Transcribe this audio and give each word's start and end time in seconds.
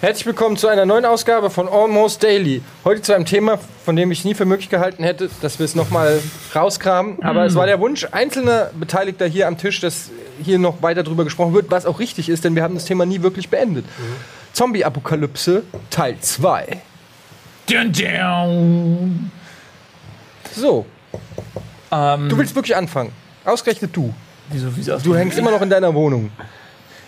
Herzlich 0.00 0.24
willkommen 0.24 0.56
zu 0.56 0.66
einer 0.68 0.86
neuen 0.86 1.04
Ausgabe 1.04 1.50
von 1.50 1.68
Almost 1.68 2.22
Daily. 2.22 2.62
Heute 2.84 3.02
zu 3.02 3.14
einem 3.14 3.26
Thema, 3.26 3.58
von 3.84 3.96
dem 3.96 4.10
ich 4.10 4.24
nie 4.24 4.34
für 4.34 4.46
möglich 4.46 4.70
gehalten 4.70 5.04
hätte, 5.04 5.28
dass 5.42 5.58
wir 5.58 5.64
es 5.64 5.74
nochmal 5.74 6.20
rauskramen. 6.54 7.22
Aber 7.22 7.44
es 7.44 7.54
war 7.54 7.66
der 7.66 7.80
Wunsch 7.80 8.06
einzelner 8.10 8.70
Beteiligter 8.78 9.26
hier 9.26 9.46
am 9.46 9.58
Tisch, 9.58 9.80
dass 9.80 10.10
hier 10.42 10.58
noch 10.58 10.82
weiter 10.82 11.02
drüber 11.02 11.24
gesprochen 11.24 11.52
wird, 11.52 11.70
was 11.70 11.84
auch 11.84 11.98
richtig 11.98 12.30
ist, 12.30 12.44
denn 12.44 12.54
wir 12.54 12.62
haben 12.62 12.74
das 12.74 12.86
Thema 12.86 13.04
nie 13.04 13.20
wirklich 13.20 13.50
beendet. 13.50 13.84
Zombie-Apokalypse 14.54 15.64
Teil 15.90 16.16
2. 16.18 16.78
Dun, 17.70 17.92
dun. 17.92 19.30
So, 20.56 20.86
Ähm, 21.92 22.28
du 22.28 22.38
willst 22.38 22.54
wirklich 22.54 22.74
anfangen. 22.74 23.12
Ausgerechnet 23.44 23.94
du. 23.94 24.14
wieso, 24.50 24.68
wieso? 24.76 24.96
Du 24.98 25.14
hängst 25.14 25.36
immer 25.38 25.50
noch 25.50 25.60
in 25.60 25.68
deiner 25.68 25.92
Wohnung. 25.92 26.30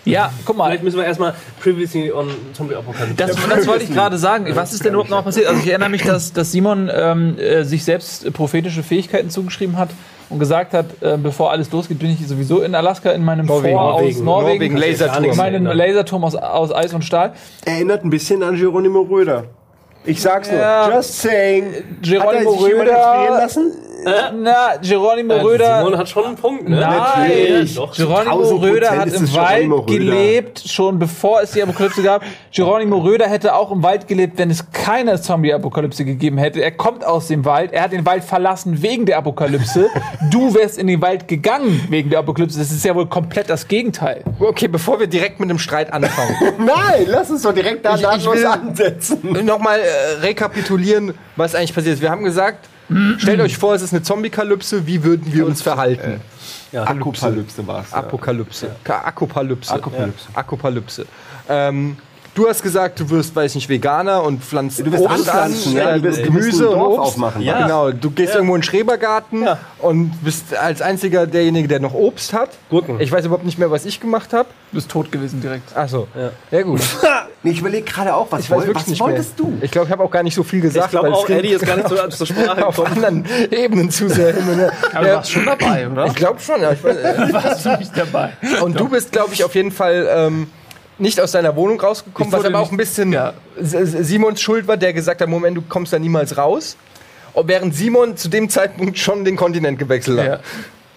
Ja, 0.04 0.32
guck 0.44 0.56
mal. 0.56 0.66
Vielleicht 0.66 0.82
müssen 0.82 0.96
wir 0.98 1.04
erstmal 1.04 1.34
Previously 1.60 2.10
on 2.10 2.28
Zombie 2.54 2.74
Apocalypse. 2.74 3.14
Das, 3.16 3.36
das 3.48 3.66
wollte 3.66 3.84
ich 3.84 3.92
gerade 3.92 4.18
sagen. 4.18 4.46
Was 4.54 4.72
ist 4.72 4.84
denn 4.84 4.92
überhaupt 4.94 5.10
noch 5.10 5.22
passiert? 5.24 5.46
Also 5.46 5.60
ich 5.60 5.68
erinnere 5.68 5.90
mich, 5.90 6.02
dass, 6.02 6.32
dass 6.32 6.50
Simon 6.50 6.90
ähm, 6.92 7.38
äh, 7.38 7.62
sich 7.64 7.84
selbst 7.84 8.32
prophetische 8.32 8.82
Fähigkeiten 8.82 9.30
zugeschrieben 9.30 9.76
hat 9.78 9.90
und 10.28 10.38
gesagt 10.40 10.72
hat, 10.72 10.86
äh, 11.02 11.16
bevor 11.22 11.52
alles 11.52 11.70
losgeht, 11.70 11.98
bin 12.00 12.10
ich 12.10 12.26
sowieso 12.26 12.62
in 12.62 12.74
Alaska 12.74 13.10
in 13.12 13.24
meinem 13.24 13.46
Norwegen, 13.46 13.76
Fort 13.76 13.92
Norwegen, 14.00 14.16
aus 14.18 14.22
Norwegen. 14.24 14.74
Norwegen, 14.74 14.76
Laserturm. 14.76 15.24
In 15.24 15.36
meinem 15.36 15.66
Laserturm 15.66 16.24
aus, 16.24 16.34
aus 16.34 16.74
Eis 16.74 16.92
und 16.94 17.04
Stahl. 17.04 17.34
Erinnert 17.64 18.04
ein 18.04 18.10
bisschen 18.10 18.42
an 18.42 18.56
Geronimo 18.56 19.02
Röder. 19.02 19.44
Ich 20.04 20.20
sag's 20.20 20.50
nur. 20.50 20.58
Ja. 20.58 20.92
Just 20.96 21.20
saying. 21.20 21.74
Geronimo 22.02 22.28
Hat 22.28 22.34
er 22.34 22.50
sich 22.50 22.60
Röder- 22.60 22.80
inspirieren 22.80 23.34
lassen? 23.38 23.72
Na, 24.04 24.76
Geronimo 24.82 25.34
Röder. 25.36 25.78
Simon 25.78 25.98
hat 25.98 26.08
schon 26.08 26.24
einen 26.24 26.36
Punkt, 26.36 26.68
ne? 26.68 26.80
Nein, 26.80 27.68
Doch. 27.74 27.94
Geronimo 27.94 28.42
1000% 28.42 28.62
Röder 28.62 28.90
hat 28.90 29.12
im 29.12 29.34
Wald 29.34 29.86
gelebt, 29.86 30.62
schon 30.66 30.98
bevor 30.98 31.42
es 31.42 31.52
die 31.52 31.62
Apokalypse 31.62 32.02
gab. 32.02 32.22
Geronimo 32.52 32.98
Röder 32.98 33.28
hätte 33.28 33.54
auch 33.54 33.70
im 33.70 33.82
Wald 33.82 34.08
gelebt, 34.08 34.38
wenn 34.38 34.50
es 34.50 34.70
keine 34.72 35.20
Zombie-Apokalypse 35.20 36.04
gegeben 36.04 36.38
hätte. 36.38 36.60
Er 36.62 36.72
kommt 36.72 37.04
aus 37.04 37.28
dem 37.28 37.44
Wald, 37.44 37.72
er 37.72 37.82
hat 37.82 37.92
den 37.92 38.04
Wald 38.06 38.24
verlassen 38.24 38.82
wegen 38.82 39.06
der 39.06 39.18
Apokalypse. 39.18 39.88
du 40.30 40.54
wärst 40.54 40.78
in 40.78 40.86
den 40.86 41.00
Wald 41.00 41.28
gegangen 41.28 41.80
wegen 41.88 42.10
der 42.10 42.18
Apokalypse. 42.20 42.58
Das 42.58 42.70
ist 42.70 42.84
ja 42.84 42.94
wohl 42.94 43.06
komplett 43.06 43.48
das 43.50 43.68
Gegenteil. 43.68 44.22
Okay, 44.40 44.68
bevor 44.68 44.98
wir 45.00 45.06
direkt 45.06 45.40
mit 45.40 45.50
dem 45.50 45.58
Streit 45.58 45.92
anfangen. 45.92 46.36
Nein, 46.58 47.06
lass 47.06 47.30
uns 47.30 47.42
doch 47.42 47.52
direkt 47.54 47.84
da 47.84 47.94
Ich- 47.94 48.02
ich 48.02 48.48
ansetzen. 48.48 49.18
Nochmal 49.44 49.80
äh, 49.80 50.20
rekapitulieren, 50.20 51.14
was 51.36 51.54
eigentlich 51.54 51.74
passiert 51.74 51.94
ist. 51.94 52.02
Wir 52.02 52.10
haben 52.10 52.24
gesagt, 52.24 52.68
stellt 53.18 53.40
euch 53.40 53.56
vor, 53.58 53.74
es 53.74 53.82
ist 53.82 53.92
eine 53.92 54.02
Zombie-Kalypse, 54.02 54.86
wie 54.86 55.04
würden 55.04 55.32
wir 55.32 55.46
uns 55.46 55.62
verhalten? 55.62 56.20
Apokalypse 56.74 57.66
war's. 57.66 57.92
Apokalypse. 57.92 58.74
Ka- 58.84 59.00
Akopalypse. 59.04 59.72
Akopalypse. 59.74 60.28
Ja. 60.32 60.38
Akopalypse. 60.38 61.06
Ähm, 61.48 61.96
du 62.34 62.48
hast 62.48 62.62
gesagt, 62.62 62.98
du 63.00 63.10
wirst, 63.10 63.34
weiß 63.36 63.54
nicht, 63.54 63.68
Veganer 63.68 64.22
und 64.22 64.42
pflanzt 64.42 64.80
Du 64.80 64.90
wirst 64.90 65.02
Obst 65.04 65.28
anpflanzen, 65.28 65.72
an, 65.72 65.76
ja, 65.78 65.90
äh, 65.90 65.98
du 65.98 66.04
wirst- 66.04 66.22
Gemüse 66.24 66.70
und 66.70 66.80
Obst. 66.80 66.98
aufmachen. 67.00 67.42
Ja. 67.42 67.62
Genau, 67.62 67.90
du 67.90 68.10
gehst 68.10 68.34
irgendwo 68.34 68.54
in 68.54 68.60
den 68.60 68.64
Schrebergarten 68.66 69.46
und 69.80 70.12
bist 70.24 70.56
als 70.56 70.80
einziger 70.82 71.26
derjenige, 71.26 71.68
der 71.68 71.80
noch 71.80 71.94
Obst 71.94 72.32
hat. 72.32 72.50
Gurken. 72.70 73.00
Ich 73.00 73.10
weiß 73.12 73.24
überhaupt 73.26 73.44
nicht 73.44 73.58
mehr, 73.58 73.70
was 73.70 73.84
ich 73.84 74.00
gemacht 74.00 74.32
habe. 74.32 74.48
Du 74.70 74.76
bist 74.76 74.90
tot 74.90 75.12
gewesen 75.12 75.40
direkt. 75.42 75.76
Achso. 75.76 76.08
Ja. 76.50 76.62
gut. 76.62 76.80
Nee, 77.42 77.50
ich 77.50 77.60
überlege 77.60 77.84
gerade 77.84 78.14
auch, 78.14 78.26
was, 78.30 78.40
Ich 78.40 78.50
weiß 78.50 78.58
woll- 78.60 78.66
wirklich 78.68 78.84
was 78.84 78.90
nicht 78.90 79.00
wolltest 79.00 79.38
mehr. 79.38 79.48
du? 79.50 79.58
Ich 79.64 79.70
glaube, 79.70 79.86
ich 79.86 79.92
habe 79.92 80.02
auch 80.02 80.10
gar 80.10 80.22
nicht 80.22 80.34
so 80.34 80.42
viel 80.42 80.60
gesagt. 80.62 80.86
Ich 80.86 80.90
glaube 80.92 81.12
auch, 81.12 81.28
Eddie 81.28 81.48
ist 81.50 81.66
gar 81.66 81.76
nicht 81.76 81.88
so 81.88 81.96
zur 82.08 82.26
Sprache 82.26 82.66
auf 82.66 82.76
gekommen. 82.76 82.94
anderen 83.04 83.26
Ebenen 83.50 83.90
zu 83.90 84.08
sehr 84.08 84.32
her. 84.32 84.72
Aber 84.94 85.06
Ja. 85.06 85.10
du 85.12 85.16
warst 85.18 85.30
schon 85.30 85.44
dabei, 85.44 85.88
oder? 85.88 86.06
Ich 86.06 86.14
glaube 86.14 86.40
schon, 86.40 86.62
ja. 86.62 86.72
Ich 86.72 86.82
weiß, 86.82 86.96
warst 87.32 87.66
du 87.66 87.76
nicht 87.76 87.92
dabei. 87.96 88.32
Und 88.62 88.80
du 88.80 88.88
bist, 88.88 89.12
glaube 89.12 89.34
ich, 89.34 89.44
auf 89.44 89.54
jeden 89.54 89.72
Fall 89.72 90.08
ähm, 90.10 90.46
nicht 91.02 91.20
aus 91.20 91.32
deiner 91.32 91.54
Wohnung 91.56 91.78
rausgekommen, 91.80 92.32
was 92.32 92.44
aber 92.44 92.60
auch 92.60 92.70
ein 92.70 92.76
bisschen 92.76 93.12
ja. 93.12 93.34
Simons 93.60 94.40
Schuld 94.40 94.66
war, 94.66 94.76
der 94.76 94.92
gesagt 94.92 95.20
hat, 95.20 95.28
Moment, 95.28 95.56
du 95.56 95.62
kommst 95.68 95.92
da 95.92 95.98
niemals 95.98 96.36
raus. 96.38 96.76
Und 97.34 97.48
während 97.48 97.74
Simon 97.74 98.16
zu 98.16 98.28
dem 98.28 98.48
Zeitpunkt 98.48 98.98
schon 98.98 99.24
den 99.24 99.36
Kontinent 99.36 99.78
gewechselt 99.78 100.18
hat. 100.18 100.26
Ja. 100.26 100.40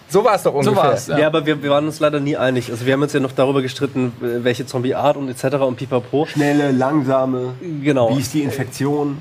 So 0.08 0.22
war 0.24 0.36
es 0.36 0.42
doch 0.44 0.54
ungefähr. 0.54 0.74
So 0.74 0.80
war 0.80 0.92
es. 0.92 1.06
Ja, 1.08 1.18
Ja. 1.18 1.26
aber 1.26 1.44
wir, 1.44 1.62
wir 1.62 1.70
waren 1.70 1.86
uns 1.86 1.98
leider 1.98 2.20
nie 2.20 2.36
einig. 2.36 2.70
Also 2.70 2.86
wir 2.86 2.92
haben 2.92 3.02
uns 3.02 3.12
ja 3.12 3.20
noch 3.20 3.32
darüber 3.32 3.60
gestritten, 3.62 4.12
welche 4.20 4.64
Zombie-Art 4.64 5.16
und 5.16 5.28
etc. 5.28 5.56
und 5.56 5.76
pipapo. 5.76 6.26
Schnelle, 6.26 6.70
langsame. 6.70 7.54
Genau. 7.82 8.14
Wie 8.14 8.20
ist 8.20 8.32
die 8.32 8.42
Infektion? 8.42 9.18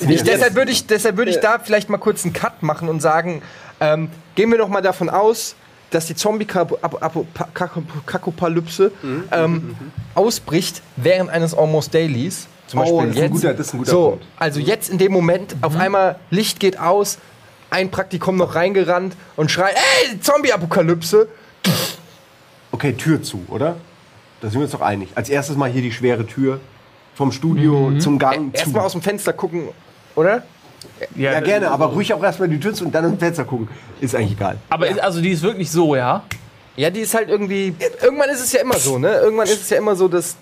Ich, 0.00 0.24
deshalb 0.24 0.56
würde 0.56 0.72
ich, 0.72 0.86
deshalb 0.86 1.16
würde 1.16 1.30
ich 1.30 1.38
da 1.38 1.60
vielleicht 1.60 1.88
mal 1.88 1.98
kurz 1.98 2.24
einen 2.24 2.32
Cut 2.32 2.62
machen 2.62 2.88
und 2.88 3.00
sagen, 3.00 3.42
ähm, 3.80 4.08
gehen 4.34 4.50
wir 4.50 4.58
doch 4.58 4.68
mal 4.68 4.80
davon 4.82 5.08
aus, 5.08 5.54
dass 5.94 6.06
die 6.06 6.14
Zombie-Kakopalypse 6.16 8.92
Mhm. 9.02 9.24
ähm, 9.32 9.74
ausbricht 10.14 10.82
während 10.96 11.30
eines 11.30 11.54
Almost 11.54 11.94
Dailies. 11.94 12.46
Zum 12.66 12.80
Oh, 12.80 12.82
Beispiel 12.82 12.98
das 12.98 13.06
ist 13.16 13.16
ein 13.16 13.22
jetzt. 13.22 13.32
guter- 13.32 13.54
das 13.54 13.66
ist 13.68 13.74
ein 13.74 13.78
guter 13.78 13.90
so, 13.90 14.08
Punkt. 14.10 14.26
also 14.38 14.60
jetzt 14.60 14.90
in 14.90 14.98
dem 14.98 15.12
Moment, 15.12 15.56
auf 15.60 15.76
einmal 15.76 16.16
Licht 16.30 16.60
geht 16.60 16.78
aus, 16.78 17.18
ein 17.70 17.90
Praktikum 17.90 18.36
noch 18.36 18.54
reingerannt 18.54 19.14
und 19.36 19.50
schreit, 19.50 19.74
ey, 20.10 20.20
Zombie-Apokalypse. 20.20 21.28
Okay, 22.72 22.92
Tür 22.94 23.22
zu, 23.22 23.44
oder? 23.48 23.76
Da 24.40 24.48
sind 24.48 24.58
wir 24.60 24.64
uns 24.64 24.72
doch 24.72 24.80
einig. 24.80 25.10
Als 25.14 25.28
erstes 25.28 25.56
mal 25.56 25.70
hier 25.70 25.82
die 25.82 25.92
schwere 25.92 26.26
Tür 26.26 26.60
vom 27.14 27.32
Studio 27.32 27.92
zum 27.98 28.18
Gang 28.18 28.52
zu. 28.54 28.60
Erstmal 28.60 28.84
aus 28.84 28.92
dem 28.92 29.02
Fenster 29.02 29.32
gucken, 29.32 29.68
oder? 30.16 30.42
Ja, 31.16 31.40
gerne, 31.40 31.70
aber 31.70 31.86
ruhig 31.86 32.12
auch 32.14 32.22
erstmal 32.22 32.48
die 32.48 32.58
Tür 32.60 32.74
zu 32.74 32.84
und 32.84 32.94
dann 32.94 33.04
ins 33.04 33.18
Fenster 33.18 33.44
gucken. 33.44 33.68
Ist 34.00 34.14
eigentlich 34.14 34.32
egal. 34.32 34.56
Aber 34.70 34.88
ist- 34.88 35.00
also 35.00 35.20
die 35.20 35.30
ist 35.30 35.42
wirklich 35.42 35.70
so, 35.70 35.94
ja? 35.96 36.22
Ja, 36.76 36.90
die 36.90 37.00
ist 37.00 37.14
halt 37.14 37.28
irgendwie. 37.28 37.74
Irgendwann 38.02 38.30
ist 38.30 38.40
es 38.42 38.52
ja 38.52 38.60
immer 38.60 38.78
so, 38.78 38.98
ne? 38.98 39.12
Irgendwann 39.18 39.46
ist 39.46 39.62
es 39.62 39.70
ja 39.70 39.78
immer 39.78 39.94
so, 39.94 40.08
dass 40.08 40.36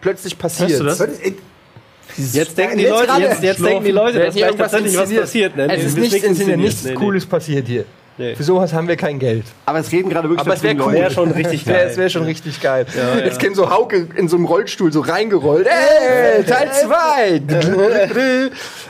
plötzlich 0.00 0.36
passiert. 0.38 0.70
Hörst 0.82 1.00
du 1.00 1.06
das? 1.06 2.32
Jetzt 2.32 2.58
denken 2.58 2.78
die 2.78 2.86
Leute, 2.86 3.12
jetzt, 3.20 3.42
jetzt 3.42 3.64
denken 3.64 3.84
die 3.84 3.90
Leute, 3.90 4.18
Da 4.18 4.26
dass 4.26 4.36
irgendwas 4.36 4.70
tatsächlich 4.72 4.98
was 4.98 5.14
passiert. 5.14 5.56
Ne? 5.56 5.68
Es 5.72 5.84
ist 5.84 5.98
nichts 5.98 6.22
inszeniert, 6.22 6.58
nichts 6.58 6.84
Nee, 6.84 6.90
nee. 6.90 6.96
Cooles 6.96 7.26
passiert 7.26 7.66
hier. 7.66 7.84
Nee. 8.18 8.34
Für 8.34 8.42
sowas 8.42 8.72
haben 8.72 8.88
wir 8.88 8.96
kein 8.96 9.20
Geld. 9.20 9.44
Aber 9.64 9.78
es 9.78 9.92
reden 9.92 10.10
gerade 10.10 10.28
wirklich 10.28 10.44
Aber 10.44 10.54
es 10.54 10.62
wäre 10.62 10.74
cool. 10.74 10.80
Leute. 10.86 10.96
Wäre 10.96 11.10
schon 11.12 11.30
richtig 11.30 11.66
Wär, 11.66 11.76
geil. 11.76 11.88
es 11.88 11.96
wäre 11.96 12.10
schon 12.10 12.24
richtig 12.24 12.60
geil. 12.60 12.84
Jetzt 13.24 13.38
käme 13.38 13.54
so 13.54 13.70
Hauke 13.70 14.08
in 14.16 14.28
so 14.28 14.36
einem 14.36 14.46
Rollstuhl 14.46 14.92
so 14.92 15.00
reingerollt. 15.00 15.68
Ey, 15.68 16.42
Teil 16.44 16.70
2! 16.72 17.42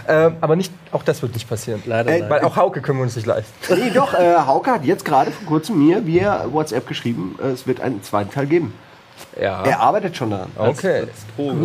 ähm, 0.09 0.37
aber 0.41 0.57
nicht, 0.57 0.73
auch 0.93 1.03
das 1.03 1.21
wird 1.21 1.35
nicht 1.35 1.49
passieren. 1.49 1.83
Leider 1.85 2.11
Ey. 2.11 2.25
Weil 2.29 2.41
auch 2.41 2.57
Hauke 2.57 2.81
können 2.81 2.99
wir 2.99 3.03
uns 3.03 3.17
nicht 3.17 3.27
leisten. 3.27 3.53
Nee, 3.69 3.91
doch, 3.95 4.15
äh, 4.15 4.37
Hauke 4.47 4.71
hat 4.71 4.85
jetzt 4.85 5.05
gerade 5.05 5.31
vor 5.31 5.47
kurzem 5.47 5.87
mir 5.87 6.07
via 6.07 6.47
WhatsApp 6.51 6.87
geschrieben, 6.89 7.39
äh, 7.43 7.49
es 7.49 7.67
wird 7.67 7.81
einen 7.81 8.03
zweiten 8.03 8.31
Teil 8.31 8.47
geben. 8.47 8.73
Ja. 9.41 9.63
Er 9.65 9.81
arbeitet 9.81 10.17
schon 10.17 10.31
daran. 10.31 10.51
Okay. 10.57 11.05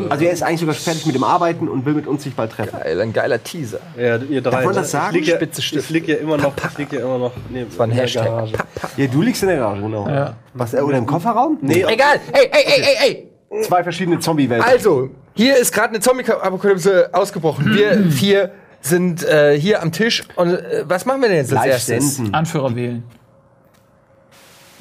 Also 0.10 0.26
er 0.26 0.32
ist 0.32 0.44
eigentlich 0.44 0.60
sogar 0.60 0.76
fertig 0.76 1.06
mit 1.06 1.16
dem 1.16 1.24
Arbeiten 1.24 1.68
und 1.68 1.86
will 1.86 1.94
mit 1.94 2.08
uns 2.08 2.24
sich 2.24 2.36
bald 2.36 2.52
treffen. 2.52 2.78
Geil, 2.80 3.02
ein 3.02 3.14
geiler 3.14 3.44
Teaser. 3.44 3.80
Ja, 3.98 4.18
ihr 4.18 4.42
drei. 4.42 4.52
Darf 4.52 4.66
man 4.66 4.76
ne? 4.76 4.82
das 4.82 4.92
sagen? 4.92 5.16
Ich 5.18 5.26
lieg 5.26 5.42
ja, 5.42 5.78
ich 5.80 5.90
lieg 5.90 6.08
ja 6.08 6.16
immer 6.16 6.38
noch, 6.38 6.54
ich 6.72 6.78
lieg 6.78 6.94
ja 6.94 7.00
immer 7.02 7.18
noch 7.18 7.32
neben 7.50 7.70
Das 7.70 7.80
war 7.80 7.88
ein 7.88 7.92
Hashtag. 7.92 8.26
Garage. 8.26 8.54
Ja, 8.98 9.08
du 9.08 9.22
liegst 9.22 9.42
in 9.44 9.50
der 9.50 9.58
Garage, 9.58 9.82
genau. 9.82 10.34
Was, 10.54 10.74
äh, 10.74 10.82
oder 10.82 10.98
im 10.98 11.06
Kofferraum? 11.06 11.58
Nee, 11.62 11.84
Egal. 11.88 12.20
Ey, 12.32 12.50
ey, 12.52 12.64
ey, 12.66 12.82
ey, 12.82 13.30
ey. 13.52 13.64
Zwei 13.64 13.84
verschiedene 13.84 14.20
Zombie-Welten. 14.20 14.68
Also, 14.68 15.10
hier 15.36 15.58
ist 15.58 15.72
gerade 15.74 15.90
eine 15.90 16.00
Zombie-Apokalypse 16.00 17.10
ausgebrochen. 17.14 17.74
Wir 17.74 18.04
vier 18.12 18.52
sind 18.82 19.24
äh, 19.24 19.60
hier 19.60 19.82
am 19.82 19.92
Tisch. 19.92 20.24
Und 20.36 20.50
äh, 20.54 20.84
was 20.88 21.06
machen 21.06 21.22
wir 21.22 21.30
denn 21.30 21.38
jetzt 21.38 21.52
als 21.54 21.62
Live 21.66 21.74
erstes? 21.74 22.16
senden. 22.18 22.34
Anführer 22.34 22.76
wählen. 22.76 23.04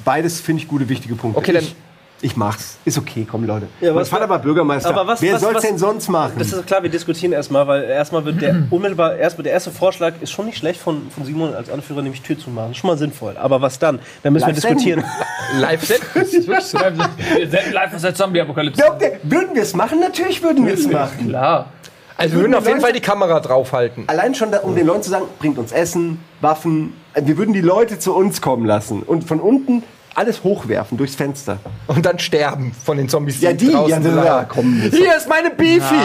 Beides 0.03 0.41
finde 0.41 0.61
ich 0.61 0.67
gute, 0.67 0.89
wichtige 0.89 1.15
Punkte. 1.15 1.39
Okay, 1.39 1.53
dann- 1.53 1.63
ich, 1.63 1.75
ich 2.23 2.35
mach's. 2.37 2.77
Ist 2.85 2.97
okay, 2.97 3.27
komm 3.29 3.45
Leute. 3.45 3.67
Ja, 3.81 3.91
mein 3.91 4.01
was- 4.01 4.09
Vater 4.09 4.27
war 4.29 4.39
Bürgermeister. 4.39 4.89
Aber 4.89 5.05
was- 5.05 5.21
Wer 5.21 5.33
was- 5.33 5.41
soll's 5.41 5.55
was- 5.57 5.63
denn 5.63 5.77
sonst 5.77 6.07
machen? 6.09 6.33
Das 6.39 6.51
ist 6.53 6.65
klar, 6.65 6.81
wir 6.81 6.89
diskutieren 6.89 7.33
erstmal, 7.33 7.67
weil 7.67 7.83
erstmal 7.83 8.23
wird 8.25 8.41
der 8.41 8.63
unmittelbar, 8.69 9.15
erstmal 9.17 9.43
der 9.43 9.53
erste 9.53 9.71
Vorschlag 9.71 10.13
ist 10.21 10.31
schon 10.31 10.45
nicht 10.45 10.57
schlecht 10.57 10.79
von, 10.81 11.09
von 11.11 11.25
Simon 11.25 11.53
als 11.53 11.69
Anführer, 11.69 12.01
nämlich 12.01 12.21
Tür 12.21 12.39
zu 12.39 12.49
machen. 12.49 12.73
Schon 12.73 12.89
mal 12.89 12.97
sinnvoll. 12.97 13.35
Aber 13.37 13.61
was 13.61 13.77
dann? 13.77 13.99
Dann 14.23 14.33
müssen 14.33 14.47
wir 14.47 14.53
Live 14.53 14.61
diskutieren. 14.61 15.03
Live 15.59 15.83
senden? 15.85 16.07
Wir 16.45 17.49
senden 17.49 17.73
live 17.73 17.93
aus 17.93 18.01
der 18.01 18.15
Zombie-Apokalypse. 18.15 18.81
Würden 19.23 19.53
wir 19.55 19.61
es 19.61 19.75
machen? 19.75 19.99
Natürlich 19.99 20.41
würden 20.41 20.65
wir 20.65 20.73
es 20.73 20.87
machen. 20.87 21.27
Klar. 21.27 21.67
Also 22.15 22.35
wir 22.35 22.41
würden 22.41 22.55
auf 22.55 22.67
jeden 22.67 22.79
Fall 22.79 22.93
die 22.93 23.01
Kamera 23.01 23.39
draufhalten. 23.39 24.03
Allein 24.07 24.35
schon, 24.35 24.51
da, 24.51 24.59
um 24.59 24.75
den 24.75 24.85
Leuten 24.85 25.03
zu 25.03 25.09
sagen, 25.09 25.25
bringt 25.39 25.57
uns 25.57 25.71
Essen, 25.71 26.19
Waffen. 26.41 26.93
Wir 27.19 27.37
würden 27.37 27.53
die 27.53 27.61
Leute 27.61 27.99
zu 27.99 28.13
uns 28.15 28.39
kommen 28.41 28.65
lassen 28.65 29.01
und 29.03 29.23
von 29.27 29.39
unten 29.39 29.83
alles 30.15 30.43
hochwerfen 30.43 30.97
durchs 30.97 31.15
Fenster. 31.15 31.57
Und 31.87 32.05
dann 32.05 32.19
sterben 32.19 32.71
von 32.85 32.97
den 32.97 33.09
Zombies, 33.09 33.41
Ja, 33.41 33.53
die, 33.53 33.71
draußen 33.71 34.03
ja, 34.03 34.09
ja, 34.15 34.21
bleiben. 34.21 34.47
komm. 34.49 34.81
Hier 34.91 35.15
ist 35.17 35.27
meine 35.27 35.49
Beefy! 35.49 35.95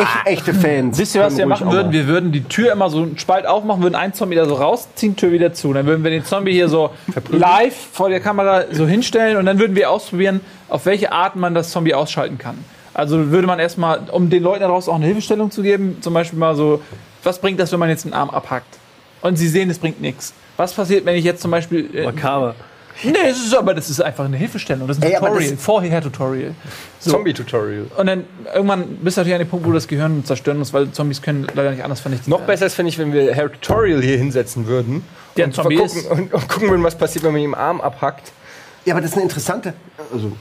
Echt, 0.00 0.26
echte 0.26 0.54
Fans. 0.54 0.98
Wisst 0.98 1.14
ihr, 1.14 1.22
was 1.22 1.36
wir 1.36 1.46
machen 1.46 1.70
würden? 1.70 1.88
mal. 1.88 1.92
Wir 1.92 2.06
würden 2.06 2.32
die 2.32 2.42
Tür 2.44 2.72
immer 2.72 2.90
so 2.90 2.98
einen 3.02 3.18
Spalt 3.18 3.46
aufmachen, 3.46 3.82
würden 3.82 3.94
einen 3.94 4.12
Zombie 4.14 4.36
da 4.36 4.46
so 4.46 4.54
rausziehen, 4.54 5.16
Tür 5.16 5.32
wieder 5.32 5.52
zu. 5.52 5.72
Dann 5.72 5.86
würden 5.86 6.02
wir 6.02 6.10
den 6.10 6.24
Zombie 6.24 6.52
hier 6.52 6.68
so 6.68 6.90
live 7.30 7.74
vor 7.92 8.08
der 8.08 8.20
Kamera 8.20 8.64
so 8.72 8.86
hinstellen 8.86 9.36
und 9.36 9.46
dann 9.46 9.58
würden 9.58 9.76
wir 9.76 9.90
ausprobieren, 9.90 10.40
auf 10.68 10.86
welche 10.86 11.12
Art 11.12 11.36
man 11.36 11.54
das 11.54 11.70
Zombie 11.70 11.94
ausschalten 11.94 12.38
kann. 12.38 12.56
Also 12.94 13.30
würde 13.30 13.46
man 13.46 13.58
erstmal, 13.58 14.00
um 14.10 14.30
den 14.30 14.42
Leuten 14.42 14.60
daraus 14.60 14.88
auch 14.88 14.94
eine 14.94 15.06
Hilfestellung 15.06 15.50
zu 15.50 15.62
geben, 15.62 15.98
zum 16.00 16.14
Beispiel 16.14 16.38
mal 16.38 16.54
so, 16.54 16.80
was 17.22 17.38
bringt 17.40 17.58
das, 17.58 17.72
wenn 17.72 17.80
man 17.80 17.88
jetzt 17.88 18.04
einen 18.04 18.14
Arm 18.14 18.30
abhackt? 18.30 18.78
Und 19.20 19.36
sie 19.36 19.48
sehen, 19.48 19.70
es 19.70 19.78
bringt 19.78 20.00
nichts. 20.00 20.34
Was 20.56 20.72
passiert, 20.74 21.04
wenn 21.04 21.16
ich 21.16 21.24
jetzt 21.24 21.40
zum 21.42 21.50
Beispiel. 21.50 21.88
Äh, 21.94 22.04
Makaber. 22.04 22.54
Nee, 23.02 23.12
es 23.28 23.38
ist 23.38 23.54
aber 23.54 23.74
das 23.74 23.90
ist 23.90 24.00
einfach 24.00 24.24
eine 24.24 24.36
Hilfestellung. 24.36 24.86
Das 24.86 24.98
ist 24.98 25.02
ein 25.02 25.10
Ey, 25.10 25.18
Tutorial, 25.18 25.50
das- 25.50 25.60
Vorher-Tutorial. 25.62 26.54
So. 27.00 27.10
Zombie-Tutorial. 27.10 27.86
Und 27.96 28.06
dann 28.06 28.24
irgendwann 28.54 28.86
bist 29.02 29.16
du 29.16 29.20
natürlich 29.20 29.34
an 29.34 29.40
dem 29.40 29.48
Punkt, 29.48 29.66
wo 29.66 29.70
du 29.70 29.74
das 29.74 29.88
Gehirn 29.88 30.24
zerstören 30.24 30.58
musst, 30.58 30.72
weil 30.72 30.90
Zombies 30.92 31.20
können 31.20 31.46
leider 31.54 31.72
nicht 31.72 31.82
anders 31.82 32.00
vernichten. 32.00 32.30
Noch 32.30 32.42
besser 32.42 32.66
ist, 32.66 32.74
finde 32.74 32.90
ich, 32.90 32.98
wenn 32.98 33.12
wir 33.12 33.34
Herr 33.34 33.50
Tutorial 33.52 34.00
hier 34.00 34.16
hinsetzen 34.16 34.66
würden. 34.66 35.02
Der 35.36 35.46
und, 35.46 35.54
Zombie 35.54 35.76
gucken, 35.76 35.98
ist. 35.98 36.10
und, 36.10 36.32
und 36.32 36.48
gucken 36.48 36.70
würden, 36.70 36.82
was 36.84 36.96
passiert, 36.96 37.24
wenn 37.24 37.32
man 37.32 37.42
ihm 37.42 37.50
den 37.50 37.58
Arm 37.58 37.80
abhackt. 37.80 38.30
Ja, 38.84 38.94
aber 38.94 39.00
das 39.00 39.10
ist 39.10 39.16
eine 39.16 39.24
interessante. 39.24 39.74
Also, 40.12 40.32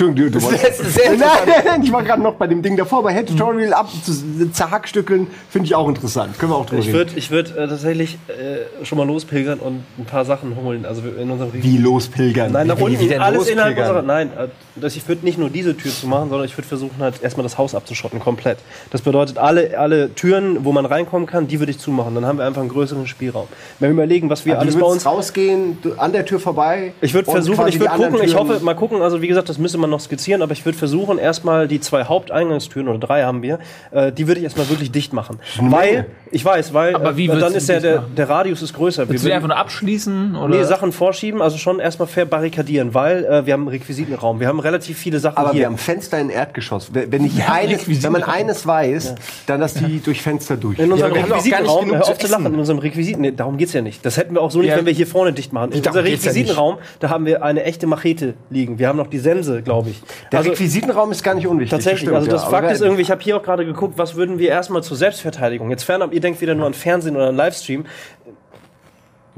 Entschuldigung, 0.00 0.30
du, 0.32 0.38
du 0.38 0.44
wolltest- 0.44 0.82
Nein, 1.08 1.18
nein, 1.18 1.62
nein, 1.64 1.82
ich 1.82 1.92
war 1.92 2.04
gerade 2.04 2.22
noch 2.22 2.34
bei 2.34 2.46
dem 2.46 2.62
Ding 2.62 2.76
davor. 2.76 3.02
Bei 3.02 3.12
Head 3.12 3.28
Tutorial 3.28 3.72
ab 3.72 3.88
zu 4.04 4.12
zerhackstückeln 4.52 5.26
finde 5.50 5.66
ich 5.66 5.74
auch 5.74 5.88
interessant. 5.88 6.38
Können 6.38 6.52
wir 6.52 6.56
auch 6.56 6.66
drüber 6.66 6.80
Ich 6.80 6.86
reden. 6.88 6.96
würde 6.98 7.12
ich 7.16 7.30
würd, 7.32 7.56
äh, 7.56 7.66
tatsächlich 7.68 8.16
äh, 8.28 8.84
schon 8.84 8.96
mal 8.98 9.06
lospilgern 9.06 9.58
und 9.58 9.82
ein 9.98 10.04
paar 10.04 10.24
Sachen 10.24 10.54
holen. 10.56 10.86
Also 10.86 11.02
in 11.20 11.28
unserem 11.30 11.52
Wie 11.52 11.78
lospilgern. 11.78 12.52
Nein, 12.52 12.68
nach 12.68 12.78
unten. 12.78 13.00
wie 13.00 13.08
denn 13.08 13.20
alles 13.20 13.48
innerhalb 13.48 13.76
lospilgern? 13.76 14.06
unserer. 14.06 14.14
Nein, 14.16 14.30
äh, 14.38 14.48
das, 14.76 14.94
ich 14.94 15.08
würde 15.08 15.24
nicht 15.24 15.38
nur 15.38 15.50
diese 15.50 15.76
Tür 15.76 15.90
zu 15.90 16.06
machen, 16.06 16.28
sondern 16.28 16.46
ich 16.46 16.56
würde 16.56 16.68
versuchen, 16.68 16.94
halt 17.00 17.20
erstmal 17.20 17.42
das 17.42 17.58
Haus 17.58 17.74
abzuschotten, 17.74 18.20
komplett. 18.20 18.58
Das 18.90 19.02
bedeutet, 19.02 19.38
alle, 19.38 19.76
alle 19.78 20.14
Türen, 20.14 20.64
wo 20.64 20.70
man 20.70 20.86
reinkommen 20.86 21.26
kann, 21.26 21.48
die 21.48 21.58
würde 21.58 21.72
ich 21.72 21.78
zumachen. 21.80 22.14
Dann 22.14 22.24
haben 22.24 22.38
wir 22.38 22.44
einfach 22.46 22.60
einen 22.60 22.70
größeren 22.70 23.08
Spielraum. 23.08 23.48
Wenn 23.80 23.90
wir 23.90 23.94
überlegen, 24.04 24.30
was 24.30 24.44
wir 24.46 24.52
Also 24.54 24.62
alles 24.62 24.74
du 24.74 24.80
bei 24.80 24.86
würdest 24.86 25.06
uns. 25.06 25.12
rausgehen, 25.16 25.78
du, 25.82 25.94
an 25.94 26.12
der 26.12 26.24
Tür 26.24 26.38
vorbei. 26.38 26.92
Ich 27.00 27.14
würde 27.14 27.28
versuchen, 27.30 27.66
ich 27.66 27.80
würde 27.80 27.92
gucken, 27.96 28.20
ich 28.22 28.36
hoffe, 28.36 28.60
mal 28.62 28.74
gucken, 28.74 29.02
also 29.02 29.20
wie 29.22 29.26
gesagt, 29.26 29.48
das 29.48 29.58
müsste 29.58 29.78
man 29.78 29.87
noch 29.88 30.00
skizzieren, 30.00 30.42
aber 30.42 30.52
ich 30.52 30.64
würde 30.64 30.76
versuchen, 30.78 31.18
erstmal 31.18 31.68
die 31.68 31.80
zwei 31.80 32.04
Haupteingangstüren, 32.04 32.88
oder 32.88 32.98
drei 32.98 33.22
haben 33.24 33.42
wir, 33.42 33.58
äh, 33.90 34.12
die 34.12 34.26
würde 34.26 34.38
ich 34.38 34.44
erstmal 34.44 34.68
wirklich 34.68 34.90
dicht 34.90 35.12
machen. 35.12 35.38
Weil, 35.60 36.06
ich 36.30 36.44
weiß, 36.44 36.74
weil 36.74 36.94
Aber 36.94 37.16
wie 37.16 37.26
äh, 37.26 37.38
dann 37.38 37.52
du 37.52 37.58
ist 37.58 37.68
der, 37.68 37.76
dicht 37.80 37.86
der, 37.92 38.04
der 38.16 38.28
Radius 38.28 38.62
ist 38.62 38.74
größer. 38.74 39.02
Wir 39.04 39.10
Willst 39.10 39.24
du 39.24 39.28
die 39.28 39.30
würden- 39.32 39.36
einfach 39.36 39.48
nur 39.48 39.56
abschließen? 39.58 40.36
Oder? 40.36 40.48
Nee, 40.56 40.64
Sachen 40.64 40.92
vorschieben, 40.92 41.40
also 41.42 41.56
schon 41.58 41.80
erstmal 41.80 42.08
verbarrikadieren, 42.08 42.94
weil 42.94 43.24
äh, 43.24 43.46
wir 43.46 43.52
haben 43.52 43.62
einen 43.62 43.68
Requisitenraum. 43.68 44.40
Wir 44.40 44.48
haben 44.48 44.60
relativ 44.60 44.98
viele 44.98 45.18
Sachen 45.18 45.38
Aber 45.38 45.50
hier. 45.52 45.60
wir 45.60 45.66
haben 45.66 45.78
Fenster 45.78 46.18
in 46.18 46.30
Erdgeschoss. 46.30 46.90
Wenn 46.92 47.24
ich 47.24 47.42
eines, 47.48 48.02
wenn 48.02 48.12
man 48.12 48.22
eines 48.22 48.66
weiß, 48.66 49.14
dann 49.46 49.60
dass 49.60 49.74
die 49.74 50.00
durch 50.00 50.22
Fenster 50.22 50.56
durch. 50.56 50.78
in 50.78 50.92
unserem 50.92 51.14
wir 51.14 51.20
nicht 51.22 51.30
Requisitenraum, 51.32 51.80
genug 51.84 51.96
hör 51.96 52.02
zu 52.02 52.12
auf 52.12 52.18
zu 52.18 52.26
lachen, 52.28 52.46
in 52.46 52.54
unserem 52.58 52.78
Requisiten, 52.78 53.22
nee, 53.22 53.32
darum 53.32 53.56
geht's 53.56 53.72
ja 53.72 53.80
nicht. 53.82 54.04
Das 54.04 54.16
hätten 54.16 54.34
wir 54.34 54.42
auch 54.42 54.50
so 54.50 54.58
nicht, 54.60 54.68
Ja. 54.70 54.76
wenn 54.76 54.86
wir 54.86 54.92
hier 54.92 55.06
vorne 55.06 55.32
dicht 55.32 55.52
machen. 55.52 55.72
In 55.72 55.78
unserem 55.78 55.96
ja. 55.96 56.02
Requisitenraum, 56.12 56.76
da 57.00 57.10
haben 57.10 57.26
wir 57.26 57.42
eine 57.42 57.64
echte 57.64 57.86
Machete 57.86 58.34
liegen. 58.50 58.78
Wir 58.78 58.88
haben 58.88 58.96
noch 58.98 59.06
die 59.08 59.18
Sense, 59.18 59.62
glaube 59.62 59.77
ich. 59.77 59.77
Der 60.32 60.38
Also, 60.38 60.50
Requisitenraum 60.50 61.10
ist 61.12 61.22
gar 61.22 61.34
nicht 61.34 61.46
unwichtig. 61.46 61.70
Tatsächlich, 61.70 62.00
stimmt, 62.00 62.16
also 62.16 62.30
das 62.30 62.42
ja. 62.42 62.48
Fakt 62.50 62.70
ist 62.70 62.80
irgendwie, 62.80 63.02
ich 63.02 63.10
habe 63.10 63.22
hier 63.22 63.36
auch 63.36 63.42
gerade 63.42 63.64
geguckt, 63.64 63.98
was 63.98 64.14
würden 64.14 64.38
wir 64.38 64.48
erstmal 64.48 64.82
zur 64.82 64.96
Selbstverteidigung. 64.96 65.70
Jetzt 65.70 65.84
fernab, 65.84 66.12
ihr 66.12 66.20
denkt 66.20 66.40
wieder 66.40 66.54
nur 66.54 66.66
an 66.66 66.74
Fernsehen 66.74 67.16
oder 67.16 67.28
an 67.28 67.36
Livestream. 67.36 67.86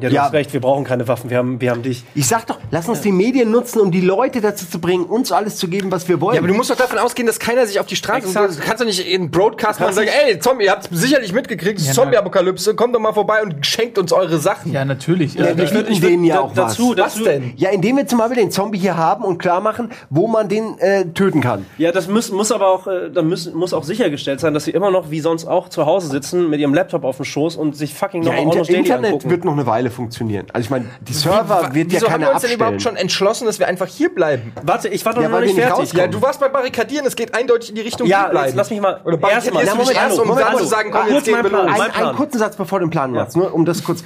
Ja, 0.02 0.08
du 0.08 0.14
Ja. 0.14 0.22
hast 0.24 0.32
recht, 0.32 0.52
wir 0.52 0.60
brauchen 0.60 0.84
keine 0.84 1.06
Waffen, 1.08 1.30
wir 1.30 1.38
haben, 1.38 1.60
wir 1.60 1.70
haben 1.70 1.82
dich. 1.82 2.04
Ich 2.14 2.26
sag 2.26 2.46
doch, 2.46 2.58
lass 2.70 2.88
uns 2.88 3.00
die 3.00 3.12
Medien 3.12 3.50
nutzen, 3.50 3.80
um 3.80 3.90
die 3.90 4.00
Leute 4.00 4.40
dazu 4.40 4.66
zu 4.68 4.80
bringen, 4.80 5.04
uns 5.04 5.32
alles 5.32 5.56
zu 5.56 5.68
geben, 5.68 5.90
was 5.92 6.08
wir 6.08 6.20
wollen. 6.20 6.34
Ja, 6.34 6.40
aber 6.40 6.48
du 6.48 6.54
musst 6.54 6.70
doch 6.70 6.76
davon 6.76 6.98
ausgehen, 6.98 7.26
dass 7.26 7.38
keiner 7.38 7.66
sich 7.66 7.78
auf 7.80 7.86
die 7.86 7.96
Straße 7.96 8.26
Exakt. 8.26 8.54
Du 8.56 8.60
kannst 8.60 8.80
doch 8.80 8.86
nicht 8.86 9.06
in 9.08 9.30
Broadcast 9.30 9.80
machen 9.80 9.90
und 9.90 9.94
sagen, 9.96 10.08
ey, 10.26 10.38
Zombie, 10.38 10.64
ihr 10.64 10.70
habt 10.72 10.88
sicherlich 10.90 11.32
mitgekriegt, 11.32 11.80
Ja, 11.80 11.92
Zombie-Apokalypse, 11.92 12.74
kommt 12.74 12.94
doch 12.94 13.00
mal 13.00 13.12
vorbei 13.12 13.42
und 13.42 13.64
schenkt 13.66 13.98
uns 13.98 14.12
eure 14.12 14.38
Sachen. 14.38 14.72
Ja, 14.72 14.84
natürlich. 14.84 15.34
Ja, 15.34 15.48
Ja, 15.50 15.56
wir 15.56 15.64
bieten 15.82 16.00
denen 16.00 16.24
ja 16.24 16.40
auch 16.40 16.52
dazu, 16.54 16.90
was. 16.90 16.96
dazu, 16.96 17.20
Was 17.20 17.24
denn? 17.24 17.52
Ja, 17.56 17.70
indem 17.70 17.96
wir 17.96 18.06
zum 18.06 18.18
Beispiel 18.18 18.36
den 18.38 18.50
Zombie 18.50 18.78
hier 18.78 18.96
haben 18.96 19.24
und 19.24 19.38
klar 19.38 19.60
machen, 19.60 19.90
wo 20.10 20.26
man 20.26 20.48
den 20.48 20.78
äh, 20.78 21.06
töten 21.06 21.40
kann. 21.40 21.66
Ja, 21.78 21.92
das 21.92 22.08
muss, 22.08 22.30
muss 22.30 22.52
aber 22.52 22.68
auch, 22.68 22.86
äh, 22.86 23.10
da 23.12 23.22
müssen, 23.22 23.54
muss 23.54 23.72
auch 23.72 23.84
sichergestellt 23.84 24.40
sein, 24.40 24.54
dass 24.54 24.64
sie 24.64 24.70
immer 24.70 24.90
noch 24.90 25.10
wie 25.10 25.20
sonst 25.20 25.46
auch 25.46 25.68
zu 25.68 25.86
Hause 25.86 26.08
sitzen 26.08 26.48
mit 26.50 26.60
ihrem 26.60 26.74
Laptop 26.74 27.04
auf 27.04 27.16
dem 27.16 27.24
Schoß 27.24 27.56
und 27.56 27.76
sich 27.76 27.94
fucking 27.94 28.22
Ja, 28.22 28.30
noch 28.32 28.38
Inter 28.38 28.50
Almost 28.52 28.70
Daily 28.70 28.78
Internet 28.80 29.06
angucken. 29.12 29.30
wird 29.30 29.44
noch 29.44 29.52
eine 29.52 29.66
Weile 29.66 29.89
funktionieren. 29.90 30.46
Also 30.52 30.66
ich 30.66 30.70
meine, 30.70 30.86
die 31.00 31.12
Server 31.12 31.74
wird 31.74 31.92
ja 31.92 31.96
Wieso 31.98 32.06
haben 32.06 32.12
keiner 32.12 32.26
wir 32.26 32.32
uns 32.34 32.40
denn 32.42 32.50
abstellen. 32.50 32.54
überhaupt 32.54 32.82
schon 32.82 32.96
entschlossen, 32.96 33.46
dass 33.46 33.58
wir 33.58 33.68
einfach 33.68 33.86
hier 33.86 34.14
bleiben? 34.14 34.52
Warte, 34.62 34.88
ich 34.88 35.04
war 35.04 35.14
doch 35.14 35.22
Ja, 35.22 35.28
noch 35.28 35.40
nicht 35.40 35.54
nicht 35.54 35.64
fertig. 35.64 35.78
rauskommen. 35.80 36.04
Ja, 36.06 36.10
du 36.10 36.22
warst 36.22 36.40
bei 36.40 36.48
Barrikadieren, 36.48 37.06
es 37.06 37.16
geht 37.16 37.34
eindeutig 37.34 37.70
in 37.70 37.74
die 37.76 37.80
Richtung 37.82 38.06
Ja, 38.06 38.22
hier 38.24 38.30
bleiben. 38.30 38.52
lass 38.56 38.70
mich 38.70 38.80
mal- 38.80 39.00
Oder 39.04 39.18
erstmal- 39.30 39.64
dich 39.64 39.74
Moment, 39.74 39.94
erst, 39.96 40.18
um 40.18 40.28
Moment, 40.28 40.40
dann 40.46 40.52
Moment. 40.52 40.58
zu 40.58 40.64
sagen, 40.74 40.90
Ah, 40.92 40.96
komm, 40.98 41.02
kurz 41.02 41.14
jetzt 41.14 41.24
gehen 41.34 41.42
wir 41.44 41.50
Plan. 41.50 41.66
los. 41.66 41.80
Ein, 41.80 41.90
einen 42.06 42.16
kurzen 42.16 42.38
Satz, 42.38 42.56
bevor 42.56 42.78
du 42.80 42.86
den 42.86 42.90
Plan 42.90 43.12
machst, 43.12 43.36
nur 43.36 43.52
um 43.54 43.64
das 43.64 43.82
kurz. 43.84 44.02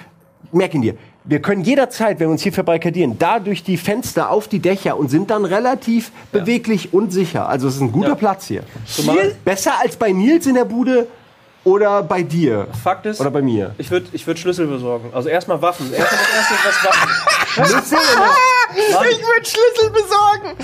Merk 0.52 0.72
ihn 0.74 0.82
dir. 0.82 0.94
Wir 1.24 1.40
können 1.40 1.62
jederzeit, 1.62 2.20
wenn 2.20 2.28
wir 2.28 2.32
uns 2.32 2.42
hier 2.42 2.52
verbarrikadieren, 2.52 3.18
da 3.18 3.40
durch 3.40 3.64
die 3.64 3.76
Fenster 3.76 4.30
auf 4.30 4.46
die 4.46 4.60
Dächer 4.60 4.96
und 4.96 5.08
sind 5.08 5.30
dann 5.30 5.44
relativ 5.44 6.12
beweglich 6.30 6.92
und 6.94 7.12
sicher. 7.12 7.48
Also 7.48 7.66
es 7.66 7.76
ist 7.76 7.80
ein 7.80 7.90
guter 7.90 8.10
Ja. 8.10 8.14
Platz 8.14 8.46
hier. 8.46 8.62
Zumal- 8.86 9.34
Besser 9.44 9.72
als 9.82 9.96
bei 9.96 10.12
Nils 10.12 10.46
in 10.46 10.54
der 10.54 10.64
Bude 10.66 11.08
oder 11.64 12.02
bei 12.02 12.22
dir. 12.22 12.68
Fakt 12.82 13.06
ist, 13.06 13.20
Oder 13.20 13.30
bei 13.30 13.42
mir. 13.42 13.74
ich 13.78 13.90
würde 13.90 14.06
ich 14.12 14.26
würd 14.26 14.38
Schlüssel 14.38 14.66
besorgen. 14.66 15.10
Also 15.12 15.28
erstmal 15.28 15.60
Waffen. 15.62 15.92
Erstmal 15.92 16.20
das 16.20 16.50
erste, 16.50 16.54
was 16.68 16.84
Waffen. 16.84 17.10
Schlüssel? 17.46 17.98
Ich 18.76 19.20
würde 19.22 19.44
Schlüssel 19.44 19.90
besorgen. 19.90 20.56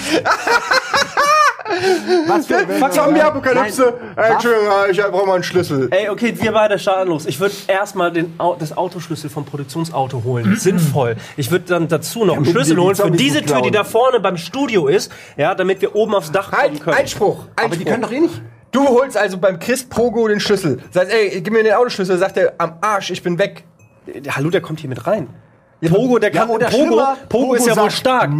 Was 2.26 2.47
für 2.47 2.91
Zombie-Apokalypse. 2.91 3.94
Nein. 4.17 4.25
Ey, 4.25 4.32
Entschuldigung, 4.32 4.73
ich 4.91 4.99
brauche 5.00 5.26
mal 5.26 5.35
einen 5.35 5.44
Schlüssel. 5.44 5.88
Ey, 5.93 6.08
okay, 6.08 6.35
wir 6.37 6.52
beide 6.52 6.79
starten 6.79 7.11
los. 7.11 7.26
Ich 7.26 7.38
würde 7.38 7.55
erstmal 7.69 8.11
den 8.12 8.35
Au 8.38 8.56
das 8.56 8.76
Autoschlüssel 8.76 9.31
vom 9.31 9.44
Produktionsauto 9.44 10.23
holen. 10.25 10.56
Sinnvoll. 10.58 11.17
Ich 11.37 11.50
würde 11.50 11.67
dann 11.67 11.88
dazu 11.88 12.25
noch 12.25 12.35
einen 12.35 12.44
Damit 12.44 12.50
Schlüssel 12.67 12.79
holen 12.79 12.96
für 12.96 13.11
diese 13.11 13.43
Tür, 13.43 13.62
die 13.62 13.70
da 13.70 13.85
vorne 13.85 14.19
beim 14.20 14.37
Studio 14.37 14.88
ist, 14.88 15.12
ja, 15.37 15.55
damit 15.55 15.81
wir 15.81 15.94
oben 15.94 16.14
aufs 16.14 16.32
Dach 16.32 16.50
kommen 16.50 16.62
Halt, 16.62 16.81
können. 16.81 16.96
Einspruch. 16.96 17.46
Einspruch. 17.56 17.64
Aber 17.64 17.76
die 17.76 17.85
können 17.85 18.03
doch 18.03 18.12
eh 18.12 18.20
nicht. 18.20 18.43
Du 18.72 18.87
holst 18.88 19.17
also 19.17 19.38
beim 19.38 19.58
Chris 19.58 19.84
Pogo 19.84 20.28
den 20.28 20.40
Schlüssel. 20.40 20.81
Sagst, 20.90 21.12
ey, 21.12 21.40
gib 21.40 21.52
mir 21.52 21.62
den 21.62 21.75
Autoschlüssel. 21.75 22.19
Sagt 22.19 22.37
er, 22.37 22.52
am 22.58 22.75
Arsch, 22.81 23.11
ich 23.11 23.22
bin 23.22 23.38
weg. 23.38 23.64
Der 24.06 24.37
Hallo, 24.37 24.50
der 24.50 24.61
kommt 24.61 24.81
hier 24.81 24.88
mit 24.88 25.06
rein. 25.06 25.28
Pogo, 25.88 26.19
der 26.19 26.31
kann, 26.31 26.50
oder 26.50 26.69
Pogo, 26.69 26.96
Pogo, 26.96 27.05
Pogo 27.28 27.55
ist 27.55 27.67
ja 27.67 27.76
wohl 27.76 27.90
stark. 27.90 28.31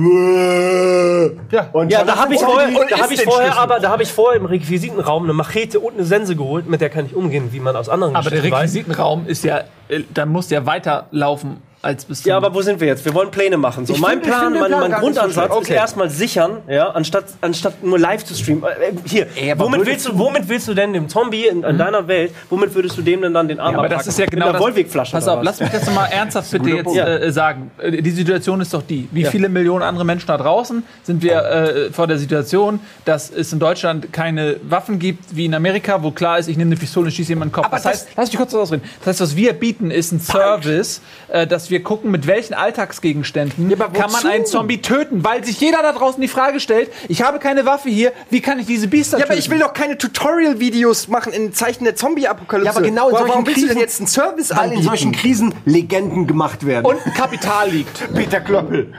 Ja. 1.51 1.69
Und 1.73 1.91
Ja, 1.91 2.05
da 2.05 2.17
habe 2.17 2.35
ich 2.35 2.41
vorher, 2.41 2.69
da 2.89 2.99
habe 2.99 3.15
ich 3.15 3.23
vorher, 3.23 3.59
aber 3.59 3.81
da 3.81 3.89
habe 3.89 4.03
ich 4.03 4.13
vorher 4.13 4.39
im 4.39 4.45
Requisitenraum 4.45 5.25
eine 5.25 5.33
Machete 5.33 5.81
und 5.81 5.95
eine 5.95 6.05
Sense 6.05 6.37
geholt, 6.37 6.69
mit 6.69 6.83
der 6.83 6.91
kann 6.91 7.07
ich 7.07 7.15
umgehen, 7.15 7.49
wie 7.53 7.61
man 7.61 7.77
aus 7.77 7.89
anderen 7.89 8.15
aber 8.15 8.29
der 8.29 8.41
Geschichten 8.41 8.53
weiß. 8.55 8.63
Requisitenraum 8.75 9.27
ist 9.27 9.45
ja, 9.45 9.61
äh, 9.89 10.01
da 10.13 10.27
muss 10.27 10.49
der 10.49 10.67
weiterlaufen 10.67 11.63
als 11.83 12.05
bis 12.05 12.25
Ja, 12.25 12.37
aber 12.37 12.53
wo 12.55 12.61
sind 12.61 12.79
wir 12.81 12.87
jetzt? 12.89 13.05
Wir 13.05 13.15
wollen 13.15 13.31
Pläne 13.31 13.57
machen. 13.57 13.87
So, 13.87 13.95
Ich 13.95 14.01
mein 14.01 14.21
finde- 14.21 14.27
Plan, 14.29 14.53
mein, 14.53 14.71
mein 14.71 14.93
Grundansatz 14.93 15.33
schlecht. 15.35 15.51
ist 15.51 15.57
Okay. 15.57 15.75
erstmal 15.75 16.11
sichern, 16.11 16.59
ja, 16.69 16.91
anstatt, 16.91 17.25
anstatt 17.41 17.83
nur 17.83 17.99
live 17.99 18.23
zu 18.25 18.35
streamen. 18.35 18.65
Äh, 18.65 18.89
äh, 18.89 18.93
Hier, 19.07 19.53
aber 19.53 19.65
womit 19.65 19.87
willst 19.87 20.07
du, 20.07 20.19
womit 20.19 20.49
willst 20.49 20.69
du 20.69 20.75
denn 20.75 20.93
dem 20.93 21.09
Zombie 21.09 21.47
in, 21.47 21.63
in 21.65 21.79
deiner 21.79 22.07
Welt, 22.07 22.33
womit 22.51 22.75
würdest 22.75 22.99
du 22.99 23.03
dem 23.03 23.23
denn 23.23 23.33
dann 23.33 23.49
den 23.49 23.61
Arm 23.61 23.73
Ja, 23.73 23.79
aber 23.79 23.89
das 23.89 24.07
ist 24.07 24.19
ja 24.19 24.27
genau 24.27 24.47
Mit 24.53 24.57
einer 24.57 24.75
das. 24.83 25.11
Pass 25.11 25.27
auf, 25.29 25.41
lass 25.43 25.61
mich 25.61 25.71
das 25.71 25.91
mal 25.95 26.07
ernsthaft 26.07 26.51
bitte 26.51 26.69
jetzt 26.71 26.85
Punkt. 26.85 26.99
äh, 27.01 27.33
sagen. 27.33 27.71
Äh, 27.79 28.03
Die 28.03 28.11
Situation 28.11 28.61
ist 28.61 28.75
doch 28.75 28.83
die. 28.83 29.09
Wie 29.13 29.25
viele 29.25 29.49
Millionen 29.49 29.83
andere 29.83 30.05
Menschen 30.05 30.27
da 30.27 30.37
draußen 30.37 30.83
sind 31.05 31.23
wir 31.23 31.43
äh, 31.45 31.91
vor 31.93 32.07
der 32.07 32.19
Situation, 32.19 32.81
dass 33.07 33.31
es 33.31 33.53
in 33.55 33.59
Deutschland 33.59 34.13
keine 34.13 34.57
Waffen 34.69 34.99
gibt 34.99 35.35
wie 35.35 35.47
in 35.47 35.55
Amerika, 35.55 36.03
wo 36.03 36.11
klar 36.11 36.39
ist, 36.39 36.49
ich 36.49 36.57
nehme 36.59 36.69
eine 36.73 36.77
Pistole 36.79 37.07
und 37.07 37.13
schieße 37.13 37.31
jemanden 37.31 37.51
in 37.51 37.53
den 37.53 37.55
Kopf. 37.55 37.67
Aber 37.67 37.77
das 37.77 37.87
heißt, 37.87 38.09
lass 38.17 38.29
mich 38.29 38.37
kurz 38.37 38.55
ausreden. 38.55 38.83
Das 39.01 39.07
heißt, 39.09 39.21
was 39.23 39.37
wir 39.37 39.53
bieten, 39.55 39.91
ist 39.91 40.13
ein 40.13 40.21
Service, 40.21 41.01
äh, 41.29 41.47
dass 41.47 41.70
wir 41.71 41.83
gucken, 41.83 42.11
mit 42.11 42.27
welchen 42.27 42.55
Alltagsgegenständen 42.55 43.73
aber 43.73 43.89
kann 43.93 44.11
man 44.13 44.27
einen 44.27 44.47
Zombie 44.47 44.81
töten, 44.83 45.25
weil 45.25 45.45
sich 45.45 45.61
jeder 45.61 45.83
da 45.83 45.93
draußen 45.93 46.21
die 46.21 46.29
Frage 46.29 46.61
stellt, 46.61 46.91
ich 47.09 47.23
habe 47.23 47.39
keine 47.39 47.65
Waffe 47.67 47.89
hier, 47.89 48.13
wie 48.31 48.41
kann 48.41 48.59
ich 48.59 48.67
diese 48.67 48.89
Biester 48.89 49.19
Ja, 49.19 49.25
töten? 49.25 49.33
aber 49.33 49.39
ich 49.39 49.51
will 49.51 49.59
doch 49.59 49.73
keine 49.73 49.97
Tutorial-Videos 49.99 51.09
machen 51.09 51.33
in 51.33 51.53
Zeichen 51.53 51.85
der 51.85 51.97
Zombie-Apokalypse. 51.97 52.67
Ja, 52.67 52.77
aber 52.77 52.83
genau 52.87 53.09
in 53.09 53.15
Warum 53.15 53.27
solchen 53.29 53.47
willst 53.47 53.63
du 53.63 53.67
denn 53.67 53.77
Krisen- 53.77 53.81
jetzt 53.81 54.01
einen 54.01 54.07
Service 54.09 54.51
Weil 54.51 54.59
anbieten? 54.59 54.81
in 54.83 54.87
solchen 54.89 55.13
Krisen 55.13 55.55
Legenden 55.65 56.27
gemacht 56.27 56.67
werden. 56.67 56.85
und 56.87 56.99
Kapital 57.15 57.71
liegt. 57.71 58.13
Peter 58.15 58.41
Klöppel. 58.41 58.93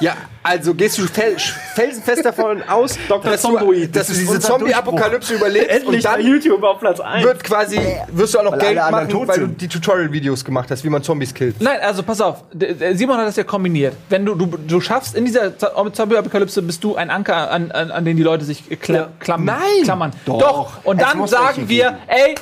Ja, 0.00 0.14
also 0.42 0.74
gehst 0.74 0.98
du 0.98 1.06
fel 1.06 1.36
felsenfest 1.74 2.24
davon 2.24 2.62
aus, 2.68 2.98
dass 3.22 3.42
du, 3.42 3.48
Zomboid, 3.48 3.96
dass 3.96 4.08
das 4.08 4.16
du 4.16 4.22
diese 4.22 4.40
Zombie-Apokalypse 4.40 5.34
überlebst 5.34 5.70
Endlich 5.70 5.96
und 5.96 6.04
dann 6.04 6.20
YouTube 6.20 6.62
auf 6.62 6.78
Platz 6.80 7.00
1. 7.00 7.24
wird 7.24 7.42
quasi, 7.42 7.78
wirst 8.12 8.34
du 8.34 8.38
auch 8.40 8.44
noch 8.44 8.52
Weil 8.52 8.60
Geld 8.60 8.76
machen, 8.76 9.08
tot 9.08 9.28
weil 9.28 9.40
du 9.40 9.46
die 9.48 9.68
Tutorial-Videos 9.68 10.44
gemacht 10.44 10.70
hast, 10.70 10.84
wie 10.84 10.90
man 10.90 11.02
Zombies 11.02 11.32
killt. 11.32 11.60
Nein, 11.60 11.78
also 11.82 12.02
pass 12.02 12.20
auf, 12.20 12.44
Simon 12.94 13.16
hat 13.18 13.26
das 13.26 13.36
ja 13.36 13.44
kombiniert. 13.44 13.94
Wenn 14.08 14.26
du, 14.26 14.34
du, 14.34 14.46
du 14.46 14.80
schaffst, 14.80 15.14
in 15.14 15.24
dieser 15.24 15.56
Zombie-Apokalypse 15.58 16.62
bist 16.62 16.84
du 16.84 16.96
ein 16.96 17.10
Anker, 17.10 17.50
an, 17.50 17.70
an, 17.72 17.90
an 17.90 18.04
den 18.04 18.16
die 18.16 18.22
Leute 18.22 18.44
sich 18.44 18.64
kla 18.80 18.96
Ja. 18.96 19.08
klammern. 19.18 19.46
Nein. 19.46 19.84
klammern. 19.84 20.12
Doch. 20.26 20.84
Und 20.84 21.00
Es 21.00 21.08
dann 21.10 21.26
sagen 21.26 21.68
wir, 21.68 21.98
ey, 22.06 22.34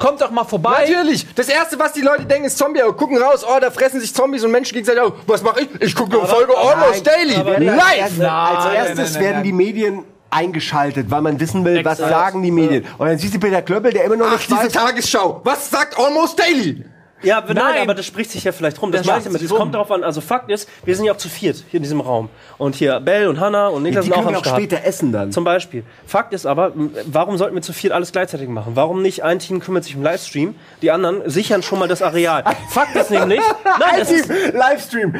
kommt 0.00 0.20
doch 0.20 0.32
mal 0.32 0.42
vorbei. 0.42 0.86
Natürlich. 0.88 1.32
Das 1.34 1.48
erste, 1.48 1.78
was 1.78 1.92
die 1.92 2.00
Leute 2.00 2.24
denken, 2.24 2.46
ist 2.46 2.58
Zombie. 2.58 2.82
Aber 2.82 2.96
gucken 2.96 3.18
raus, 3.18 3.46
oh, 3.48 3.60
da 3.60 3.70
fressen 3.70 4.00
sich 4.00 4.12
Zombies 4.12 4.42
und 4.42 4.50
Menschen 4.50 4.74
gegenseitig. 4.74 5.02
Oh, 5.04 5.12
was 5.28 5.42
mache 5.42 5.60
ich? 5.60 5.68
Ich 5.80 5.94
gucke 5.94 6.18
eine 6.18 6.26
Folge 6.26 6.56
Almost 6.56 7.06
Daily. 7.06 7.34
Live. 7.64 8.18
Nein, 8.18 8.26
als 8.26 8.74
erstes 8.74 9.14
nein, 9.14 9.22
werden 9.22 9.34
nein. 9.36 9.44
die 9.44 9.52
Medien 9.52 10.04
eingeschaltet, 10.30 11.10
weil 11.10 11.22
man 11.22 11.38
wissen 11.38 11.64
will, 11.64 11.84
was 11.84 11.98
sagen 11.98 12.42
die 12.42 12.50
Medien. 12.50 12.84
Und 12.98 13.06
dann 13.06 13.18
siehst 13.18 13.34
du 13.34 13.38
Peter 13.38 13.62
Klöppel, 13.62 13.92
der 13.92 14.04
immer 14.04 14.16
noch 14.16 14.26
Ach, 14.26 14.32
nicht 14.32 14.50
diese 14.50 14.64
weiß. 14.64 14.72
Tagesschau. 14.72 15.40
Was 15.44 15.70
sagt 15.70 15.98
Almost 15.98 16.38
Daily? 16.38 16.84
Ja, 17.22 17.38
aber 17.38 17.52
nein, 17.54 17.64
Nein. 17.74 17.82
aber 17.82 17.94
das 17.94 18.06
spricht 18.06 18.30
sich 18.30 18.44
ja 18.44 18.52
vielleicht 18.52 18.80
rum. 18.80 18.92
Das 18.92 19.06
Das 19.06 19.24
damit. 19.24 19.40
sich 19.40 19.50
Es 19.50 19.56
kommt 19.56 19.74
darauf 19.74 19.90
an. 19.90 20.02
Also 20.04 20.20
Fakt 20.20 20.50
ist, 20.50 20.68
wir 20.84 20.96
sind 20.96 21.04
ja 21.04 21.12
auch 21.12 21.16
zu 21.18 21.28
viert 21.28 21.64
hier 21.70 21.78
in 21.78 21.82
diesem 21.82 22.00
Raum. 22.00 22.30
Und 22.58 22.74
hier 22.76 22.98
Bell 23.00 23.28
und 23.28 23.38
Hannah 23.40 23.68
und 23.68 23.82
Niklas 23.82 24.04
Die 24.06 24.10
sind 24.10 24.18
auch 24.18 24.26
am 24.26 24.34
auch 24.34 24.40
Start. 24.40 24.56
später 24.56 24.84
essen 24.84 25.12
dann. 25.12 25.30
Zum 25.32 25.44
Beispiel. 25.44 25.84
Fakt 26.06 26.32
ist 26.32 26.46
aber, 26.46 26.72
warum 27.06 27.36
sollten 27.36 27.54
wir 27.54 27.62
zu 27.62 27.72
viert 27.72 27.92
alles 27.92 28.12
gleichzeitig 28.12 28.48
machen? 28.48 28.72
Warum 28.74 29.02
nicht 29.02 29.22
ein 29.22 29.38
Team 29.38 29.60
kümmert 29.60 29.84
sich 29.84 29.96
um 29.96 30.02
Livestream, 30.02 30.54
die 30.82 30.90
anderen 30.90 31.28
sichern 31.28 31.62
schon 31.62 31.78
mal 31.78 31.88
das 31.88 32.00
Areal? 32.02 32.44
Fakt 32.70 32.96
ist 32.96 33.10
nämlich, 33.10 33.40
nein, 33.64 33.98
das 33.98 34.10
ist, 34.10 34.28
Livestream. 34.54 35.14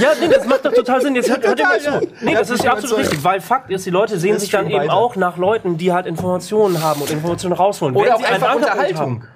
ja, 0.00 0.08
nee, 0.20 0.28
das 0.28 0.46
macht 0.46 0.64
doch 0.64 0.72
total 0.72 1.00
Sinn. 1.02 1.14
Jetzt 1.14 1.28
hört, 1.28 1.46
hört 1.46 1.58
ihr 1.58 1.64
Total, 1.66 2.00
zu. 2.02 2.08
Nee, 2.22 2.34
das 2.34 2.50
ist 2.50 2.66
absolut 2.66 2.98
richtig, 2.98 3.22
weil 3.24 3.40
Fakt 3.40 3.70
ist, 3.70 3.84
die 3.86 3.90
Leute 3.90 4.18
sehen 4.18 4.38
sich 4.38 4.50
dann 4.50 4.70
eben 4.70 4.90
auch 4.90 5.16
nach 5.16 5.36
Leuten, 5.36 5.76
die 5.76 5.92
halt 5.92 6.06
Informationen 6.06 6.82
haben 6.82 7.00
und 7.02 7.10
Informationen 7.10 7.54
rausholen. 7.54 7.94
Oder 7.94 8.06
Wenn 8.06 8.12
auch 8.14 8.22
einfach 8.30 8.54
Unterhaltung. 8.56 8.98
haben, 9.00 9.28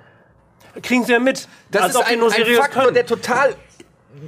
kriegen 0.82 1.04
sie 1.04 1.12
ja 1.12 1.18
mit. 1.18 1.48
Das 1.70 1.88
ist 1.90 1.96
ein, 1.96 2.20
ein 2.22 2.30
Faktor, 2.30 2.82
können. 2.82 2.94
der 2.94 3.06
total 3.06 3.54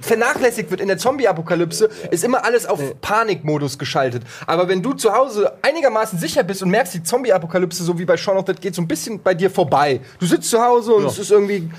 vernachlässigt 0.01 0.71
wird 0.71 0.81
in 0.81 0.89
der 0.89 0.97
Zombie-Apokalypse, 0.97 1.91
ist 2.11 2.25
immer 2.25 2.45
alles 2.45 2.67
auf 2.67 2.81
Panikmodus 3.03 3.79
geschaltet. 3.79 4.23
Aber 4.47 4.69
wenn 4.69 4.81
du 4.83 4.95
zu 4.95 5.13
Hause 5.13 5.53
einigermaßen 5.61 6.19
sicher 6.19 6.45
bist 6.45 6.63
und 6.63 6.71
merkst, 6.71 6.95
die 6.95 7.03
Zombie-Apokalypse, 7.03 7.83
so 7.85 7.99
wie 7.99 8.05
bei 8.05 8.17
Shaun 8.17 8.37
of 8.39 8.45
the 8.47 8.53
Dead, 8.53 8.61
geht 8.63 8.75
so 8.75 8.81
ein 8.83 8.89
bisschen 8.89 9.21
bei 9.23 9.35
dir 9.35 9.51
vorbei. 9.51 10.01
Du 10.19 10.27
sitzt 10.27 10.49
zu 10.49 10.63
Hause 10.63 10.95
und 10.95 11.05
es 11.05 11.19
ist 11.19 11.31
irgendwie, 11.31 11.71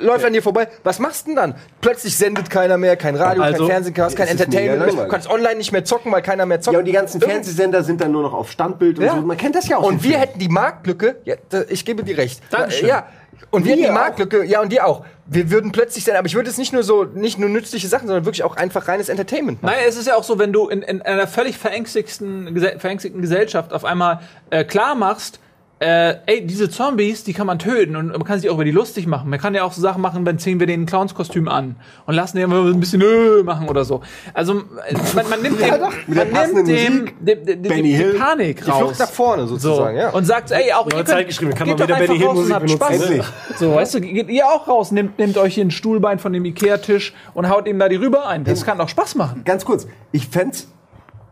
läuft 0.00 0.24
an 0.24 0.32
dir 0.32 0.42
vorbei. 0.42 0.68
Was 0.82 0.98
machst 0.98 1.22
du 1.26 1.30
denn 1.30 1.36
dann? 1.36 1.54
Plötzlich 1.80 2.16
sendet 2.16 2.50
keiner 2.50 2.76
mehr, 2.76 2.96
kein 2.96 3.14
Radio, 3.14 3.42
Also, 3.42 3.58
kein 3.58 3.66
Fernsehen, 3.68 3.94
du 3.94 4.02
hast 4.02 4.16
kein 4.16 4.28
Entertainment, 4.28 4.94
mehr. 4.94 5.04
du 5.04 5.08
kannst 5.08 5.28
online 5.30 5.56
nicht 5.56 5.70
mehr 5.70 5.84
zocken, 5.84 6.10
weil 6.12 6.22
keiner 6.22 6.46
mehr 6.46 6.60
zockt. 6.60 6.72
Ja, 6.72 6.78
und 6.80 6.86
die 6.86 6.92
ganzen 6.92 7.20
Irgend- 7.20 7.32
Fernsehsender 7.34 7.84
sind 7.84 8.00
dann 8.00 8.10
nur 8.10 8.22
noch 8.22 8.32
auf 8.32 8.50
Standbild 8.50 8.98
und 8.98 9.04
Ja. 9.04 9.14
so. 9.14 9.20
Man 9.20 9.36
kennt 9.36 9.54
das 9.54 9.68
ja 9.68 9.76
auch. 9.76 9.84
Und 9.84 10.02
wir 10.02 10.18
hätten 10.18 10.38
die 10.38 10.48
Marktlücke, 10.48 11.16
ja, 11.24 11.36
da, 11.50 11.62
ich 11.68 11.84
gebe 11.84 12.02
dir 12.02 12.16
recht. 12.18 12.40
Dankeschön. 12.50 12.88
Ja. 12.88 13.06
Und 13.50 13.64
wir 13.64 13.76
Wir 13.76 13.86
die. 13.88 13.92
Marktlücke, 13.92 14.44
ja, 14.44 14.60
und 14.60 14.70
die 14.70 14.80
auch. 14.80 15.04
Wir 15.26 15.50
würden 15.50 15.72
plötzlich 15.72 16.04
sein, 16.04 16.16
aber 16.16 16.26
ich 16.26 16.34
würde 16.34 16.50
es 16.50 16.58
nicht 16.58 16.72
nur 16.72 16.82
so, 16.82 17.04
nicht 17.04 17.38
nur 17.38 17.48
nützliche 17.48 17.88
Sachen, 17.88 18.06
sondern 18.06 18.24
wirklich 18.24 18.44
auch 18.44 18.56
einfach 18.56 18.88
reines 18.88 19.08
Entertainment 19.08 19.62
machen. 19.62 19.74
Nein, 19.76 19.84
es 19.88 19.96
ist 19.96 20.06
ja 20.06 20.16
auch 20.16 20.24
so, 20.24 20.38
wenn 20.38 20.52
du 20.52 20.68
in, 20.68 20.82
in 20.82 21.02
einer 21.02 21.26
völlig 21.26 21.58
verängstigten, 21.58 22.56
verängstigten 22.78 23.20
Gesellschaft 23.20 23.72
auf 23.72 23.84
einmal 23.84 24.20
äh, 24.50 24.64
klar 24.64 24.94
machst, 24.94 25.40
äh, 25.80 26.16
ey, 26.26 26.46
diese 26.46 26.68
Zombies, 26.68 27.24
die 27.24 27.32
kann 27.32 27.46
man 27.46 27.58
töten 27.58 27.96
und 27.96 28.08
man 28.08 28.24
kann 28.24 28.38
sich 28.38 28.50
auch 28.50 28.54
über 28.54 28.66
die 28.66 28.70
lustig 28.70 29.06
machen. 29.06 29.30
Man 29.30 29.40
kann 29.40 29.54
ja 29.54 29.64
auch 29.64 29.72
so 29.72 29.80
Sachen 29.80 30.02
machen, 30.02 30.26
dann 30.26 30.38
ziehen 30.38 30.60
wir 30.60 30.66
den 30.66 30.84
Clownskostüm 30.84 31.48
an 31.48 31.76
und 32.04 32.14
lassen 32.14 32.36
den 32.36 32.50
mal 32.50 32.70
ein 32.70 32.78
bisschen 32.80 33.00
äh, 33.00 33.42
machen 33.42 33.66
oder 33.66 33.86
so. 33.86 34.02
Also 34.34 34.58
äh, 34.58 34.94
man, 35.14 35.30
man 35.30 35.40
nimmt 35.40 35.58
dem, 35.58 35.70
mit 36.06 36.18
der 36.18 36.26
man 36.26 36.52
nimmt 36.52 36.68
dem, 36.68 37.06
dem, 37.06 37.44
dem, 37.44 37.44
dem 37.46 37.62
Benny 37.62 37.82
die 37.82 37.92
Hill. 37.94 38.14
Panik 38.18 38.62
Die 38.62 38.70
raus. 38.70 38.78
Flucht 38.78 38.98
nach 38.98 39.10
vorne 39.10 39.46
so. 39.46 39.56
sozusagen, 39.56 39.96
ja. 39.96 40.10
Und 40.10 40.26
sagt, 40.26 40.50
ey, 40.50 40.70
auch 40.74 40.84
ihr 40.84 40.92
Neue 40.92 40.96
könnt, 40.96 41.08
Zeit 41.08 41.26
geschrieben, 41.28 41.54
kann 41.54 41.66
man 41.66 41.78
geht 41.78 41.88
wieder 41.88 41.98
doch 41.98 42.06
Benny 42.06 42.12
einfach 42.12 42.18
Hill 42.18 42.26
raus 42.26 42.36
und 42.36 42.42
Musik 42.42 42.54
habt 42.54 42.66
benutzen. 42.66 42.84
Spaß. 42.84 43.10
Endlich. 43.10 43.58
So, 43.58 43.74
weißt 43.74 43.94
du, 43.94 44.00
geht 44.02 44.28
ihr 44.28 44.46
auch 44.46 44.68
raus, 44.68 44.92
nehmt, 44.92 45.18
nehmt 45.18 45.38
euch 45.38 45.54
hier 45.54 45.64
ein 45.64 45.70
Stuhlbein 45.70 46.18
von 46.18 46.34
dem 46.34 46.44
Ikea-Tisch 46.44 47.14
und 47.32 47.48
haut 47.48 47.66
ihm 47.66 47.78
da 47.78 47.88
die 47.88 47.96
Rübe 47.96 48.26
ein. 48.26 48.44
Das 48.44 48.66
kann 48.66 48.76
doch 48.76 48.88
Spaß 48.90 49.14
machen. 49.14 49.44
Ganz 49.44 49.64
kurz, 49.64 49.86
ich 50.12 50.28
fände 50.28 50.58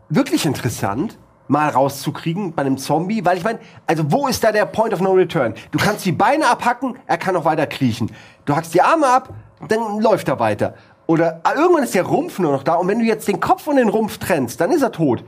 wirklich 0.09 0.47
interessant, 0.47 1.19
mal 1.49 1.69
rauszukriegen 1.71 2.52
bei 2.52 2.62
einem 2.62 2.78
Zombie, 2.78 3.25
weil 3.25 3.38
ich 3.38 3.45
meine, 3.45 3.59
also 3.87 4.11
wo 4.12 4.28
ist 4.28 4.45
da 4.45 4.52
der 4.52 4.67
Point 4.67 4.93
of 4.95 5.00
No 5.00 5.12
Return? 5.12 5.55
Du 5.71 5.78
kannst 5.78 6.05
die 6.05 6.12
Beine 6.12 6.47
abhacken, 6.47 6.99
er 7.07 7.19
kann 7.19 7.35
noch 7.35 7.45
weiter 7.45 7.67
kriechen. 7.67 8.12
Du 8.45 8.55
hackst 8.55 8.75
die 8.75 8.83
Arme 8.83 9.07
ab, 9.07 9.31
dann 9.67 10.00
läuft 10.00 10.28
er 10.28 10.38
weiter. 10.38 10.75
Oder 11.07 11.40
ah, 11.43 11.55
irgendwann 11.55 11.85
ist 11.85 11.95
der 11.95 12.05
Rumpf 12.05 12.38
nur 12.38 12.52
noch 12.52 12.62
da 12.62 12.75
und 12.75 12.87
wenn 12.87 12.99
du 12.99 13.05
jetzt 13.05 13.26
den 13.26 13.40
Kopf 13.40 13.67
und 13.67 13.76
den 13.76 13.88
Rumpf 13.88 14.19
trennst, 14.19 14.61
dann 14.61 14.71
ist 14.71 14.83
er 14.83 14.93
tot. 14.93 15.25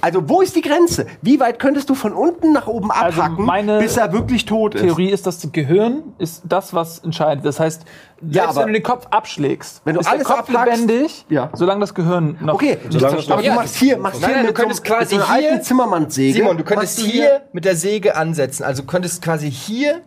Also 0.00 0.28
wo 0.28 0.40
ist 0.40 0.54
die 0.56 0.60
Grenze? 0.62 1.06
Wie 1.22 1.38
weit 1.40 1.58
könntest 1.58 1.90
du 1.90 1.94
von 1.94 2.12
unten 2.12 2.52
nach 2.52 2.66
oben 2.66 2.90
Also 2.90 3.20
abhacken, 3.20 3.44
meine 3.44 3.78
bis 3.78 3.96
er 3.96 4.12
wirklich 4.12 4.44
tot 4.46 4.74
ist? 4.74 4.82
Theorie 4.82 5.10
ist, 5.10 5.26
dass 5.26 5.40
das 5.40 5.52
Gehirn 5.52 6.02
ist 6.18 6.42
das, 6.44 6.72
was 6.74 7.00
entscheidet. 7.00 7.44
Das 7.44 7.60
heißt, 7.60 7.82
selbst 8.30 8.48
aber- 8.50 8.60
wenn 8.60 8.66
du 8.68 8.72
den 8.74 8.82
Kopf 8.82 9.06
abschlägst, 9.10 9.82
Wenn 9.84 9.94
du 9.94 10.00
ist 10.00 10.06
alles 10.06 10.26
der 10.26 10.36
Kopf 10.36 10.48
abhackst- 10.48 10.80
lebendig, 10.80 11.26
Ja. 11.28 11.50
solange 11.54 11.80
das 11.80 11.94
Gehirn 11.94 12.38
noch 12.40 12.54
Okay, 12.54 12.78
Solange- 12.88 13.18
aber 13.28 13.42
du 13.42 13.48
Ja. 13.48 13.54
machst 13.54 13.74
hier, 13.76 13.98
machst 13.98 14.20
Nein, 14.20 14.28
hier 14.30 14.36
nein, 14.36 14.46
mit 14.46 14.56
du 14.56 14.60
könntest 14.60 14.86
so, 14.86 14.92
mit 14.92 14.98
quasi 14.98 15.16
so 15.16 15.22
einer 15.22 15.34
hier- 15.34 15.50
alten 15.52 15.62
Zimmermannssäge. 15.64 16.32
Simon, 16.34 16.56
du 16.56 16.64
könntest 16.64 16.98
du 16.98 17.02
hier 17.06 17.42
mit 17.52 17.64
der 17.64 17.76
Säge 17.76 18.16
ansetzen. 18.16 18.64
Also 18.64 18.82
du 18.82 18.88
könntest 18.88 19.22
quasi 19.22 19.50
hier 19.50 20.00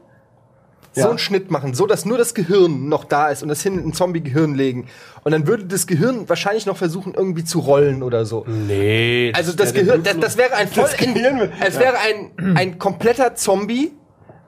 so 0.93 1.01
Ja. 1.01 1.09
einen 1.09 1.19
Schnitt 1.19 1.51
machen, 1.51 1.73
so 1.73 1.85
dass 1.85 2.05
nur 2.05 2.17
das 2.17 2.33
Gehirn 2.33 2.89
noch 2.89 3.03
da 3.05 3.29
ist 3.29 3.43
und 3.43 3.49
das 3.49 3.61
hin 3.61 3.77
in 3.77 3.89
ein 3.89 3.93
Zombie-Gehirn 3.93 4.55
legen. 4.55 4.87
Und 5.23 5.31
dann 5.33 5.45
würde 5.47 5.65
das 5.65 5.85
Gehirn 5.87 6.27
wahrscheinlich 6.27 6.65
noch 6.65 6.77
versuchen, 6.77 7.13
irgendwie 7.13 7.43
zu 7.43 7.59
rollen 7.59 8.01
oder 8.03 8.25
so. 8.25 8.45
Nee. 8.47 9.31
Also 9.35 9.53
das 9.53 9.73
Gehirn, 9.73 10.03
das, 10.03 10.19
das 10.19 10.37
wäre 10.37 10.53
ein 10.55 10.67
voll, 10.67 10.85
es 11.65 11.79
wäre 11.79 11.95
ein, 11.99 12.57
ein 12.57 12.79
kompletter 12.79 13.35
Zombie, 13.35 13.91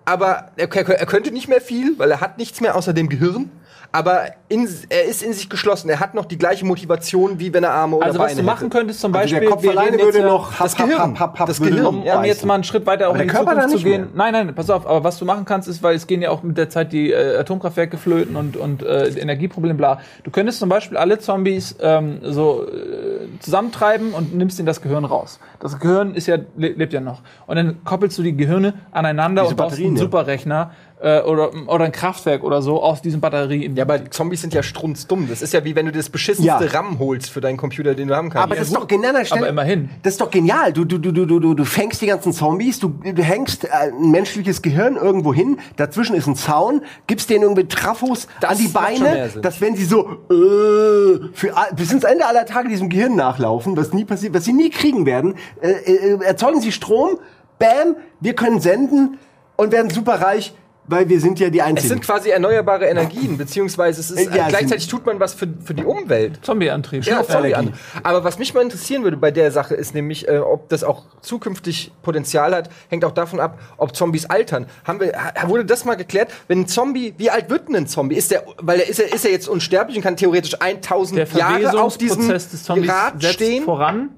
aber 0.06 0.52
er, 0.58 0.74
er 0.76 1.06
könnte 1.06 1.32
nicht 1.32 1.48
mehr 1.48 1.62
viel, 1.62 1.98
weil 2.00 2.10
er 2.12 2.22
hat 2.22 2.38
nichts 2.38 2.60
mehr 2.62 2.76
außer 2.76 2.94
dem 2.94 3.08
Gehirn. 3.10 3.52
Aber 3.94 4.22
in, 4.48 4.68
er 4.90 5.04
ist 5.06 5.22
in 5.22 5.34
sich 5.34 5.50
geschlossen. 5.50 5.90
Er 5.90 6.00
hat 6.00 6.14
noch 6.14 6.24
die 6.26 6.38
gleiche 6.38 6.66
Motivation, 6.66 7.40
wie 7.40 7.54
wenn 7.54 7.64
er 7.66 7.72
Arme 7.72 7.98
oder 7.98 8.06
Also 8.06 8.20
was 8.20 8.28
Beine 8.30 8.40
du 8.42 8.46
machen 8.46 8.60
hätte. 8.68 8.78
könntest 8.78 9.02
zum 9.02 9.14
Also 9.14 9.22
Beispiel, 9.24 9.40
der 9.42 9.50
Kopf 9.50 9.64
wir 9.64 9.72
alleine 9.72 10.00
würde 10.00 10.20
ja- 10.20 10.26
noch 10.26 10.58
das 10.58 10.76
Gehirn. 10.78 11.18
das 11.46 11.60
Gehirn. 11.62 11.86
um, 11.86 12.04
um 12.04 12.24
jetzt 12.24 12.46
mal 12.46 12.54
einen 12.56 12.64
Schritt 12.64 12.86
weiter 12.86 13.10
auch 13.10 13.14
der 13.14 13.24
in 13.24 13.28
die 13.28 13.34
Körper 13.34 13.52
Zukunft 13.54 13.78
zu 13.78 13.84
gehen. 13.84 14.02
mehr. 14.02 14.10
Nein, 14.14 14.34
nein, 14.48 14.56
pass 14.56 14.70
auf, 14.70 14.88
aber 14.88 15.04
was 15.04 15.20
du 15.20 15.26
machen 15.26 15.44
kannst, 15.44 15.68
ist, 15.68 15.84
weil 15.84 15.96
es 15.96 16.08
gehen 16.08 16.22
ja 16.22 16.30
auch 16.30 16.42
mit 16.42 16.58
der 16.58 16.70
Zeit 16.70 16.94
die 16.94 17.12
äh, 17.12 17.38
Atomkraftwerke 17.38 17.98
flöten 17.98 18.38
und, 18.38 18.56
und 18.56 18.82
äh, 18.82 19.08
Energieproblem, 19.10 19.76
bla. 19.76 20.00
Du 20.24 20.32
könntest 20.32 20.60
zum 20.60 20.70
Beispiel 20.70 20.98
alle 20.98 21.20
Zombies 21.20 21.76
ähm, 21.82 22.20
so 22.24 22.66
äh, 22.68 23.28
zusammentreiben 23.40 24.14
und 24.14 24.34
nimmst 24.36 24.58
ihnen 24.60 24.68
das 24.68 24.82
Gehirn 24.82 25.04
raus. 25.06 25.40
Das 25.60 25.80
Gehirn 25.80 26.16
ist 26.16 26.28
ja, 26.28 26.38
le 26.56 26.70
lebt 26.70 26.94
ja 26.94 27.02
noch. 27.02 27.22
Und 27.48 27.58
dann 27.58 27.84
koppelst 27.84 28.18
du 28.18 28.24
die 28.24 28.36
Gehirne 28.38 28.74
aneinander 28.92 29.42
Diese 29.44 29.54
und 29.54 29.58
baust 29.58 29.78
einen 29.80 29.96
ja. 29.96 30.02
Superrechner 30.02 30.72
äh, 31.02 31.22
oder, 31.22 31.52
oder 31.68 31.86
ein 31.86 31.92
Kraftwerk 31.92 32.44
oder 32.44 32.62
so 32.62 32.82
aus 32.82 33.02
diesen 33.02 33.22
Batterien. 33.22 33.76
Ja, 33.76 33.84
aber 33.86 34.00
die 34.00 34.10
Zombies 34.12 34.42
sind 34.42 34.54
ja 34.54 34.62
strunzdumm. 34.64 35.28
Das 35.30 35.42
ist 35.42 35.54
ja 35.54 35.64
wie 35.66 35.76
wenn 35.76 35.88
du 35.88 35.92
das 35.92 36.10
beschissenste 36.10 36.46
Ja. 36.48 36.58
RAM 36.72 37.00
holst 37.00 37.30
für 37.32 37.42
deinen 37.42 37.58
Computer, 37.58 37.96
den 37.96 38.08
du 38.08 38.16
haben 38.16 38.30
kannst. 38.30 38.44
Aber 38.44 38.56
das 38.56 38.68
ist 38.68 38.76
doch 38.76 38.88
genial. 38.88 39.16
aber 39.32 39.48
immerhin. 39.50 39.90
Das 40.04 40.14
ist 40.14 40.22
doch 40.22 40.30
genial. 40.30 40.72
Du, 40.74 40.86
du, 40.86 40.98
du, 41.00 41.12
du, 41.12 41.26
du, 41.26 41.40
du, 41.40 41.54
du 41.56 41.66
fängst 41.66 42.02
die 42.02 42.08
ganzen 42.08 42.34
Zombies, 42.34 42.80
du, 42.80 42.90
du 42.90 43.24
hängst 43.24 43.66
äh, 43.66 43.70
ein 43.92 44.12
menschliches 44.12 44.62
Gehirn 44.62 44.96
irgendwo 44.96 45.34
hin, 45.34 45.58
dazwischen 45.76 46.16
ist 46.16 46.28
ein 46.28 46.36
Zaun, 46.36 46.82
gibst 47.08 47.30
denen 47.30 47.44
irgendwie 47.44 47.68
Trafos 47.68 48.28
Das 48.40 48.52
an 48.52 48.58
die 48.58 48.68
Beine, 48.68 49.30
dass 49.42 49.60
wenn 49.62 49.76
sie 49.76 49.86
so 49.86 50.08
äh, 50.30 51.30
für, 51.34 51.56
all- 51.58 51.74
bis 51.76 51.92
ins 51.92 52.04
Ende 52.04 52.26
aller 52.26 52.46
Tage 52.46 52.70
diesem 52.70 52.90
Gehirn 52.90 53.16
nachlaufen, 53.16 53.76
was 53.78 53.94
nie 53.94 54.06
passiert, 54.06 54.34
was 54.34 54.46
sie 54.46 54.54
nie 54.54 54.70
kriegen 54.70 55.06
werden, 55.06 55.36
äh, 55.62 55.70
äh, 55.72 56.24
erzeugen 56.24 56.62
sie 56.62 56.72
Strom, 56.72 57.18
bam, 57.60 57.96
wir 58.20 58.34
können 58.34 58.60
senden 58.60 59.18
und 59.56 59.72
werden 59.72 59.90
superreich, 59.90 60.54
weil 60.92 61.10
wir 61.10 61.20
sind 61.20 61.40
ja 61.40 61.50
die 61.50 61.60
Es 61.60 61.66
Einzigen. 61.66 61.88
sind 61.90 62.02
quasi 62.04 62.30
erneuerbare 62.30 62.86
Energien, 62.86 63.38
beziehungsweise 63.38 64.02
es 64.02 64.12
ist, 64.12 64.34
Ja, 64.36 64.44
es 64.44 64.50
gleichzeitig 64.50 64.88
tut 64.88 65.06
man 65.06 65.20
was 65.20 65.34
für, 65.34 65.48
für 65.64 65.74
die 65.74 65.84
Umwelt. 65.86 66.40
Zombieantrieb. 66.46 67.04
Ja, 67.06 67.24
Zombie 67.24 67.50
Energie. 67.52 67.70
an. 67.70 67.74
Aber 68.04 68.24
was 68.24 68.38
mich 68.38 68.54
mal 68.54 68.62
interessieren 68.62 69.04
würde 69.04 69.18
bei 69.18 69.32
der 69.32 69.52
Sache 69.52 69.74
ist 69.74 69.96
nämlich, 69.96 70.28
äh, 70.28 70.38
ob 70.38 70.70
das 70.70 70.84
auch 70.84 71.04
zukünftig 71.22 71.92
Potenzial 72.04 72.54
hat, 72.54 72.70
hängt 72.90 73.06
auch 73.06 73.12
davon 73.12 73.40
ab, 73.40 73.58
ob 73.78 73.96
Zombies 73.96 74.26
altern. 74.30 74.68
Haben 74.84 75.00
wir, 75.00 75.14
wurde 75.48 75.66
das 75.66 75.86
mal 75.86 75.96
geklärt? 75.96 76.32
Wenn 76.48 76.62
ein 76.62 76.68
Zombie, 76.68 77.14
wie 77.18 77.30
alt 77.30 77.50
wird 77.50 77.68
denn 77.70 77.76
ein 77.76 77.88
Zombie? 77.88 78.16
Ist 78.16 78.32
der, 78.32 78.44
weil 78.58 78.80
er 78.82 78.90
ist 78.90 79.00
er, 79.00 79.14
ist 79.14 79.26
er 79.26 79.32
jetzt 79.32 79.48
unsterblich 79.48 79.96
und 79.98 80.04
kann 80.04 80.18
theoretisch 80.18 80.56
1000 80.60 81.18
der 81.18 81.28
Jahre 81.40 81.82
auf 81.82 81.98
diesem 81.98 82.18
Verwesungsprozess 82.24 82.52
des 82.52 82.64
Zombies 82.64 82.92
Rad 82.92 83.24
stehen? 83.24 83.64
voran. 83.64 84.10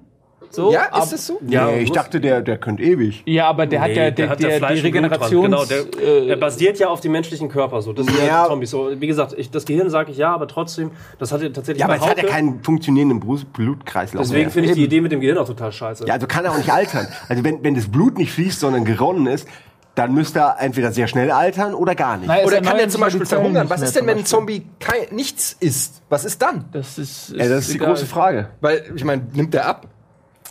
So, 0.55 0.71
Ja, 0.71 0.83
ab- 0.91 1.03
ist 1.03 1.13
es 1.13 1.25
so? 1.25 1.39
Ja, 1.47 1.65
nee, 1.65 1.79
ich 1.79 1.91
dachte, 1.91 2.21
der, 2.21 2.41
der 2.41 2.57
könnte 2.59 2.83
ewig. 2.83 3.23
Ja, 3.25 3.47
aber 3.47 3.65
der 3.65 3.81
hat 3.81 3.89
ja, 3.89 3.95
der, 3.95 4.11
der 4.11 4.29
hat 4.29 4.39
der, 4.43 4.59
die. 4.59 4.79
Regenerations... 4.81 5.31
Genau, 5.43 5.65
der, 5.65 5.79
äh, 5.99 6.27
der 6.27 6.35
basiert 6.35 6.77
ja 6.77 6.89
auf 6.89 7.01
dem 7.01 7.11
menschlichen 7.11 7.49
Körper. 7.49 7.81
So. 7.81 7.91
Das 7.91 8.05
sind 8.05 8.17
Ja. 8.25 8.45
Zombies. 8.45 8.69
So, 8.69 8.91
wie 8.99 9.07
gesagt, 9.07 9.33
ich, 9.35 9.49
das 9.49 9.65
Gehirn 9.65 9.89
sage 9.89 10.11
ich 10.11 10.17
ja, 10.17 10.31
aber 10.31 10.47
trotzdem, 10.47 10.91
das 11.17 11.31
hat 11.31 11.41
ja 11.41 11.49
tatsächlich 11.49 11.79
Ja, 11.79 11.87
aber 11.87 11.95
es 11.95 12.05
hat 12.05 12.21
ja 12.21 12.27
keinen 12.29 12.61
funktionierenden 12.63 13.19
Blut- 13.19 13.51
Blutkreislauf. 13.53 14.21
Deswegen 14.27 14.51
finde 14.51 14.69
ich 14.69 14.75
die 14.75 14.83
Idee 14.83 15.01
mit 15.01 15.11
dem 15.11 15.21
Gehirn 15.21 15.39
auch 15.39 15.47
total 15.47 15.71
scheiße. 15.71 16.05
Ja, 16.05 16.13
also 16.13 16.27
kann 16.27 16.45
er 16.45 16.51
auch 16.51 16.57
nicht 16.57 16.71
altern. 16.71 17.07
Also 17.27 17.43
wenn, 17.43 17.63
wenn 17.63 17.73
das 17.73 17.87
Blut 17.91 18.17
nicht 18.19 18.31
fließt, 18.31 18.59
sondern 18.59 18.85
geronnen 18.85 19.25
ist, 19.25 19.47
dann 19.95 20.13
müsste 20.13 20.39
er 20.39 20.55
entweder 20.59 20.91
sehr 20.91 21.07
schnell 21.07 21.29
altern 21.29 21.73
oder 21.75 21.93
gar 21.93 22.17
nicht. 22.17 22.27
Es 22.29 22.45
Oder 22.47 22.61
kann 22.61 22.77
der 22.77 22.89
zum 22.89 23.01
Beispiel 23.01 23.25
verhungern? 23.25 23.69
Was 23.69 23.81
ist 23.81 23.95
denn, 23.95 24.07
wenn 24.07 24.17
ein. 24.19 24.25
Zombie 24.25 24.65
kein, 24.79 25.15
nichts 25.15 25.55
isst? 25.59 26.01
Was 26.09 26.25
ist 26.25 26.41
dann? 26.41 26.65
Das 26.71 26.97
ist, 26.97 27.29
ist 27.29 27.37
ja, 27.37 27.47
das 27.47 27.65
ist 27.67 27.73
die 27.75 27.77
große 27.77 28.05
Frage. 28.07 28.49
Weil, 28.59 28.83
ich 28.95 29.03
meine, 29.03 29.23
nimmt 29.33 29.53
der 29.53 29.67
ab? 29.67 29.87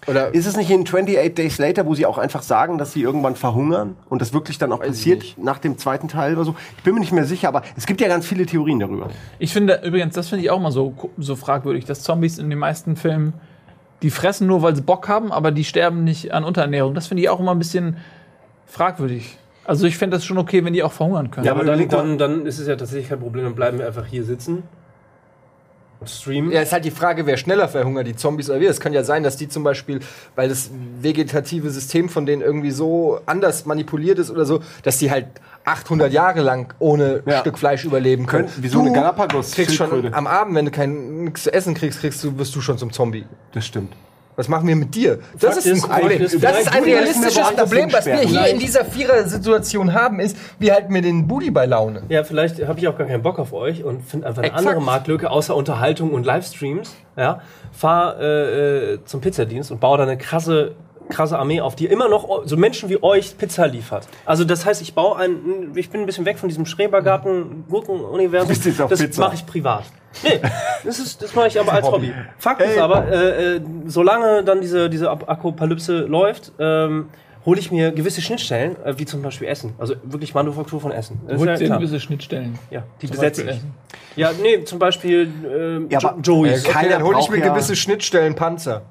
Oder 0.08 0.34
Ist 0.34 0.46
es 0.46 0.56
nicht 0.56 0.70
in 0.70 0.82
28 0.82 1.34
Days 1.34 1.58
Later, 1.58 1.86
wo 1.86 1.94
sie 1.94 2.06
auch 2.06 2.18
einfach 2.18 2.42
sagen, 2.42 2.76
dass 2.76 2.92
sie 2.92 3.02
irgendwann 3.02 3.36
verhungern 3.36 3.96
und 4.08 4.20
das 4.20 4.32
wirklich 4.32 4.58
dann 4.58 4.72
auch 4.72 4.80
passiert 4.80 5.36
nach 5.38 5.58
dem 5.58 5.78
zweiten 5.78 6.08
Teil 6.08 6.34
oder 6.34 6.44
so? 6.44 6.56
Ich 6.76 6.82
bin 6.82 6.94
mir 6.94 7.00
nicht 7.00 7.12
mehr 7.12 7.24
sicher, 7.24 7.48
aber 7.48 7.62
es 7.76 7.86
gibt 7.86 8.00
ja 8.00 8.08
ganz 8.08 8.26
viele 8.26 8.44
Theorien 8.44 8.80
darüber. 8.80 9.10
Ich 9.38 9.52
finde 9.52 9.80
übrigens, 9.84 10.14
das 10.14 10.28
finde 10.28 10.44
ich 10.44 10.50
auch 10.50 10.58
mal 10.58 10.72
so, 10.72 10.94
so 11.18 11.36
fragwürdig, 11.36 11.84
dass 11.84 12.02
Zombies 12.02 12.38
in 12.38 12.50
den 12.50 12.58
meisten 12.58 12.96
Filmen, 12.96 13.34
die 14.02 14.10
fressen 14.10 14.48
nur, 14.48 14.62
weil 14.62 14.74
sie 14.74 14.82
Bock 14.82 15.08
haben, 15.08 15.30
aber 15.30 15.52
die 15.52 15.62
sterben 15.62 16.02
nicht 16.02 16.34
an 16.34 16.42
Unterernährung. 16.42 16.94
Das 16.94 17.06
finde 17.06 17.22
ich 17.22 17.28
auch 17.28 17.38
immer 17.38 17.52
ein 17.52 17.60
bisschen 17.60 17.98
fragwürdig. 18.66 19.38
Also 19.64 19.86
ich 19.86 19.96
fände 19.96 20.16
das 20.16 20.24
schon 20.24 20.38
okay, 20.38 20.64
wenn 20.64 20.72
die 20.72 20.82
auch 20.82 20.90
verhungern 20.90 21.30
können. 21.30 21.46
Ja, 21.46 21.52
aber 21.52 21.64
dann, 21.64 21.88
dann, 21.88 22.18
dann 22.18 22.46
ist 22.46 22.58
es 22.58 22.66
ja 22.66 22.74
tatsächlich 22.74 23.08
kein 23.08 23.20
Problem, 23.20 23.44
dann 23.44 23.54
bleiben 23.54 23.78
wir 23.78 23.86
einfach 23.86 24.06
hier 24.06 24.24
sitzen. 24.24 24.64
Streamen. 26.08 26.50
Ja, 26.52 26.60
ist 26.62 26.72
halt 26.72 26.84
die 26.84 26.90
Frage, 26.90 27.26
wer 27.26 27.36
schneller 27.36 27.68
verhungert, 27.68 28.06
die 28.06 28.16
Zombies 28.16 28.48
oder 28.50 28.60
wir. 28.60 28.70
Es 28.70 28.80
kann 28.80 28.92
ja 28.92 29.04
sein, 29.04 29.22
dass 29.22 29.36
die 29.36 29.48
zum 29.48 29.64
Beispiel, 29.64 30.00
weil 30.36 30.48
das 30.48 30.70
vegetative 31.00 31.70
System 31.70 32.08
von 32.08 32.26
denen 32.26 32.42
irgendwie 32.42 32.70
so 32.70 33.20
anders 33.26 33.66
manipuliert 33.66 34.18
ist 34.18 34.30
oder 34.30 34.44
so, 34.44 34.60
dass 34.82 34.98
die 34.98 35.10
halt 35.10 35.26
800 35.64 36.12
Jahre 36.12 36.40
lang 36.40 36.74
ohne 36.80 37.22
Ja. 37.26 37.38
Stück 37.40 37.56
Fleisch 37.58 37.84
überleben 37.84 38.26
können. 38.26 38.48
Wie 38.58 38.68
so 38.68 38.80
eine 38.80 38.90
Galapagos- 38.92 39.52
kriegst 39.52 39.76
schon 39.76 39.88
Schildkröte. 39.90 40.16
am 40.16 40.26
Abend, 40.26 40.54
wenn 40.56 40.64
du 40.64 40.70
kein 40.72 41.24
nichts 41.24 41.44
zu 41.44 41.52
essen 41.52 41.74
kriegst, 41.74 42.00
kriegst 42.00 42.22
du, 42.24 42.36
wirst 42.38 42.54
du 42.56 42.60
schon 42.60 42.78
zum 42.78 42.92
Zombie. 42.92 43.24
Das 43.52 43.64
stimmt. 43.66 43.92
Was 44.34 44.48
machen 44.48 44.66
wir 44.66 44.76
mit 44.76 44.94
dir? 44.94 45.18
Das 45.38 45.54
Fakt 45.54 45.66
ist 45.66 45.84
ein 45.84 45.90
Problem. 45.90 46.22
Das 46.22 46.32
ist 46.32 46.74
ein 46.74 46.84
realistisches 46.84 47.50
Problem, 47.52 47.92
was 47.92 48.06
wir 48.06 48.20
hier 48.20 48.46
in 48.46 48.58
dieser 48.58 48.84
Vierer-Situation 48.84 49.92
haben, 49.92 50.20
ist, 50.20 50.36
wir 50.58 50.72
halten 50.72 50.92
mir 50.92 51.02
den 51.02 51.28
Booty 51.28 51.50
bei 51.50 51.66
Laune. 51.66 52.02
Ja, 52.08 52.24
vielleicht 52.24 52.66
habe 52.66 52.78
ich 52.78 52.88
auch 52.88 52.96
gar 52.96 53.06
keinen 53.06 53.22
Bock 53.22 53.38
auf 53.38 53.52
euch 53.52 53.84
und 53.84 54.02
finde 54.02 54.26
einfach 54.26 54.42
eine 54.42 54.48
Exakt. 54.48 54.66
andere 54.66 54.84
Marktlücke 54.84 55.30
außer 55.30 55.54
Unterhaltung 55.54 56.12
und 56.12 56.24
Livestreams. 56.24 56.94
Ja, 57.16 57.42
fahr 57.72 58.18
äh, 58.20 58.94
äh, 58.94 59.04
zum 59.04 59.20
Pizzadienst 59.20 59.70
und 59.70 59.80
baue 59.80 59.98
da 59.98 60.04
eine 60.04 60.16
krasse 60.16 60.76
krasse 61.08 61.38
Armee 61.38 61.60
auf, 61.60 61.76
die 61.76 61.86
immer 61.86 62.08
noch 62.08 62.42
so 62.46 62.56
Menschen 62.56 62.88
wie 62.88 63.02
euch 63.02 63.36
Pizza 63.38 63.66
liefert. 63.66 64.08
Also 64.24 64.44
das 64.44 64.64
heißt, 64.66 64.82
ich 64.82 64.94
baue 64.94 65.16
ein, 65.16 65.72
ich 65.74 65.90
bin 65.90 66.00
ein 66.00 66.06
bisschen 66.06 66.24
weg 66.24 66.38
von 66.38 66.48
diesem 66.48 66.66
Schrebergarten 66.66 67.64
Gurken-Universum. 67.68 68.50
Jetzt 68.50 68.80
auf 68.80 68.90
Das 68.90 69.16
mache 69.16 69.34
ich 69.34 69.46
privat. 69.46 69.84
Nee, 70.22 70.40
das 70.84 70.98
ist 70.98 71.22
das 71.22 71.34
mache 71.34 71.48
ich 71.48 71.58
aber 71.58 71.72
als 71.72 71.86
Hobby. 71.90 72.12
Fakt 72.38 72.60
ist 72.60 72.78
aber, 72.78 73.08
äh, 73.10 73.56
äh, 73.56 73.60
solange 73.86 74.44
dann 74.44 74.60
diese 74.60 74.90
diese 74.90 75.10
Apokalypse 75.10 76.00
läuft. 76.00 76.52
Ähm, 76.58 77.08
hole 77.44 77.58
ich 77.58 77.72
mir 77.72 77.90
gewisse 77.90 78.20
Schnittstellen, 78.22 78.76
äh, 78.84 78.94
wie 78.98 79.04
zum 79.04 79.22
Beispiel 79.22 79.48
Essen. 79.48 79.74
Also 79.78 79.94
wirklich 80.04 80.32
Manufaktur 80.34 80.80
von 80.80 80.92
Essen. 80.92 81.20
Holt 81.28 81.60
ja 81.60 81.76
gewisse 81.76 81.98
Schnittstellen. 81.98 82.58
Ja, 82.70 82.84
die 83.00 83.06
besetze 83.08 83.42
ich. 83.42 83.48
Essen. 83.48 83.74
Ja, 84.14 84.30
nee, 84.40 84.62
zum 84.64 84.78
Beispiel 84.78 85.28
ähm, 85.52 85.86
Ja, 85.90 85.98
jo 85.98 86.10
Joey's. 86.22 86.62
Okay, 86.64 86.72
Keiner 86.72 86.90
dann 86.90 87.02
hole 87.02 87.18
ich 87.20 87.30
mir 87.30 87.38
ja- 87.38 87.48
gewisse 87.52 87.74
Schnittstellen 87.74 88.34
Panzer. 88.34 88.82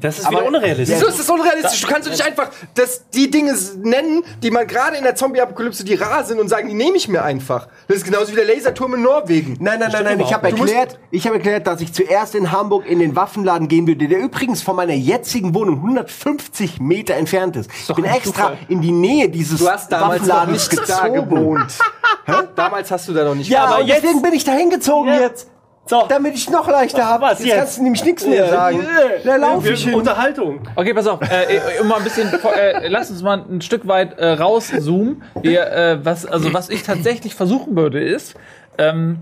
Das 0.00 0.18
ist 0.18 0.26
Aber- 0.26 0.38
wieder 0.38 0.46
unrealistisch. 0.46 0.96
Wieso 0.96 1.06
ist 1.08 1.18
das 1.18 1.28
unrealistisch? 1.28 1.80
Du 1.82 1.86
kannst 1.88 2.06
doch 2.08 2.12
nicht 2.12 2.24
einfach 2.24 2.50
das, 2.74 3.04
die 3.10 3.30
Dinge 3.30 3.54
nennen, 3.82 4.24
die 4.42 4.50
man 4.50 4.66
gerade 4.66 4.96
in 4.96 5.02
der 5.04 5.14
Zombie-Apokalypse, 5.14 5.84
die 5.84 5.94
rar 5.94 6.24
sind 6.24 6.40
und 6.40 6.48
sagen, 6.48 6.68
die 6.68 6.74
nehme 6.74 6.96
ich 6.96 7.08
mir 7.08 7.22
einfach. 7.22 7.68
Das 7.88 7.98
ist 7.98 8.04
genauso 8.04 8.32
wie 8.32 8.36
der 8.36 8.46
Laserturm 8.46 8.94
in 8.94 9.02
Norwegen. 9.02 9.56
Nein, 9.60 9.80
nein, 9.80 9.90
nein, 9.92 10.04
nein. 10.04 10.20
Ich 10.20 10.32
habe 10.32 10.48
erklärt, 10.48 10.98
ich 11.10 11.26
habe 11.26 11.36
erklärt, 11.36 11.66
dass 11.66 11.80
ich 11.80 11.92
zuerst 11.92 12.34
in 12.34 12.50
Hamburg 12.52 12.86
in 12.86 12.98
den 13.00 13.14
Waffenladen 13.16 13.68
gehen 13.68 13.86
würde, 13.86 14.08
der 14.08 14.18
übrigens 14.18 14.62
von 14.62 14.76
meiner 14.76 14.94
jetzigen 14.94 15.54
Wohnung 15.54 15.76
150 15.76 16.80
Meter 16.80 17.14
entfernt 17.14 17.56
ist. 17.56 17.70
Ich 17.88 17.94
bin 17.94 18.04
extra 18.04 18.30
Zufall. 18.32 18.58
in 18.68 18.80
die 18.80 18.92
Nähe 18.92 19.28
dieses 19.28 19.58
Du 19.60 19.68
hast 19.68 19.90
damals 19.92 20.22
noch 20.22 20.28
Waffenladens 20.36 20.70
nicht 20.70 20.88
da 20.88 21.08
gezogen. 21.08 21.28
gewohnt. 21.30 21.72
Damals 22.56 22.90
hast 22.90 23.08
du 23.08 23.12
da 23.12 23.24
noch 23.24 23.34
nicht 23.34 23.50
Ja, 23.50 23.64
aber 23.64 23.74
aber 23.76 23.84
jetzt- 23.84 24.02
deswegen 24.02 24.22
bin 24.22 24.32
ich 24.32 24.44
da 24.44 24.52
hingezogen 24.52 25.12
Ja. 25.12 25.20
jetzt. 25.20 25.48
So. 25.86 26.04
Damit 26.08 26.34
ich 26.34 26.48
noch 26.48 26.68
leichter 26.68 27.04
habe. 27.04 27.26
Jetzt, 27.26 27.44
jetzt? 27.44 27.56
kannst 27.56 27.78
du 27.78 27.82
nämlich 27.82 28.04
nichts 28.04 28.26
mehr 28.26 28.48
sagen. 28.48 28.86
Da 29.24 29.36
laufe 29.36 29.72
ich 29.72 29.84
hin. 29.84 29.94
Unterhaltung. 29.94 30.60
Okay, 30.76 30.94
pass 30.94 31.06
auf, 31.06 31.20
äh, 31.22 31.80
um 31.80 31.88
mal 31.88 31.96
ein 31.96 32.04
bisschen, 32.04 32.32
äh, 32.32 32.88
lass 32.88 33.10
uns 33.10 33.22
mal 33.22 33.44
ein 33.50 33.60
Stück 33.60 33.86
weit 33.88 34.18
äh, 34.18 34.32
rauszoomen. 34.32 35.22
Wir, 35.42 35.66
äh, 35.66 36.04
was, 36.04 36.24
also 36.24 36.52
was 36.54 36.70
ich 36.70 36.84
tatsächlich 36.84 37.34
versuchen 37.34 37.76
würde, 37.76 38.02
ist, 38.02 38.34
ähm, 38.78 39.18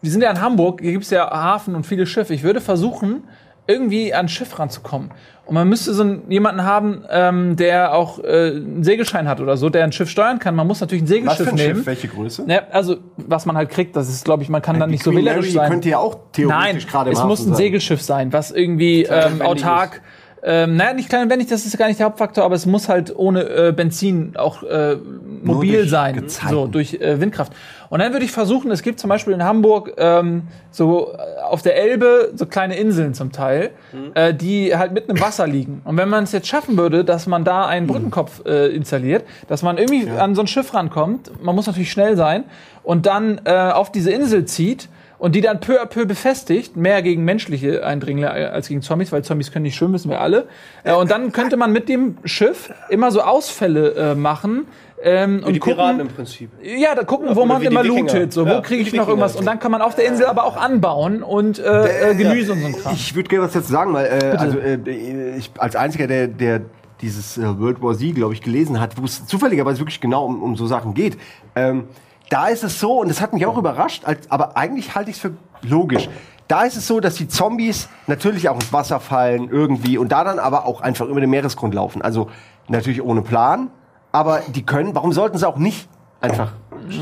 wir 0.00 0.10
sind 0.10 0.22
ja 0.22 0.30
in 0.30 0.40
Hamburg, 0.40 0.80
hier 0.80 0.92
gibt's 0.92 1.10
ja 1.10 1.30
Hafen 1.30 1.76
und 1.76 1.86
viele 1.86 2.06
Schiffe. 2.06 2.34
Ich 2.34 2.42
würde 2.42 2.60
versuchen, 2.60 3.22
irgendwie 3.66 4.12
an 4.12 4.26
ein 4.26 4.28
Schiff 4.28 4.58
ranzukommen. 4.58 5.10
Und 5.44 5.54
man 5.54 5.68
müsste 5.68 5.92
so 5.92 6.02
einen, 6.02 6.30
jemanden 6.30 6.62
haben, 6.62 7.04
ähm, 7.10 7.56
der 7.56 7.94
auch 7.94 8.20
äh, 8.20 8.52
einen 8.54 8.84
Segelschein 8.84 9.28
hat 9.28 9.40
oder 9.40 9.56
so, 9.56 9.70
der 9.70 9.82
ein 9.84 9.92
Schiff 9.92 10.08
steuern 10.08 10.38
kann. 10.38 10.54
Man 10.54 10.66
muss 10.66 10.80
natürlich 10.80 11.02
ein 11.02 11.26
Was 11.26 11.36
für 11.36 11.44
Segelschiff 11.44 11.48
ein 11.48 11.54
nehmen. 11.54 11.76
Schiff? 11.76 11.86
Welche 11.86 12.08
Größe? 12.08 12.44
Ja, 12.46 12.62
also, 12.70 12.96
was 13.16 13.44
man 13.44 13.56
halt 13.56 13.70
kriegt, 13.70 13.96
das 13.96 14.08
ist, 14.08 14.24
glaube 14.24 14.44
ich, 14.44 14.48
man 14.48 14.62
kann 14.62 14.78
dann 14.78 14.90
nicht 14.90 15.02
so 15.02 15.10
Queen 15.10 15.24
wählerisch 15.24 15.46
Mary 15.46 15.52
sein. 15.52 15.70
könnte 15.70 15.88
ja 15.88 15.98
auch 15.98 16.16
theoretisch 16.32 16.84
Nein, 16.84 16.90
gerade 16.90 17.10
im 17.10 17.16
es 17.16 17.24
muss 17.24 17.40
ein 17.40 17.48
sein. 17.48 17.54
Segelschiff 17.56 18.02
sein, 18.02 18.32
was 18.32 18.52
irgendwie 18.52 19.02
ähm, 19.02 19.42
autark. 19.42 20.00
Ähm, 20.44 20.76
naja, 20.76 20.92
nicht 20.92 21.08
kleinwendig, 21.08 21.46
das 21.46 21.66
ist 21.66 21.78
gar 21.78 21.86
nicht 21.86 22.00
der 22.00 22.06
Hauptfaktor, 22.06 22.42
aber 22.44 22.56
es 22.56 22.66
muss 22.66 22.88
halt 22.88 23.14
ohne 23.14 23.42
äh, 23.42 23.72
Benzin 23.72 24.32
auch 24.36 24.64
äh, 24.64 24.96
mobil 25.40 25.86
sein, 25.86 26.16
Gezeiten. 26.16 26.48
so 26.48 26.66
durch 26.66 26.94
äh, 26.94 27.20
Windkraft. 27.20 27.52
Und 27.90 28.00
dann 28.00 28.12
würde 28.12 28.24
ich 28.24 28.32
versuchen, 28.32 28.70
es 28.72 28.82
gibt 28.82 28.98
zum 28.98 29.08
Beispiel 29.08 29.34
in 29.34 29.44
Hamburg 29.44 29.92
ähm, 29.98 30.48
so 30.72 31.12
äh, 31.12 31.42
auf 31.42 31.62
der 31.62 31.76
Elbe 31.76 32.32
so 32.34 32.46
kleine 32.46 32.74
Inseln 32.76 33.14
zum 33.14 33.30
Teil, 33.30 33.70
äh, 34.14 34.34
die 34.34 34.76
halt 34.76 34.92
mitten 34.92 35.12
im 35.12 35.20
Wasser 35.20 35.46
liegen. 35.46 35.82
Und 35.84 35.96
wenn 35.96 36.08
man 36.08 36.24
es 36.24 36.32
jetzt 36.32 36.48
schaffen 36.48 36.76
würde, 36.76 37.04
dass 37.04 37.28
man 37.28 37.44
da 37.44 37.66
einen 37.66 37.86
Brückenkopf 37.86 38.44
äh, 38.44 38.74
installiert, 38.74 39.24
dass 39.46 39.62
man 39.62 39.78
irgendwie 39.78 40.10
an 40.10 40.34
so 40.34 40.40
ein 40.40 40.48
Schiff 40.48 40.74
rankommt, 40.74 41.30
man 41.40 41.54
muss 41.54 41.66
natürlich 41.68 41.92
schnell 41.92 42.16
sein 42.16 42.44
und 42.82 43.06
dann 43.06 43.40
äh, 43.44 43.52
auf 43.52 43.92
diese 43.92 44.10
Insel 44.10 44.44
zieht 44.46 44.88
und 45.22 45.36
die 45.36 45.40
dann 45.40 45.60
peu 45.60 45.80
à 45.80 45.86
peu 45.86 46.04
befestigt, 46.04 46.76
mehr 46.76 47.00
gegen 47.00 47.24
menschliche 47.24 47.86
Eindringlinge 47.86 48.28
als 48.28 48.66
gegen 48.66 48.82
Zombies, 48.82 49.12
weil 49.12 49.22
Zombies 49.22 49.52
können 49.52 49.62
nicht 49.62 49.76
schwimmen, 49.76 49.94
wissen 49.94 50.10
wir 50.10 50.20
alle. 50.20 50.48
Äh, 50.82 50.94
und 50.94 51.12
dann 51.12 51.30
könnte 51.30 51.56
man 51.56 51.70
mit 51.70 51.88
dem 51.88 52.16
Schiff 52.24 52.72
immer 52.88 53.12
so 53.12 53.20
Ausfälle 53.20 53.94
äh, 53.94 54.14
machen. 54.16 54.66
Ähm, 55.00 55.44
und 55.46 55.52
Die 55.54 55.60
Piraten 55.60 56.00
im 56.00 56.08
gucken, 56.08 56.16
Prinzip. 56.16 56.50
ja, 56.60 56.96
da 56.96 57.04
gucken, 57.04 57.28
wo 57.36 57.42
oder 57.42 57.46
man 57.46 57.62
wie 57.62 57.66
immer 57.66 57.84
lootet, 57.84 58.32
so, 58.32 58.44
Ja, 58.44 58.56
wo 58.56 58.62
kriege 58.62 58.82
wie 58.82 58.88
ich 58.88 58.94
noch 58.94 59.06
irgendwas. 59.06 59.36
Und 59.36 59.44
dann 59.44 59.60
kann 59.60 59.70
man 59.70 59.80
auf 59.80 59.94
der 59.94 60.06
Insel 60.06 60.26
aber 60.26 60.42
auch 60.42 60.56
anbauen 60.56 61.22
und 61.22 61.60
äh, 61.60 62.10
äh, 62.10 62.14
Gemüse 62.16 62.54
und 62.54 62.60
so 62.60 62.66
ein 62.66 62.72
Kram. 62.72 62.92
Ich 62.92 63.14
würde 63.14 63.28
gerne 63.28 63.44
was 63.44 63.52
dazu 63.52 63.70
sagen, 63.70 63.94
weil 63.94 64.06
äh, 64.06 64.36
also, 64.36 64.58
äh, 64.58 65.36
ich 65.38 65.52
als 65.56 65.76
einziger, 65.76 66.08
der, 66.08 66.26
der 66.26 66.62
dieses 67.00 67.38
äh, 67.38 67.60
World 67.60 67.80
War 67.80 67.96
Z, 67.96 68.12
glaube 68.16 68.34
ich, 68.34 68.42
gelesen 68.42 68.80
hat, 68.80 69.00
wo 69.00 69.04
es 69.04 69.24
zufälligerweise 69.24 69.78
wirklich 69.78 70.00
genau 70.00 70.24
um, 70.24 70.42
um 70.42 70.56
so 70.56 70.66
Sachen 70.66 70.94
geht. 70.94 71.16
Ähm, 71.54 71.84
da 72.32 72.48
ist 72.48 72.64
es 72.64 72.80
so, 72.80 73.00
und 73.00 73.08
das 73.08 73.20
hat 73.20 73.32
mich 73.32 73.44
auch 73.46 73.58
überrascht, 73.58 74.04
als, 74.04 74.30
aber 74.30 74.56
eigentlich 74.56 74.94
halte 74.94 75.10
ich 75.10 75.16
es 75.16 75.22
für 75.22 75.32
logisch. 75.62 76.08
Da 76.48 76.62
ist 76.64 76.76
es 76.76 76.86
so, 76.86 77.00
dass 77.00 77.14
die 77.14 77.28
Zombies 77.28 77.88
natürlich 78.06 78.48
auch 78.48 78.56
ins 78.56 78.72
Wasser 78.72 79.00
fallen 79.00 79.48
irgendwie 79.50 79.96
und 79.98 80.10
da 80.12 80.24
dann 80.24 80.38
aber 80.38 80.66
auch 80.66 80.80
einfach 80.80 81.06
über 81.06 81.20
den 81.20 81.30
Meeresgrund 81.30 81.74
laufen. 81.74 82.02
Also 82.02 82.28
natürlich 82.68 83.02
ohne 83.02 83.22
Plan, 83.22 83.70
aber 84.12 84.40
die 84.48 84.64
können, 84.64 84.94
warum 84.94 85.12
sollten 85.12 85.38
sie 85.38 85.46
auch 85.48 85.56
nicht 85.56 85.88
einfach, 86.20 86.52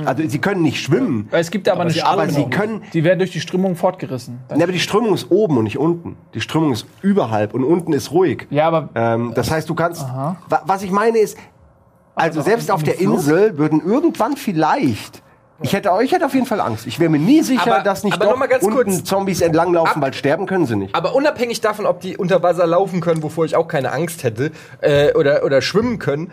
also 0.04 0.22
sie 0.28 0.38
können 0.38 0.62
nicht 0.62 0.80
schwimmen, 0.82 1.28
es 1.32 1.50
gibt 1.50 1.68
aber, 1.68 1.82
eine 1.82 1.90
sie 1.90 2.02
aber 2.02 2.28
Strömung. 2.28 2.50
sie 2.52 2.56
können, 2.56 2.82
Die 2.92 3.02
werden 3.04 3.18
durch 3.18 3.32
die 3.32 3.40
Strömung 3.40 3.76
fortgerissen. 3.76 4.38
ja, 4.50 4.56
aber 4.62 4.72
die 4.72 4.78
Strömung 4.80 5.14
ist 5.14 5.30
oben 5.30 5.56
und 5.58 5.64
nicht 5.64 5.78
unten. 5.78 6.16
Die 6.34 6.40
Strömung 6.40 6.72
ist 6.72 6.86
überhalb 7.02 7.52
und 7.54 7.64
unten 7.64 7.92
ist 7.92 8.12
ruhig. 8.12 8.46
Ja, 8.50 8.66
aber 8.68 8.88
Ähm, 8.94 9.32
das 9.34 9.50
heißt, 9.50 9.68
du 9.68 9.74
kannst. 9.74 10.02
Wa 10.02 10.62
was 10.64 10.82
ich 10.82 10.90
meine 10.90 11.18
ist, 11.18 11.36
also 12.20 12.42
selbst 12.42 12.70
auf 12.70 12.82
der 12.82 12.94
Flucht? 12.94 13.18
Insel 13.18 13.58
würden 13.58 13.82
irgendwann 13.84 14.36
vielleicht. 14.36 15.22
Ich 15.62 15.74
hätte, 15.74 15.90
ich 16.02 16.10
hätte 16.12 16.24
auf 16.24 16.32
jeden 16.32 16.46
Fall 16.46 16.60
Angst. 16.60 16.86
Ich 16.86 16.98
wäre 16.98 17.10
mir 17.10 17.18
nie 17.18 17.42
sicher, 17.42 17.74
Aber- 17.74 17.80
dass 17.84 18.02
nicht 18.02 18.14
aber 18.14 18.24
doch 18.24 18.30
noch 18.32 18.38
mal 18.38 18.46
ganz 18.48 18.64
unten 18.64 18.76
kurz. 18.92 19.04
Zombies 19.04 19.42
entlanglaufen, 19.42 19.96
Ab- 19.96 20.02
weil 20.02 20.14
sterben 20.14 20.46
können 20.46 20.64
sie 20.66 20.74
nicht. 20.76 20.94
Aber 20.94 21.14
unabhängig 21.14 21.60
davon, 21.60 21.84
ob 21.84 22.00
die 22.00 22.16
unter 22.16 22.42
Wasser 22.42 22.66
laufen 22.66 23.02
können, 23.02 23.22
wovor 23.22 23.44
ich 23.44 23.56
auch 23.56 23.68
keine 23.68 23.92
Angst 23.92 24.24
hätte, 24.24 24.52
äh, 24.80 25.12
oder, 25.14 25.44
oder 25.44 25.60
schwimmen 25.60 25.98
können. 25.98 26.32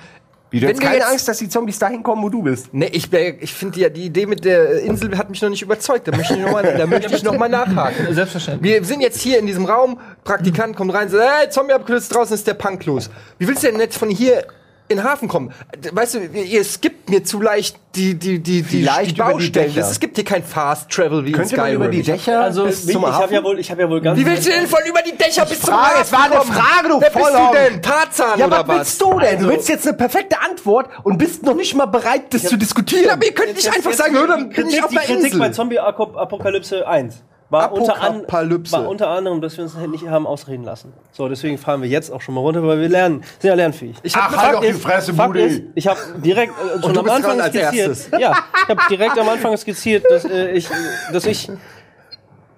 Wie, 0.49 0.61
du 0.61 0.67
wenn 0.67 0.75
hast 0.75 0.79
wir 0.81 0.87
keine 0.87 0.99
jetzt- 1.01 1.11
Angst, 1.11 1.27
dass 1.27 1.39
die 1.39 1.49
Zombies 1.49 1.77
dahin 1.77 2.03
kommen, 2.03 2.23
wo 2.23 2.29
du 2.29 2.41
bist. 2.41 2.69
Nee, 2.71 2.85
ich, 2.93 3.11
ich 3.11 3.53
finde 3.53 3.77
die, 3.77 3.91
die 3.91 4.05
Idee 4.05 4.25
mit 4.27 4.45
der 4.45 4.79
Insel 4.83 5.17
hat 5.17 5.29
mich 5.29 5.41
noch 5.41 5.49
nicht 5.49 5.61
überzeugt. 5.61 6.07
Da 6.07 6.15
möchte 6.15 6.35
ich 6.35 6.39
nochmal 6.39 6.63
da 6.77 6.85
möchte 6.85 7.13
ich 7.13 7.21
noch 7.25 7.37
mal 7.37 7.49
nachhaken. 7.49 8.13
selbstverständlich. 8.15 8.71
Wir 8.75 8.81
sind 8.85 9.01
jetzt 9.01 9.19
hier 9.19 9.39
in 9.39 9.45
diesem 9.45 9.65
Raum, 9.65 9.99
Praktikant 10.23 10.77
kommt 10.77 10.93
rein, 10.93 11.09
sagt, 11.09 11.21
hey, 11.41 11.49
Zombie-Apokalypse 11.49 12.13
draußen 12.13 12.33
ist 12.33 12.47
der 12.47 12.53
Punk 12.53 12.85
los. 12.85 13.09
Wie 13.39 13.45
willst 13.49 13.61
du 13.63 13.67
denn 13.67 13.81
jetzt 13.81 13.97
von 13.97 14.07
hier 14.09 14.45
in 14.89 14.97
den 14.97 15.03
Hafen 15.03 15.27
kommen? 15.27 15.51
Weißt 15.91 16.15
du, 16.15 16.19
ihr- 16.19 16.63
skippt 16.63 17.09
mir 17.09 17.23
zu 17.23 17.41
leicht 17.41 17.77
die, 17.95 18.13
die, 18.15 18.39
die, 18.39 18.61
die, 18.61 18.63
Vielleicht 18.63 19.11
die 19.11 19.13
die 19.15 19.21
Baustellen. 19.21 19.73
Dächer. 19.73 19.89
Es 19.89 19.99
gibt 19.99 20.15
hier 20.17 20.23
kein 20.25 20.43
Fast 20.43 20.89
Travel 20.91 21.23
wie 21.25 21.29
in 21.29 21.35
Könnte 21.35 21.55
man 21.57 21.65
Skyrim. 21.65 21.81
über 21.81 21.87
die 21.91 22.03
Dächer 22.03 22.41
Also, 22.41 22.65
bis 22.65 22.85
Ich, 22.85 22.93
zum 22.93 23.01
ich 23.03 23.07
habe 23.07 23.23
Hafen? 23.23 23.33
ja 23.33 23.43
wohl, 23.43 23.59
ich 23.59 23.71
habe 23.71 23.81
ja 23.81 23.89
wohl 23.89 24.01
ganz. 24.01 24.19
Wie 24.19 24.25
willst 24.25 24.45
du 24.47 24.51
denn 24.51 24.67
von 24.67 24.79
über 24.87 25.01
die 25.01 25.15
Dächer 25.17 25.45
bis 25.45 25.61
zum 25.61 25.73
Hafen 25.73 26.01
es 26.01 26.11
war 26.11 26.25
eine 26.25 26.35
kommen? 26.35 26.51
Frage, 26.51 26.87
du 26.89 27.01
Wer 27.01 27.09
bist 27.09 27.25
du 27.29 27.53
denn? 27.71 27.81
Tarzan 27.81 28.39
ja, 28.39 28.45
oder 28.47 28.59
was 28.59 28.67
was? 28.67 28.77
willst 28.77 29.01
du 29.01 29.11
denn? 29.19 29.21
Also- 29.29 29.45
du 29.47 29.51
willst 29.53 29.69
jetzt 29.69 29.87
eine 29.87 29.97
perfekte 29.97 30.39
Antwort 30.41 30.89
und 31.03 31.17
bist 31.17 31.43
noch 31.43 31.55
nicht 31.55 31.73
mal 31.75 31.85
bereit, 31.87 32.33
das 32.33 32.43
zu 32.43 32.55
diskutieren. 32.57 33.05
Ja, 33.05 33.13
aber 33.13 33.25
ihr 33.25 33.33
könnt 33.33 33.55
nicht 33.55 33.67
einfach 33.73 33.93
sagen, 33.93 34.15
hör, 34.15 34.27
dann 34.27 34.49
bin 34.49 34.67
ich 34.69 34.83
auf 34.83 34.89
die 34.89 34.97
einer 34.97 35.05
Kritik 35.07 35.31
bei 35.39 35.45
Insel. 35.47 35.53
Zombie-Apokalypse 35.53 36.87
1 36.87 37.23
war 37.49 37.71
unter, 37.71 38.01
an, 38.01 38.23
war 38.27 38.87
unter 38.89 39.07
anderem, 39.07 39.39
dass 39.39 39.55
wir 39.55 39.63
uns 39.63 39.75
nicht 39.75 40.07
haben 40.07 40.27
ausreden 40.27 40.63
lassen. 40.63 40.91
So, 41.13 41.29
deswegen 41.29 41.57
fahren 41.57 41.81
wir 41.81 41.89
jetzt 41.89 42.11
auch 42.11 42.21
schon 42.21 42.35
mal 42.35 42.41
runter, 42.41 42.61
weil 42.67 42.81
wir 42.81 42.89
lernen, 42.89 43.23
sind 43.39 43.49
ja 43.49 43.55
lernfähig. 43.55 43.95
Ich 44.03 44.15
hab 44.15 44.31
Ach, 44.33 44.37
halt 44.37 44.55
doch 44.55 44.61
die 44.61 44.73
Fresse, 44.73 45.13
Fakt 45.13 45.33
Budi. 45.33 45.45
ist, 45.45 45.63
ich 45.75 45.87
habe 45.87 45.99
direkt 46.17 46.51
äh, 46.51 46.81
schon 46.81 46.97
am 46.97 47.09
Anfang 47.09 47.39
skizziert. 47.41 47.97
Ja, 48.19 48.37
ich 48.63 48.69
habe 48.69 48.81
direkt 48.89 49.17
am 49.17 49.29
Anfang 49.29 49.55
skizziert, 49.55 50.03
dass 50.09 50.25
äh, 50.25 50.51
ich, 50.51 50.67
dass 51.13 51.25
ich 51.25 51.49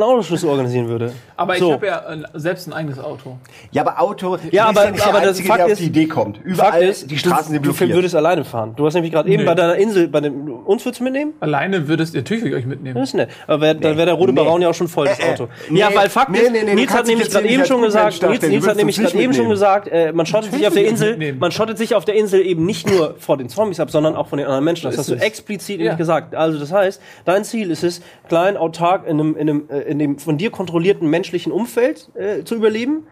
einen 0.01 0.09
Autoschlüssel 0.11 0.49
organisieren 0.49 0.87
würde. 0.87 1.11
Aber 1.35 1.53
ich 1.55 1.59
So. 1.59 1.73
habe 1.73 1.85
ja 1.87 1.99
äh, 2.13 2.23
selbst 2.35 2.67
ein 2.67 2.73
eigenes 2.73 2.99
Auto. 2.99 3.37
Ja, 3.71 3.81
aber 3.85 4.01
Auto. 4.01 4.37
Ja, 4.51 4.65
aber- 4.67 4.91
nicht 4.91 5.03
aber 5.05 5.19
der 5.19 5.21
das 5.21 5.29
Einzige, 5.29 5.47
Fakt 5.47 5.59
der 5.59 5.65
auf 5.65 5.71
ist- 5.73 5.79
die 5.81 5.85
Idee 5.85 6.05
kommt. 6.07 6.37
Fakt 6.37 6.47
Überall 6.47 6.83
ist, 6.83 7.11
die 7.11 7.17
Straßen 7.17 7.51
sind 7.51 7.65
du, 7.65 7.69
du 7.69 7.75
blockiert. 7.75 7.95
würdest 7.97 8.15
alleine 8.15 8.43
fahren. 8.45 8.73
Du 8.75 8.85
hast 8.85 8.93
nämlich 8.93 9.11
gerade 9.11 9.29
eben 9.29 9.43
Nee. 9.43 9.47
bei 9.47 9.55
deiner 9.55 9.75
Insel, 9.75 10.07
bei 10.07 10.21
dem, 10.21 10.49
uns 10.65 10.85
würdest 10.85 10.99
du 10.99 11.03
mitnehmen? 11.03 11.33
Alleine 11.39 11.87
würdest 11.87 12.13
ihr 12.13 12.21
natürlich 12.21 12.43
würde 12.43 12.55
ich 12.57 12.63
euch 12.63 12.67
mitnehmen. 12.67 12.95
Das 12.95 13.09
ist 13.09 13.13
nett. 13.15 13.29
Aber 13.47 13.61
wär, 13.61 13.73
dann 13.73 13.97
wäre 13.97 14.05
der 14.07 14.15
rote 14.15 14.31
Nee. 14.33 14.41
Baron 14.41 14.61
ja 14.61 14.69
auch 14.69 14.73
schon 14.73 14.87
voll, 14.87 15.07
das 15.07 15.19
Äh, 15.19 15.29
äh, 15.29 15.33
Auto. 15.33 15.47
nee. 15.69 15.79
ja, 15.79 15.89
weil 15.93 16.09
Fakt 16.09 16.31
Nee, 16.31 16.39
ist, 16.39 16.51
nee, 16.51 16.63
nee, 16.63 16.75
Nils 16.75 16.93
hat 16.93 17.07
nämlich 17.07 17.29
gerade 17.29 17.47
eben 17.47 17.57
nicht 17.57 17.67
schon 17.67 17.81
gesagt, 17.81 18.21
Nils, 18.21 18.67
hat 18.67 18.77
nämlich 18.77 18.97
gerade 18.97 19.17
eben 19.19 19.33
schon 19.33 19.49
gesagt, 19.49 19.87
äh, 19.89 20.11
man 20.13 20.25
schottet 20.25 20.53
sich 20.53 20.65
auf 20.67 20.73
der 20.73 20.83
ich 20.83 20.89
Insel, 20.89 21.33
man 21.39 21.51
schottet 21.51 21.77
sich 21.77 21.95
auf 21.95 22.05
der 22.05 22.15
Insel 22.15 22.41
eben 22.45 22.65
nicht 22.65 22.89
nur 22.89 23.15
vor 23.19 23.37
den 23.37 23.49
Zombies 23.49 23.79
ab, 23.79 23.91
sondern 23.91 24.15
auch 24.15 24.27
von 24.27 24.37
den 24.37 24.47
anderen 24.47 24.63
Menschen. 24.65 24.89
Das 24.89 24.97
hast 24.97 25.09
du 25.09 25.15
explizit 25.15 25.79
Ja. 25.79 25.91
nicht 25.91 25.97
gesagt. 25.97 26.35
Also 26.35 26.59
das 26.59 26.71
heißt, 26.71 27.01
dein 27.25 27.43
Ziel 27.43 27.71
ist 27.71 27.83
es, 27.83 28.01
klein, 28.27 28.57
autark 28.57 29.05
in 29.07 29.19
einem, 29.19 29.35
in 29.35 29.49
einem, 29.49 29.63
äh, 29.69 29.88
in 29.89 29.99
dem 29.99 30.19
von 30.19 30.37
dir 30.37 30.51
kontrollierten 30.51 31.09
menschlichen 31.09 31.51
Umfeld 31.51 32.09
äh, 32.15 32.43
zu 32.43 32.55
überleben. 32.55 33.07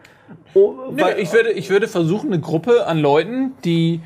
Oh, 0.54 0.74
Nee, 0.92 1.02
ich, 1.18 1.32
würde, 1.32 1.50
ich 1.52 1.70
würde 1.70 1.88
versuchen, 1.88 2.32
eine 2.32 2.40
Gruppe 2.40 2.86
an 2.86 2.98
Leuten, 2.98 3.52
die. 3.64 4.00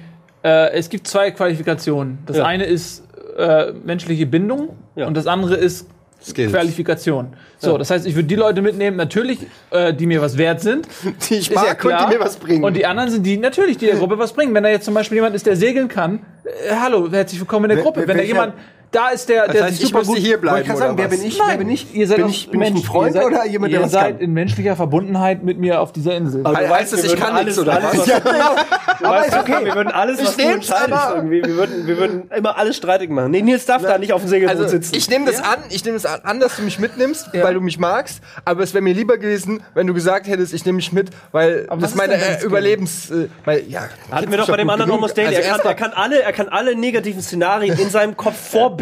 Äh, 0.44 0.72
es 0.72 0.88
gibt 0.88 1.06
zwei 1.06 1.30
Qualifikationen. 1.30 2.18
Das 2.26 2.38
Ja. 2.38 2.44
eine 2.46 2.64
ist 2.64 3.04
äh, 3.36 3.72
menschliche 3.84 4.26
Bindung 4.26 4.70
Ja. 4.96 5.06
und 5.06 5.16
das 5.16 5.26
andere 5.26 5.54
ist 5.56 5.86
Skills. 6.24 6.52
Qualifikation. 6.52 7.28
So, 7.58 7.76
das 7.78 7.90
heißt, 7.90 8.06
ich 8.06 8.14
würde 8.14 8.28
die 8.28 8.36
Leute 8.36 8.62
mitnehmen, 8.62 8.96
natürlich, 8.96 9.38
äh, 9.70 9.92
die 9.92 10.06
mir 10.06 10.20
was 10.22 10.38
wert 10.38 10.60
sind. 10.60 10.86
Die 11.28 11.34
ich 11.34 11.52
mag 11.52 11.64
ja 11.64 11.70
und 11.72 11.78
klar. 11.78 12.08
die 12.10 12.16
mir 12.16 12.20
was 12.24 12.36
bringen. 12.36 12.62
Und 12.62 12.74
die 12.76 12.86
anderen 12.86 13.10
sind 13.10 13.24
die, 13.26 13.36
natürlich, 13.36 13.76
die 13.78 13.86
der 13.86 13.96
Gruppe 13.96 14.18
was 14.18 14.32
bringen. 14.32 14.54
Wenn 14.54 14.62
da 14.62 14.68
jetzt 14.68 14.84
zum 14.84 14.94
Beispiel 14.94 15.16
jemand 15.16 15.34
ist, 15.34 15.46
der 15.46 15.56
segeln 15.56 15.88
kann, 15.88 16.20
äh, 16.44 16.74
hallo, 16.76 17.10
herzlich 17.10 17.40
willkommen 17.40 17.68
in 17.70 17.76
der 17.76 17.84
Gruppe. 17.84 18.06
Wenn 18.06 18.16
da 18.18 18.22
jemand 18.22 18.54
da 18.92 19.08
ist, 19.08 19.28
der, 19.28 19.48
der 19.48 19.64
heißt, 19.64 19.72
sich 19.74 19.82
ich 19.82 19.88
super 19.88 19.98
müsste 20.00 20.14
gut 20.14 20.22
hier 20.22 20.36
bleiben, 20.40 20.60
ich 20.60 20.66
gerade 20.66 20.78
sagen, 20.78 20.98
wer 20.98 21.08
bin 21.08 21.24
ich? 21.24 21.40
wer 21.44 21.56
bin 21.56 21.68
ich? 21.70 21.94
Ihr 21.94 22.06
seid 22.06 22.18
bin 22.18 22.28
ich, 22.28 22.48
bin 22.50 22.60
ich 22.62 22.68
ein 22.68 22.74
Mensch- 22.74 22.86
Freund 22.86 23.14
seid, 23.14 23.24
oder 23.24 23.46
jemand, 23.46 23.72
der 23.72 23.80
ihr 23.80 23.84
was 23.86 23.92
seid 23.92 24.12
kann? 24.18 24.20
in 24.20 24.32
menschlicher 24.34 24.76
Verbundenheit 24.76 25.42
mit 25.42 25.58
mir 25.58 25.80
auf 25.80 25.92
dieser 25.92 26.14
Insel. 26.16 26.42
Aber 26.44 26.58
du 26.60 26.68
weißt, 26.70 26.92
das, 26.92 27.02
wir 27.02 27.12
ich 27.14 27.16
kann 27.18 27.32
alles, 27.32 27.56
nichts, 27.56 27.58
oder 27.58 27.72
alles, 27.74 27.98
was? 28.00 28.06
Ja, 28.06 28.18
genau. 28.20 28.54
Du 29.00 29.04
Aber 29.06 29.16
weißt 29.16 29.28
ist 29.28 29.38
okay. 29.38 29.64
Wir 29.64 29.74
würden 29.74 29.88
alles, 29.92 30.20
was 30.22 30.30
Ich 30.36 30.44
du 30.44 30.52
entscheidest, 30.52 30.92
aber- 30.92 31.16
irgendwie. 31.16 31.42
Wir 31.42 31.56
würden, 31.56 31.86
wir 31.86 31.96
würden 31.98 32.30
immer 32.36 32.58
alles 32.58 32.76
streitig 32.76 33.08
machen. 33.10 33.30
Nee, 33.30 33.42
Nils 33.42 33.64
darf 33.66 33.82
da 33.82 33.96
nicht 33.98 34.12
auf 34.12 34.20
dem 34.22 34.28
Segelboot 34.28 34.56
Also, 34.58 34.68
sitzen. 34.68 34.94
ich 34.94 35.08
nehme 35.08 35.24
das 35.24 35.42
an, 35.42 35.56
ich 35.70 35.84
nehme 35.84 35.98
das 35.98 36.04
an, 36.22 36.38
dass 36.40 36.56
du 36.56 36.62
mich 36.62 36.78
mitnimmst, 36.78 37.30
weil 37.32 37.54
du 37.54 37.60
mich 37.62 37.78
magst, 37.78 38.20
aber 38.44 38.62
es 38.62 38.74
wäre 38.74 38.82
mir 38.82 38.92
lieber 38.92 39.16
gewesen, 39.16 39.62
wenn 39.72 39.86
du 39.86 39.94
gesagt 39.94 40.26
hättest, 40.26 40.52
ich 40.52 40.66
nehme 40.66 40.76
mich 40.76 40.92
mit, 40.92 41.08
weil 41.32 41.66
was 41.70 41.80
das 41.80 41.90
ist 41.92 41.96
meine 41.96 42.14
äh, 42.14 42.36
es 42.36 42.44
Überlebens... 42.44 43.10
Äh, 43.10 43.28
weil, 43.46 43.64
ja, 43.68 43.88
Hatten 44.10 44.30
wir 44.30 44.36
doch 44.36 44.48
bei 44.48 44.58
dem 44.58 44.68
anderen 44.68 44.90
Almost 44.92 45.16
Daily. 45.16 45.28
Also 45.28 45.40
er, 45.40 45.44
kann, 45.44 45.52
erstmal- 45.54 45.72
er, 45.72 45.76
kann 45.78 45.92
alle, 45.94 46.22
er 46.22 46.32
kann 46.32 46.48
alle 46.50 46.76
negativen 46.76 47.22
Szenarien 47.22 47.78
in 47.78 47.88
seinem 47.88 48.16
Kopf 48.16 48.36
vorbilden 48.50 48.81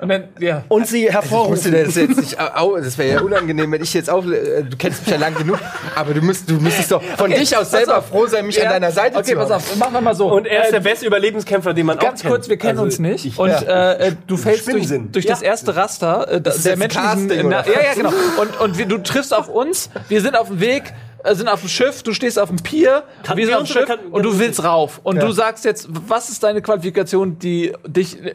Und 0.00 0.10
dann, 0.10 0.28
ja. 0.38 0.62
und 0.68 0.86
sie 0.86 1.02
musste 1.06 1.12
hervorrufen. 1.12 1.72
das 1.72 1.96
jetzt 1.96 2.16
nicht, 2.16 2.38
au, 2.40 2.76
das 2.76 2.96
wäre 2.98 3.14
ja 3.14 3.20
unangenehm, 3.20 3.72
wenn 3.72 3.82
ich 3.82 3.92
jetzt 3.94 4.08
auch, 4.08 4.24
äh, 4.24 4.62
du 4.62 4.76
kennst 4.76 5.00
mich 5.04 5.10
ja 5.12 5.18
lang 5.20 5.34
genug, 5.34 5.58
aber 5.96 6.14
du, 6.14 6.22
müsst, 6.22 6.48
du 6.48 6.54
müsstest 6.54 6.92
doch 6.92 7.02
von 7.16 7.32
dich 7.32 7.56
aus 7.56 7.72
selber 7.72 8.00
froh 8.00 8.28
sein, 8.28 8.46
mich 8.46 8.62
an 8.64 8.68
deiner 8.70 8.92
Seite 8.92 9.16
Okay, 9.18 9.32
zu 9.32 9.34
pass 9.36 9.50
haben. 9.50 9.54
auf, 9.56 9.76
machen 9.76 9.94
wir 9.94 10.00
mal 10.00 10.14
so. 10.14 10.32
Und 10.32 10.46
er 10.46 10.62
ist 10.62 10.68
Äh, 10.68 10.72
der 10.74 10.80
beste 10.80 11.04
Überlebenskämpfer, 11.04 11.74
den 11.74 11.84
man 11.86 11.98
Ganz 11.98 12.20
auch 12.20 12.22
kennt. 12.22 12.32
kurz, 12.34 12.48
wir 12.48 12.56
kennen 12.58 12.78
Also, 12.78 12.84
uns 12.84 13.00
nicht. 13.00 13.24
ich- 13.26 13.38
und 13.40 13.50
äh, 13.50 13.94
äh, 14.10 14.12
du 14.28 14.36
fällst 14.36 14.68
durch, 14.72 14.86
durch 15.10 15.26
das 15.26 15.42
erste 15.42 15.74
Raster 15.74 16.28
äh, 16.30 16.40
da- 16.40 16.52
ist 16.52 16.64
der 16.64 16.76
oder? 16.76 17.66
ja, 17.66 17.80
ja, 17.82 17.94
genau. 17.96 18.12
Und, 18.40 18.60
und 18.60 18.78
wir, 18.78 18.86
du 18.86 18.98
triffst 18.98 19.34
auf 19.34 19.48
uns, 19.48 19.90
wir 20.08 20.20
sind 20.20 20.38
auf 20.38 20.46
dem 20.46 20.60
Weg. 20.60 20.92
Äh, 21.24 21.34
Sind 21.34 21.48
auf 21.48 21.60
dem 21.60 21.68
Schiff, 21.68 22.02
du 22.02 22.12
stehst 22.12 22.38
auf 22.38 22.48
dem 22.48 22.58
Pier, 22.58 23.02
Kann 23.22 23.36
wir 23.36 23.46
sind 23.46 23.54
auf 23.54 23.62
dem 23.62 23.66
Schiff 23.66 23.86
kann- 23.86 23.98
und 24.10 24.22
du 24.22 24.38
willst 24.38 24.62
rauf. 24.64 25.00
Und 25.02 25.20
du 25.22 25.30
sagst 25.32 25.64
jetzt, 25.64 25.88
was 25.90 26.28
ist 26.28 26.42
deine 26.42 26.62
Qualifikation, 26.62 27.38
die 27.38 27.72
dich 27.86 28.22
äh, 28.24 28.34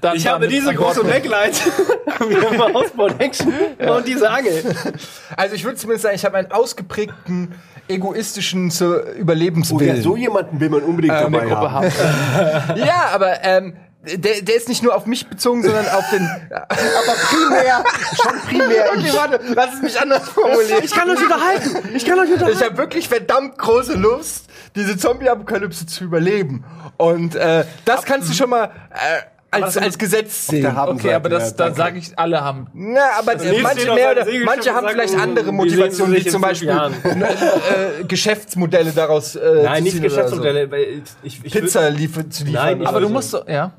dann 0.00 0.16
Ich 0.16 0.26
habe 0.26 0.48
diese 0.48 0.74
große? 0.74 1.04
Backlight. 1.04 1.60
Wir 2.28 2.42
haben 2.42 2.76
Ausbau 2.76 3.08
Action 3.18 3.52
und 3.78 4.06
diese 4.06 4.30
Angel. 4.30 4.62
Also 5.36 5.54
ich 5.56 5.64
würde 5.64 5.76
zumindest 5.76 6.02
sagen, 6.04 6.14
ich 6.14 6.24
habe 6.24 6.36
einen 6.36 6.52
ausgeprägten 6.52 7.54
egoistischen 7.88 8.70
zur 8.70 9.02
Oh, 9.02 9.06
ja, 9.06 9.12
Überlebenswillen. 9.14 10.02
so 10.02 10.16
jemanden 10.16 10.60
will 10.60 10.68
man 10.68 10.82
unbedingt 10.82 11.14
in 11.14 11.32
der 11.32 11.40
dabei 11.40 11.46
Gruppe 11.52 11.70
haben. 11.72 11.86
haben. 11.90 12.76
ja, 12.78 13.08
aber 13.12 13.42
ähm, 13.44 13.74
der, 14.04 14.42
der 14.42 14.56
ist 14.56 14.68
nicht 14.68 14.82
nur 14.82 14.94
auf 14.96 15.06
mich 15.06 15.28
bezogen, 15.28 15.62
sondern 15.62 15.86
auf 15.88 16.04
den. 16.10 16.22
Aber 16.50 17.14
primär, 17.30 17.84
schon 18.20 18.40
primär. 18.40 18.84
Okay, 18.96 19.10
warte, 19.12 19.40
lass 19.54 19.74
es 19.74 19.82
mich 19.82 20.00
anders 20.00 20.28
formulieren. 20.28 20.82
Ich 20.82 20.90
kann 20.90 21.08
euch 21.08 21.22
unterhalten. 21.22 21.88
Ich 21.94 22.04
kann 22.04 22.18
euch 22.18 22.30
unterhalten. 22.30 22.58
Ich 22.58 22.64
habe 22.64 22.76
wirklich 22.78 23.08
verdammt 23.08 23.58
große 23.58 23.94
Lust, 23.94 24.46
diese 24.74 24.96
Zombie-Apokalypse 24.96 25.86
zu 25.86 26.04
überleben. 26.04 26.64
Und 26.96 27.36
äh, 27.36 27.64
das 27.84 28.04
kannst 28.04 28.28
du 28.28 28.34
schon 28.34 28.50
mal 28.50 28.72
äh, 28.90 29.22
als, 29.52 29.76
als 29.76 29.98
Gesetz 29.98 30.46
sehen. 30.46 30.66
Okay, 30.76 31.12
aber 31.14 31.28
das, 31.28 31.50
ja, 31.50 31.56
da 31.56 31.64
danke. 31.64 31.76
sage 31.76 31.98
ich, 31.98 32.18
alle 32.18 32.40
haben. 32.40 32.68
Na, 32.72 33.00
aber 33.18 33.34
Nils 33.36 33.62
manche 33.62 33.92
mehr 33.92 34.12
oder 34.12 34.26
manche 34.44 34.74
haben 34.74 34.88
vielleicht 34.88 35.14
oh, 35.14 35.20
andere 35.20 35.52
Motivationen, 35.52 36.16
wie 36.16 36.26
zum 36.26 36.40
Beispiel 36.40 36.72
fünf 37.02 37.24
äh, 38.00 38.04
Geschäftsmodelle 38.04 38.92
daraus 38.92 39.36
äh, 39.36 39.62
Nein, 39.62 39.78
zu 39.78 39.82
nicht 39.84 39.96
so. 39.96 40.02
Geschäftsmodelle. 40.02 40.70
weil 40.70 41.02
Ich, 41.22 41.38
ich, 41.38 41.44
ich 41.44 41.52
Pizza 41.52 41.88
liefer, 41.90 42.28
zu 42.30 42.44
liefern. 42.44 42.78
Nein, 42.78 42.86
Aber 42.86 43.00
du 43.00 43.08
so. 43.08 43.12
musst 43.12 43.30
so, 43.30 43.42
ja. 43.46 43.72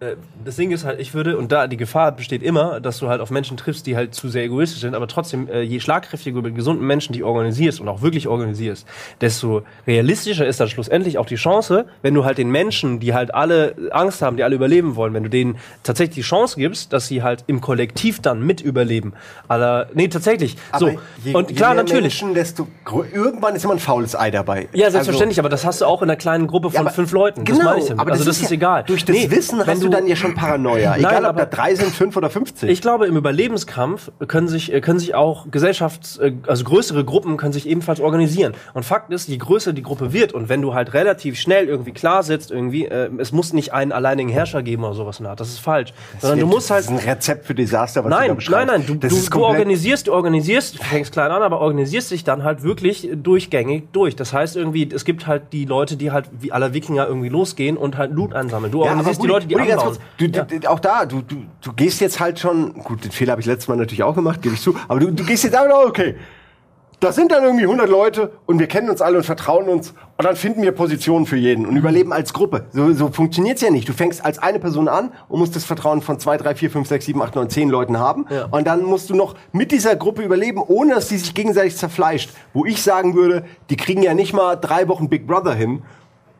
Äh, 0.00 0.16
das 0.44 0.56
Ding 0.56 0.70
ist 0.72 0.84
halt, 0.84 1.00
ich 1.00 1.14
würde, 1.14 1.38
und 1.38 1.52
da 1.52 1.66
die 1.66 1.76
Gefahr 1.78 2.12
besteht 2.12 2.42
immer, 2.42 2.80
dass 2.80 2.98
du 2.98 3.08
halt 3.08 3.20
auf 3.22 3.30
Menschen 3.30 3.56
triffst, 3.56 3.86
die 3.86 3.96
halt 3.96 4.14
zu 4.14 4.28
sehr 4.28 4.44
egoistisch 4.44 4.80
sind, 4.82 4.94
aber 4.94 5.08
trotzdem, 5.08 5.48
äh, 5.48 5.62
je 5.62 5.80
schlagkräftiger 5.80 6.36
du 6.36 6.42
mit 6.42 6.54
gesunden 6.54 6.86
Menschen 6.86 7.14
die 7.14 7.24
organisierst 7.24 7.80
und 7.80 7.88
auch 7.88 8.02
wirklich 8.02 8.28
organisierst, 8.28 8.86
desto 9.22 9.62
realistischer 9.86 10.46
ist 10.46 10.60
dann 10.60 10.68
schlussendlich 10.68 11.16
auch 11.16 11.24
die 11.26 11.36
Chance, 11.36 11.86
wenn 12.02 12.12
du 12.12 12.24
halt 12.26 12.36
den 12.36 12.50
Menschen, 12.50 13.00
die 13.00 13.14
halt 13.14 13.34
alle 13.34 13.74
Angst 13.90 14.20
haben, 14.20 14.36
die 14.36 14.42
alle 14.44 14.54
überleben 14.54 14.96
wollen, 14.96 15.14
wenn 15.14 15.22
du 15.22 15.30
denen 15.30 15.56
tatsächlich 15.82 16.16
die 16.16 16.22
Chance 16.22 16.56
gibst, 16.58 16.92
dass 16.92 17.06
sie 17.08 17.22
halt 17.22 17.44
im 17.46 17.60
Kollektiv 17.62 18.20
dann 18.20 18.42
mit 18.42 18.60
überleben. 18.60 19.14
Aller, 19.48 19.88
nee, 19.94 20.08
tatsächlich. 20.08 20.56
Aber 20.72 20.90
so. 20.90 20.98
je, 21.24 21.34
und 21.34 21.48
je 21.50 21.56
klar, 21.56 21.74
mehr 21.74 21.82
natürlich. 21.84 22.20
Menschen, 22.22 22.34
desto 22.34 22.68
irgendwann 23.14 23.54
ist 23.56 23.64
immer 23.64 23.72
ein 23.74 23.78
faules 23.78 24.14
Ei 24.14 24.30
dabei. 24.30 24.68
Ja, 24.74 24.90
selbstverständlich, 24.90 25.38
aber 25.38 25.48
das 25.48 25.64
hast 25.64 25.80
du 25.80 25.86
auch 25.86 26.02
in 26.02 26.10
einer 26.10 26.16
kleinen 26.16 26.46
Gruppe 26.46 26.70
von 26.70 26.76
Also 26.76 26.76
Ja, 26.76 26.80
aber- 26.82 26.90
fünf 26.94 27.12
Leuten. 27.12 27.44
Das 27.46 27.56
Genau, 27.56 27.70
meine 27.70 27.80
ich 27.80 27.86
damit. 27.88 28.00
aber 28.00 28.12
also 28.12 28.24
das, 28.24 28.36
das 28.36 28.44
ist, 28.44 28.50
ja- 28.50 28.56
egal. 28.56 28.84
Durch 28.86 29.04
das 29.04 29.16
Nee, 29.16 29.30
Wissen 29.30 29.58
hast 29.66 29.82
du 29.82 29.85
dann 29.90 30.06
ja 30.06 30.16
schon 30.16 30.34
Paranoia. 30.34 30.96
Egal, 30.96 31.24
ob 31.26 31.36
da 31.36 31.44
drei 31.44 31.74
sind, 31.74 31.90
fünf 31.90 32.16
oder 32.16 32.30
50. 32.30 32.70
Ich 32.70 32.80
glaube, 32.80 33.06
im 33.06 33.16
Überlebenskampf 33.16 34.10
können 34.26 34.48
sich, 34.48 34.72
äh, 34.72 34.80
können 34.80 34.98
sich 34.98 35.14
auch 35.14 35.48
Gesellschafts-, 35.48 36.18
äh, 36.20 36.32
also 36.46 36.64
größere 36.64 37.04
Gruppen 37.04 37.36
können 37.36 37.52
sich 37.52 37.68
ebenfalls 37.68 38.00
organisieren. 38.00 38.54
Und 38.74 38.84
Fakt 38.84 39.12
ist, 39.12 39.28
je 39.28 39.36
größer 39.36 39.72
die 39.72 39.82
Gruppe 39.82 40.12
wird 40.12 40.32
und 40.32 40.48
wenn 40.48 40.62
du 40.62 40.74
halt 40.74 40.94
relativ 40.94 41.38
schnell 41.38 41.68
irgendwie 41.68 41.92
klar 41.92 42.22
sitzt, 42.22 42.50
irgendwie, 42.50 42.86
äh, 42.86 43.10
es 43.18 43.32
muss 43.32 43.52
nicht 43.52 43.72
einen 43.72 43.92
alleinigen 43.92 44.30
Herrscher 44.30 44.62
geben 44.62 44.84
oder 44.84 44.94
sowas 44.94 45.20
Art. 45.26 45.40
Das 45.40 45.48
ist 45.48 45.58
falsch. 45.60 45.92
Sondern 46.20 46.40
du 46.40 46.46
musst 46.46 46.70
halt, 46.70 46.84
Das 46.84 46.92
ist 46.92 47.04
ein 47.04 47.08
Rezept 47.10 47.46
für 47.46 47.54
Desaster, 47.54 48.04
was 48.04 48.10
du 48.10 48.16
da 48.16 48.26
Nein, 48.26 48.36
beschreibst. 48.36 48.66
nein, 48.66 48.80
nein, 48.80 48.86
du, 48.86 49.08
du, 49.08 49.08
du 49.30 49.44
organisierst, 49.44 50.06
du 50.06 50.12
organisierst, 50.12 50.78
du 50.78 50.82
fängst 50.82 51.12
klein 51.12 51.30
an, 51.30 51.42
aber 51.42 51.60
organisierst 51.60 52.10
dich 52.10 52.24
dann 52.24 52.44
halt 52.44 52.62
wirklich 52.62 53.08
durchgängig 53.14 53.84
durch. 53.92 54.16
Das 54.16 54.32
heißt 54.32 54.56
irgendwie, 54.56 54.88
es 54.92 55.04
gibt 55.04 55.26
halt 55.26 55.52
die 55.52 55.64
Leute, 55.64 55.96
die 55.96 56.10
halt 56.10 56.26
wie 56.38 56.52
aller 56.52 56.74
Wikinger 56.74 57.06
irgendwie 57.06 57.28
losgehen 57.28 57.76
und 57.76 57.96
halt 57.96 58.12
Loot 58.12 58.34
ansammeln. 58.34 58.72
Du 58.72 58.80
Ja, 58.80 58.90
organisierst 58.90 59.22
die 59.22 59.26
Leute, 59.26 59.46
die 59.46 59.54
Rudi, 59.54 59.64
ganz 59.76 59.98
anbauen. 59.98 59.98
kurz, 60.18 60.48
du, 60.48 60.58
du, 60.60 60.70
auch 60.70 60.80
da, 60.80 61.04
du, 61.06 61.22
du, 61.22 61.36
du 61.60 61.72
gehst 61.72 62.00
jetzt 62.00 62.20
halt 62.20 62.38
schon, 62.38 62.74
gut, 62.74 63.04
den 63.04 63.10
Fehler 63.12 63.32
habe 63.32 63.40
ich 63.40 63.46
letztes 63.46 63.68
Mal 63.68 63.76
natürlich 63.76 64.02
auch 64.02 64.14
gemacht, 64.14 64.42
gebe 64.42 64.54
ich 64.54 64.60
zu, 64.60 64.74
aber 64.88 65.00
du, 65.00 65.10
du 65.12 65.24
gehst 65.24 65.44
jetzt 65.44 65.56
auch, 65.56 65.86
okay, 65.86 66.16
da 66.98 67.12
sind 67.12 67.30
dann 67.30 67.44
irgendwie 67.44 67.64
100 67.64 67.90
Leute 67.90 68.32
und 68.46 68.58
wir 68.58 68.68
kennen 68.68 68.88
uns 68.88 69.02
alle 69.02 69.18
und 69.18 69.24
vertrauen 69.24 69.68
uns 69.68 69.90
und 70.16 70.24
dann 70.24 70.34
finden 70.34 70.62
wir 70.62 70.72
Positionen 70.72 71.26
für 71.26 71.36
jeden 71.36 71.66
und 71.66 71.76
überleben 71.76 72.10
als 72.10 72.32
Gruppe. 72.32 72.64
So, 72.72 72.90
so 72.94 73.08
funktioniert's 73.08 73.60
ja 73.60 73.70
nicht. 73.70 73.86
Du 73.86 73.92
fängst 73.92 74.24
als 74.24 74.38
eine 74.38 74.58
Person 74.58 74.88
an 74.88 75.12
und 75.28 75.38
musst 75.38 75.54
das 75.54 75.66
Vertrauen 75.66 76.00
von 76.00 76.18
2, 76.18 76.38
3, 76.38 76.54
4, 76.54 76.70
5, 76.70 76.88
6, 76.88 77.04
7, 77.04 77.22
8, 77.22 77.34
9, 77.36 77.50
10 77.50 77.68
Leuten 77.68 77.98
haben 77.98 78.24
Ja. 78.30 78.46
und 78.50 78.66
dann 78.66 78.82
musst 78.82 79.10
du 79.10 79.14
noch 79.14 79.34
mit 79.52 79.72
dieser 79.72 79.94
Gruppe 79.94 80.22
überleben, 80.22 80.62
ohne 80.66 80.94
dass 80.94 81.08
die 81.08 81.18
sich 81.18 81.34
gegenseitig 81.34 81.76
zerfleischt. 81.76 82.30
Wo 82.54 82.64
ich 82.64 82.82
sagen 82.82 83.14
würde, 83.14 83.44
die 83.68 83.76
kriegen 83.76 84.02
ja 84.02 84.14
nicht 84.14 84.32
mal 84.32 84.56
drei 84.56 84.88
Wochen 84.88 85.10
Big 85.10 85.26
Brother 85.26 85.52
hin, 85.52 85.82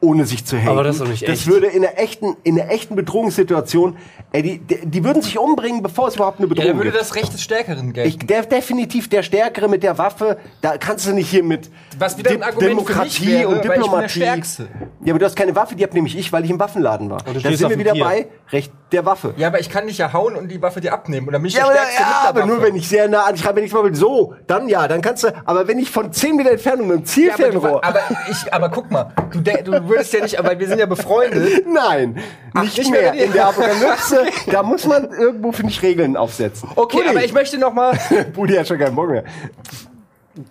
ohne 0.06 0.24
sich 0.26 0.44
zu 0.44 0.56
haten. 0.56 0.68
Aber 0.68 0.84
das 0.84 0.96
ist 0.96 1.02
doch 1.02 1.08
nicht 1.08 1.22
Das 1.28 1.40
echt. 1.40 1.46
würde 1.48 1.66
in 1.66 1.84
einer 1.84 1.98
echten, 1.98 2.36
in 2.44 2.60
einer 2.60 2.70
echten 2.70 2.96
Bedrohungssituation, 2.96 3.96
ey, 4.32 4.42
die, 4.42 4.58
die, 4.58 4.86
die 4.86 5.04
würden 5.04 5.22
sich 5.22 5.38
umbringen, 5.38 5.82
bevor 5.82 6.08
es 6.08 6.16
überhaupt 6.16 6.38
eine 6.38 6.46
Ja, 6.46 6.48
Bedrohung 6.50 6.68
dann 6.68 6.76
würde 6.78 6.90
gibt. 6.90 7.00
das 7.02 7.14
Recht 7.14 7.32
des 7.32 7.42
Stärkeren 7.42 7.92
gelten. 7.92 8.08
Ich, 8.08 8.18
der 8.26 8.42
definitiv 8.44 9.08
der 9.08 9.22
Stärkere 9.22 9.68
mit 9.68 9.82
der 9.82 9.98
Waffe, 9.98 10.38
da 10.60 10.76
kannst 10.78 11.06
du 11.06 11.12
nicht 11.12 11.28
hier 11.28 11.42
mit 11.42 11.70
Was 11.98 12.16
wieder 12.18 12.30
ein 12.30 12.42
Argument 12.42 12.88
mich 12.88 13.26
wäre, 13.26 13.48
und 13.48 13.64
der 13.64 13.74
Diplomatie. 13.74 14.08
Stärkste. 14.20 14.68
Ja, 15.04 15.12
aber 15.12 15.18
du 15.18 15.24
hast 15.26 15.36
keine 15.36 15.54
Waffe, 15.56 15.74
die 15.76 15.82
hab 15.84 15.92
nämlich 15.94 16.16
ich, 16.16 16.32
weil 16.32 16.44
ich 16.44 16.50
im 16.50 16.58
Waffenladen 16.60 17.10
war. 17.10 17.18
Da 17.22 17.32
sind 17.32 17.68
wir 17.70 17.78
wieder 17.78 17.92
Tier. 17.92 18.04
bei 18.04 18.26
Recht 18.52 18.72
der 18.92 19.04
Waffe. 19.04 19.34
ja, 19.36 19.48
aber 19.48 19.58
ich 19.58 19.68
kann 19.68 19.86
dich 19.88 19.98
ja 19.98 20.12
hauen 20.12 20.36
und 20.36 20.48
die 20.48 20.62
Waffe 20.62 20.80
dir 20.80 20.92
abnehmen. 20.92 21.26
Und 21.26 21.32
dann 21.32 21.42
bin 21.42 21.48
ich 21.48 21.54
Ja, 21.56 21.64
der 21.64 21.70
aber, 21.72 21.74
Stärkste 21.90 22.02
ja, 22.02 22.06
mit 22.08 22.36
der 22.36 22.42
aber 22.44 22.46
nur 22.46 22.62
wenn 22.62 22.76
ich 22.76 22.88
sehr 22.88 23.08
nah 23.08 23.24
an, 23.24 23.34
ich 23.34 23.44
habe 23.44 23.60
nicht 23.60 23.74
mal 23.74 23.82
will, 23.82 23.94
so, 23.94 24.34
dann 24.46 24.68
ja, 24.68 24.86
dann 24.86 25.00
kannst 25.00 25.24
du, 25.24 25.28
aber 25.44 25.66
wenn 25.66 25.78
ich 25.80 25.90
von 25.90 26.12
10 26.12 26.36
Meter 26.36 26.52
Entfernung 26.52 26.86
mit 26.86 26.96
dem 27.16 27.24
Ja, 27.24 27.34
aber, 27.34 27.42
du, 27.42 27.50
Zielfernrohr, 27.50 27.84
aber, 27.84 28.00
ich, 28.30 28.54
aber 28.54 28.68
guck 28.68 28.90
mal, 28.90 29.12
du, 29.32 29.40
du 29.40 29.88
würdest 29.96 30.12
ja 30.12 30.20
nicht, 30.22 30.42
weil 30.42 30.58
wir 30.58 30.68
sind 30.68 30.78
ja 30.78 30.86
befreundet. 30.86 31.66
Nein, 31.72 32.22
Ach, 32.54 32.62
nicht, 32.62 32.78
nicht, 32.78 32.90
mehr. 32.90 33.12
mehr 33.12 33.24
in 33.24 33.32
der 33.32 33.48
Apokalypse, 33.48 34.26
da 34.50 34.62
muss 34.62 34.86
man 34.86 35.10
irgendwo, 35.10 35.52
finde 35.52 35.72
ich, 35.72 35.82
Regeln 35.82 36.16
aufsetzen. 36.16 36.68
Okay, 36.76 36.98
Budi. 36.98 37.08
aber 37.08 37.24
ich 37.24 37.32
möchte 37.32 37.58
noch 37.58 37.72
mal... 37.72 37.98
Budi 38.32 38.54
hat 38.54 38.68
schon 38.68 38.78
keinen 38.78 38.94
Bock 38.94 39.08
mehr. 39.08 39.24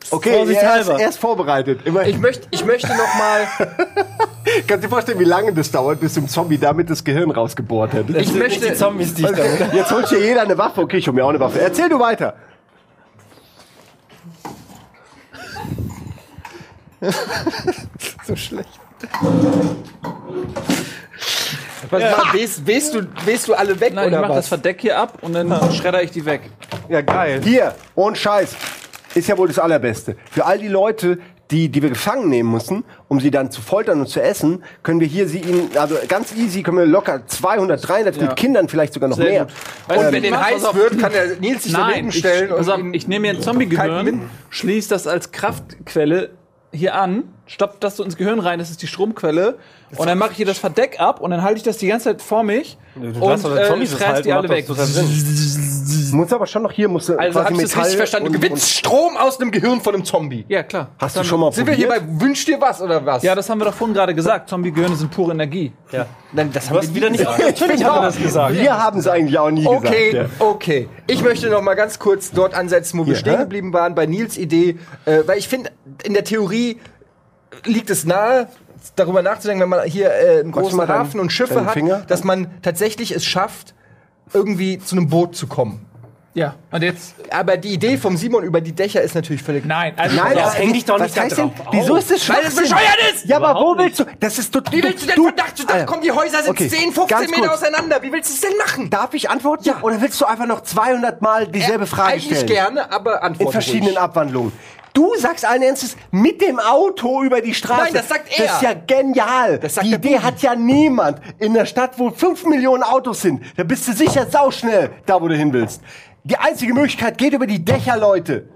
Okay, 0.10 0.32
er 0.32 0.80
ist, 0.80 0.90
er 0.90 1.10
ist, 1.10 1.20
vorbereitet. 1.20 1.82
Immerhin. 1.86 2.16
Ich 2.16 2.20
möchte, 2.20 2.48
ich 2.50 2.66
möchte 2.66 2.88
noch 2.88 3.16
mal. 3.20 3.48
Kannst 4.68 4.84
dir 4.84 4.90
vorstellen, 4.90 5.20
wie 5.20 5.26
lange 5.26 5.54
das 5.54 5.70
dauert, 5.70 6.00
bis 6.00 6.18
ein 6.18 6.28
Zombie 6.28 6.58
damit 6.58 6.90
das 6.90 7.04
Gehirn 7.04 7.30
rausgebohrt 7.30 7.94
hat? 7.94 8.10
Ich 8.10 8.34
möchte 8.34 8.68
die 8.68 8.74
Zombies 8.74 9.14
dich 9.14 9.28
damit. 9.28 9.74
Jetzt 9.74 9.92
holt 9.92 10.10
hier 10.10 10.22
jeder 10.22 10.42
eine 10.42 10.58
Waffe. 10.58 10.82
Okay, 10.82 10.98
ich 10.98 11.08
hol 11.08 11.14
mir 11.14 11.24
auch 11.24 11.30
eine 11.30 11.40
Waffe. 11.40 11.62
Erzähl 11.62 11.88
du 11.88 12.00
weiter. 12.00 12.34
so 18.26 18.36
schlecht. 18.36 18.80
Was 21.90 22.02
mal, 22.02 22.34
wehst, 22.34 22.66
wehst, 22.66 22.94
du, 22.94 23.08
wehst 23.26 23.48
du 23.48 23.54
alle 23.54 23.80
weg 23.80 23.94
Nein, 23.94 24.08
ich 24.08 24.14
oder 24.14 24.22
mach 24.22 24.30
das 24.30 24.38
was? 24.38 24.48
Verdeck 24.48 24.82
hier 24.82 24.98
ab 24.98 25.20
und 25.22 25.34
dann 25.34 25.72
schredder 25.74 26.02
ich 26.02 26.12
die 26.12 26.26
weg. 26.26 26.42
Ja, 26.90 27.02
geil. 27.02 27.42
Hier, 27.44 27.76
ohne 27.96 28.16
Scheiß. 28.16 28.56
Ist 29.14 29.28
ja 29.30 29.38
wohl 29.38 29.48
das 29.48 29.60
Allerbeste. 29.60 30.18
Für 30.30 30.46
all 30.46 30.58
die 30.58 30.68
Leute, 30.68 31.20
die, 31.52 31.70
die 31.70 31.82
wir 31.82 31.90
gefangen 31.90 32.28
nehmen 32.30 32.52
müssen, 32.52 32.84
um 33.08 33.20
sie 33.20 33.32
dann 33.32 33.52
zu 33.52 33.62
foltern 33.62 34.02
und 34.02 34.08
zu 34.08 34.22
essen, 34.22 34.64
können 34.84 35.00
wir 35.00 35.08
hier 35.08 35.28
sie 35.28 35.40
ihnen, 35.40 35.70
also 35.78 35.96
ganz 36.08 36.36
easy, 36.36 36.64
können 36.64 36.78
wir 36.80 36.86
locker 36.86 37.26
200, 37.26 37.88
300 37.88 38.20
mit 38.20 38.36
Kindern 38.36 38.68
vielleicht 38.68 38.94
sogar 38.94 39.10
noch 39.10 39.18
Sehr 39.18 39.30
mehr. 39.30 39.46
gut. 39.46 39.54
Du, 39.88 40.00
Und 40.00 40.12
wenn 40.12 40.24
den 40.24 40.40
heiß 40.44 40.64
wird, 40.74 41.00
kann 41.00 41.12
der 41.12 41.36
Nils 41.40 41.64
sich 41.64 41.74
daneben 41.74 42.10
ich, 42.10 42.18
stellen 42.20 42.52
auf, 42.52 42.78
ihn 42.80 42.94
ich 42.94 43.08
nehme 43.08 43.28
mir 43.28 43.38
ein 43.38 43.42
Zombie-Gehirn, 43.42 44.30
schließe 44.50 44.90
das 44.90 45.08
als 45.08 45.32
Kraftquelle 45.32 46.32
hier 46.72 46.96
an, 46.96 47.24
stoppt 47.48 47.84
das 47.84 47.98
so 47.98 48.04
ins 48.04 48.18
Gehirn 48.18 48.40
rein, 48.40 48.60
das 48.60 48.70
ist 48.72 48.82
die 48.82 48.88
Stromquelle. 48.88 49.58
Und 49.98 50.08
dann 50.08 50.18
mache 50.18 50.32
ich 50.32 50.38
hier 50.38 50.46
das 50.46 50.58
Verdeck 50.58 51.00
ab 51.00 51.22
und 51.22 51.32
dann 51.32 51.42
halte 51.44 51.58
ich 51.58 51.64
das 51.64 51.78
die 51.78 51.88
ganze 51.88 52.06
Zeit 52.06 52.22
vor 52.22 52.44
mich 52.44 52.78
und 52.96 53.22
darfst 53.22 53.46
doch 53.46 53.56
äh, 53.56 53.68
Zombies 53.68 53.94
ich 53.94 54.00
das 54.00 54.08
reiß 54.08 54.22
die 54.24 54.34
halten, 54.34 54.48
alle 54.48 54.50
weg. 54.50 54.66
Muss 56.12 56.34
aber 56.34 56.48
schon 56.48 56.64
noch 56.64 56.72
hier, 56.72 56.88
muss 56.88 57.10
Also 57.10 57.44
hab 57.44 57.52
ich 57.52 57.58
das 57.62 57.78
richtig 57.78 57.98
verstanden? 57.98 58.32
Du 58.32 58.40
gewinnst 58.40 58.70
Strom 58.70 59.16
aus 59.18 59.38
dem 59.38 59.52
Gehirn 59.52 59.82
von 59.82 59.94
einem 59.94 60.04
Zombie. 60.06 60.46
Ja, 60.48 60.64
klar. 60.64 60.90
Hast 60.98 61.16
du 61.18 61.24
schon 61.24 61.40
mal 61.40 61.52
Sind 61.52 61.68
wir 61.68 61.74
hier 61.74 61.88
probiert? 61.88 62.20
bei 62.20 62.26
Wünsch 62.26 62.46
dir 62.46 62.60
was 62.60 62.82
oder 62.82 63.06
was? 63.06 63.24
Ja, 63.24 63.36
das 63.36 63.50
haben 63.50 63.60
wir 63.60 63.66
doch 63.66 63.74
vorhin 63.74 63.94
gerade 63.94 64.16
gesagt. 64.16 64.50
Zombie-Gehirne 64.50 64.96
sind 64.96 65.12
pure 65.12 65.32
Energie. 65.34 65.72
Ja. 65.92 66.06
Nein, 66.32 66.52
das 66.54 66.68
Du 66.68 66.78
hast 66.78 66.94
wieder 66.94 67.10
nicht. 67.10 67.24
Natürlich 67.24 67.84
haben 67.84 67.98
wir 68.02 68.08
das 68.08 68.18
gesagt. 68.18 68.56
Wir 68.56 68.78
haben 68.78 69.00
es 69.00 69.08
eigentlich 69.08 69.38
auch 69.38 69.52
nie 69.52 69.66
Okay, 69.68 70.12
gesagt. 70.12 70.30
okay. 70.40 70.90
Ich 71.08 71.24
möchte 71.24 71.50
noch 71.50 71.62
mal 71.62 71.76
ganz 71.76 72.00
kurz 72.00 72.32
dort 72.32 72.54
ansetzen, 72.54 72.98
wo 73.00 73.04
wir 73.06 73.14
Hier, 73.14 73.20
stehen 73.20 73.38
geblieben 73.38 73.72
waren, 73.74 73.94
bei 73.96 74.06
Nils 74.06 74.38
Idee. 74.38 74.78
Äh, 75.06 75.20
weil 75.26 75.38
ich 75.38 75.48
finde, 75.48 75.72
in 76.04 76.14
der 76.14 76.24
Theorie 76.24 76.80
liegt 77.66 77.90
es 77.90 78.06
nahe, 78.06 78.48
darüber 78.96 79.22
nachzudenken, 79.22 79.62
wenn 79.64 79.70
man 79.70 79.84
hier 79.88 80.12
äh, 80.12 80.40
einen 80.42 80.52
großen 80.52 80.78
mal 80.78 80.86
deinen- 80.88 81.00
Hafen 81.00 81.20
und 81.20 81.32
Schiffe 81.32 81.56
deinen 81.56 81.66
hat, 81.68 81.74
Finger? 81.74 82.04
dass 82.08 82.24
man 82.24 82.48
tatsächlich 82.62 83.12
es 83.12 83.26
schafft, 83.26 83.74
irgendwie 84.34 84.80
zu 84.80 84.96
einem 84.96 85.08
Boot 85.10 85.36
zu 85.36 85.48
kommen. 85.48 85.86
Ja. 86.34 86.56
Und 86.70 86.82
jetzt. 86.84 87.16
Aber 87.32 87.56
die 87.56 87.70
Idee 87.70 87.96
vom 87.96 88.18
Simon 88.18 88.44
über 88.44 88.60
die 88.60 88.74
Dächer 88.74 89.02
ist 89.02 89.16
natürlich 89.16 89.42
völlig. 89.42 89.64
Nein, 89.66 89.94
also 89.96 90.18
Nein, 90.18 90.36
Das 90.36 90.50
aber 90.50 90.54
häng 90.56 90.74
dich 90.74 90.84
doch 90.84 90.96
was 90.96 91.04
nicht 91.04 91.16
da 91.18 91.22
heißt 91.22 91.38
denn? 91.38 91.56
drauf 91.56 91.68
Wieso 91.72 91.94
auf. 91.94 92.00
ist 92.00 92.12
das 92.12 92.28
Weil 92.30 92.36
es 92.40 92.54
Schwachsinn? 92.56 92.64
bescheuert 92.64 93.14
ist! 93.16 93.26
Ja, 93.26 93.38
aber 93.38 93.48
wo 93.48 93.52
Überhaupt 93.72 93.80
willst 93.80 94.00
du? 94.02 94.06
Das 94.20 94.38
ist 94.38 94.54
du, 94.54 94.60
Wie 94.70 94.84
willst 94.84 95.04
du 95.04 95.08
denn 95.08 95.16
von 95.24 95.34
Dach 95.38 95.56
zu 95.56 95.66
Dach 95.66 95.86
kommen? 95.86 96.02
Die 96.02 96.12
Häuser 96.12 96.44
sind 96.44 96.50
Okay, 96.52 96.68
10, 96.68 96.92
15 96.92 97.08
ganz 97.08 97.32
Meter 97.32 97.48
kurz. 97.48 97.62
auseinander. 97.62 98.02
Wie 98.02 98.12
willst 98.12 98.30
du 98.32 98.34
es 98.34 98.42
denn 98.42 98.58
machen? 98.58 98.90
Darf 98.90 99.14
ich 99.14 99.30
antworten? 99.30 99.64
Ja. 99.64 99.78
Oder 99.82 100.02
willst 100.02 100.20
du 100.20 100.26
einfach 100.26 100.46
noch 100.46 100.60
200 100.60 101.22
Mal 101.22 101.48
dieselbe 101.48 101.86
Frage 101.88 102.16
Eigentlich 102.16 102.26
stellen? 102.40 102.48
gerne, 102.48 102.92
aber 102.92 103.24
antworte 103.24 103.46
In 103.46 103.52
verschiedenen 103.54 103.86
ruhig. 103.92 104.00
Abwandlungen. 104.00 104.52
Du 104.96 105.14
sagst 105.18 105.46
allen 105.46 105.62
Ernstes 105.62 105.96
mit 106.10 106.42
dem 106.42 106.58
Auto 106.58 107.22
über 107.22 107.42
die 107.42 107.54
Straße. 107.54 107.84
Nein, 107.84 107.94
das 107.94 108.08
sagt 108.10 108.30
er. 108.40 108.46
Das 108.48 108.56
ist 108.56 108.62
ja 108.64 108.74
genial. 108.74 109.60
Das 109.60 109.76
sagt 109.76 109.86
die 109.86 109.94
Idee 109.94 110.20
hat 110.20 110.42
ja 110.42 110.56
niemand. 110.56 111.20
In 111.38 111.54
der 111.54 111.66
Stadt, 111.68 112.00
wo 112.00 112.10
5 112.10 112.46
Millionen 112.46 112.82
Autos 112.82 113.22
sind, 113.22 113.42
da 113.58 113.64
bist 113.64 113.88
du 113.88 113.94
sicher 113.94 114.26
sauschnell 114.26 114.90
da, 115.06 115.22
wo 115.22 115.28
du 115.28 115.36
hin 115.36 115.54
willst. 115.54 115.82
Die 116.24 116.38
einzige 116.38 116.74
Möglichkeit 116.74 117.18
geht 117.20 117.34
über 117.34 117.46
die 117.46 117.64
Dächer, 117.64 117.98
Leute. 117.98 118.50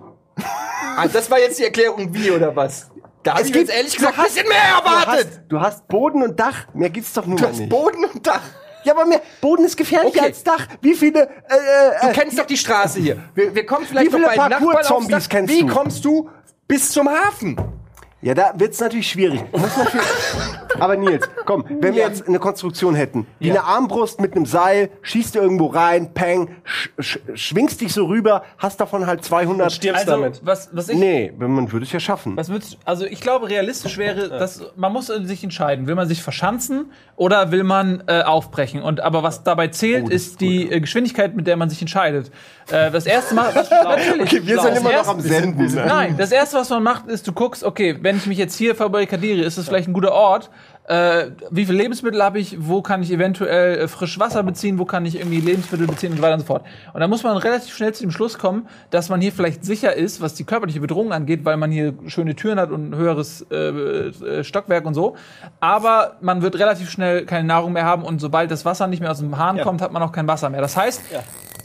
Ah, 0.97 1.07
das 1.07 1.29
war 1.29 1.37
jetzt 1.39 1.59
die 1.59 1.65
Erklärung, 1.65 2.13
wie 2.13 2.31
oder 2.31 2.55
was? 2.55 2.89
Da 3.21 3.31
habe 3.33 3.41
Es 3.41 3.47
ich 3.47 3.53
gibt- 3.53 3.67
jetzt 3.67 3.75
ehrlich 3.77 3.91
du 3.93 3.99
gesagt 3.99 4.17
ein 4.17 4.23
hast- 4.23 4.33
bisschen 4.33 4.47
mehr 4.47 4.57
Du 4.81 4.87
erwartet. 4.89 5.27
hast, 5.27 5.41
du 5.49 5.59
hast 5.61 5.87
Boden 5.89 6.23
und 6.23 6.39
Dach. 6.39 6.67
Mehr 6.73 6.89
gibt's 6.89 7.11
doch 7.13 7.25
nun 7.25 7.35
Du 7.37 7.45
hast 7.47 7.59
nicht. 7.59 7.69
Boden 7.69 8.05
und 8.05 8.25
Dach. 8.25 8.41
Ja, 8.83 8.93
aber 8.93 9.05
mehr, 9.05 9.21
Boden 9.41 9.65
ist 9.65 9.75
gefährlicher 9.75 10.17
Okay. 10.19 10.25
als 10.27 10.43
Dach. 10.43 10.67
Wie 10.81 10.93
viele, 10.93 11.23
äh, 11.23 11.29
Du 12.01 12.07
äh, 12.07 12.13
kennst 12.13 12.39
doch 12.39 12.45
die 12.45 12.57
Straße 12.57 12.99
hier. 12.99 13.17
Wir, 13.35 13.53
wir 13.53 13.65
kommen 13.65 13.85
vielleicht 13.85 14.07
Wie 14.07 14.15
viele 14.15 14.27
noch 14.27 14.35
bei 14.35 14.47
Nachbarn 14.49 14.85
aufs 14.85 15.07
Dach. 15.07 15.29
kennst 15.29 15.53
Wie 15.53 15.61
du? 15.61 15.67
kommst 15.67 16.05
du 16.05 16.29
bis 16.67 16.91
zum 16.91 17.09
Hafen? 17.09 17.57
Ja, 18.21 18.33
da 18.33 18.51
wird's 18.57 18.79
natürlich 18.81 19.09
schwierig. 19.09 19.41
Muss 19.53 19.77
natürlich 19.77 20.05
Aber 20.77 20.97
Nils, 20.97 21.27
komm, 21.45 21.63
wenn 21.69 21.95
wir 21.95 22.03
jetzt 22.03 22.27
eine 22.27 22.39
Konstruktion 22.39 22.93
hätten, 22.95 23.25
wie 23.39 23.49
eine 23.49 23.63
Armbrust 23.63 24.19
mit 24.19 24.35
einem 24.35 24.45
Seil, 24.45 24.89
schießt 25.01 25.35
du 25.35 25.39
irgendwo 25.39 25.67
rein, 25.67 26.13
peng, 26.13 26.49
sch 26.63 26.89
sch 26.99 27.19
schwingst 27.33 27.79
dich 27.81 27.93
so 27.93 28.05
rüber, 28.05 28.43
hast 28.57 28.79
davon 28.81 29.07
halt 29.07 29.23
200. 29.23 29.71
Stirbst 29.71 30.01
Also, 30.07 30.21
damit. 30.21 30.41
was, 30.43 30.69
was 30.73 30.89
ich. 30.89 30.97
Nee, 30.97 31.33
man 31.37 31.71
würde 31.71 31.85
es 31.85 31.91
ja 31.91 31.99
schaffen. 31.99 32.35
Was 32.37 32.49
würdest, 32.49 32.77
also 32.85 33.05
ich 33.05 33.21
glaube, 33.21 33.49
realistisch 33.49 33.97
wäre, 33.97 34.27
dass 34.29 34.63
man 34.75 34.91
muss 34.93 35.07
sich 35.07 35.43
entscheiden, 35.43 35.87
will 35.87 35.95
man 35.95 36.07
sich 36.07 36.21
verschanzen 36.21 36.91
oder 37.15 37.51
will 37.51 37.63
man 37.63 38.03
äh, 38.07 38.21
aufbrechen? 38.23 38.81
Und 38.81 38.99
aber 39.01 39.23
was 39.23 39.43
dabei 39.43 39.67
zählt, 39.69 40.05
Oh, 40.05 40.09
das 40.09 40.15
ist 40.15 40.41
die 40.41 40.69
äh, 40.71 40.79
Geschwindigkeit, 40.81 41.35
mit 41.35 41.47
der 41.47 41.55
man 41.57 41.69
sich 41.69 41.81
entscheidet. 41.81 42.31
Äh, 42.69 42.91
das 42.91 43.05
erste 43.05 43.33
Mal, 43.35 43.53
was, 43.55 43.69
natürlich, 43.83 44.21
Okay, 44.21 44.41
wir 44.45 44.59
sind 44.61 44.77
immer 44.77 44.91
noch 44.91 45.07
am 45.07 45.21
Senden. 45.21 45.65
ne? 45.73 45.85
Nein, 45.87 46.15
das 46.17 46.31
erste, 46.31 46.57
was 46.57 46.69
man 46.69 46.83
macht, 46.83 47.07
ist, 47.07 47.27
du 47.27 47.31
guckst, 47.33 47.63
okay, 47.63 47.97
wenn 48.09 48.17
ich 48.17 48.25
mich 48.25 48.39
jetzt 48.39 48.57
hier 48.57 48.73
verbarrikadiere, 48.73 49.43
ist 49.43 49.59
das 49.59 49.67
vielleicht 49.67 49.87
ein 49.87 49.93
guter 49.93 50.13
Ort? 50.13 50.49
Äh, 50.85 51.27
wie 51.51 51.65
viele 51.65 51.77
Lebensmittel 51.77 52.23
habe 52.23 52.39
ich? 52.39 52.57
Wo 52.59 52.81
kann 52.81 53.03
ich 53.03 53.11
eventuell 53.11 53.81
äh, 53.81 53.87
frisch 53.87 54.17
Wasser 54.17 54.41
beziehen? 54.41 54.79
Wo 54.79 54.85
kann 54.85 55.05
ich 55.05 55.17
irgendwie 55.17 55.39
Lebensmittel 55.39 55.85
beziehen 55.85 56.13
und 56.13 56.17
so 56.17 56.23
weiter 56.23 56.33
und 56.33 56.39
so 56.39 56.47
fort? 56.47 56.65
Und 56.91 57.01
dann 57.01 57.09
muss 57.11 57.21
man 57.21 57.37
relativ 57.37 57.75
schnell 57.75 57.93
zu 57.93 58.01
dem 58.01 58.09
Schluss 58.09 58.39
kommen, 58.39 58.67
dass 58.89 59.09
man 59.09 59.21
hier 59.21 59.31
vielleicht 59.31 59.63
sicher 59.63 59.93
ist, 59.93 60.21
was 60.21 60.33
die 60.33 60.43
körperliche 60.43 60.79
Bedrohung 60.79 61.13
angeht, 61.13 61.45
weil 61.45 61.57
man 61.57 61.69
hier 61.69 61.93
schöne 62.07 62.35
Türen 62.35 62.59
hat 62.59 62.71
und 62.71 62.89
ein 62.89 62.95
höheres 62.95 63.45
äh, 63.51 63.55
äh, 63.57 64.43
Stockwerk 64.43 64.87
und 64.87 64.95
so. 64.95 65.15
Aber 65.59 66.17
man 66.21 66.41
wird 66.41 66.57
relativ 66.57 66.89
schnell 66.89 67.27
keine 67.27 67.47
Nahrung 67.47 67.73
mehr 67.73 67.85
haben 67.85 68.01
und 68.01 68.19
sobald 68.19 68.49
das 68.49 68.65
Wasser 68.65 68.87
nicht 68.87 69.01
mehr 69.01 69.11
aus 69.11 69.19
dem 69.19 69.37
Hahn 69.37 69.61
kommt, 69.61 69.83
hat 69.83 69.91
man 69.91 70.01
auch 70.01 70.11
kein 70.11 70.27
Wasser 70.27 70.49
mehr. 70.49 70.61
Das 70.61 70.75
heißt, 70.75 71.03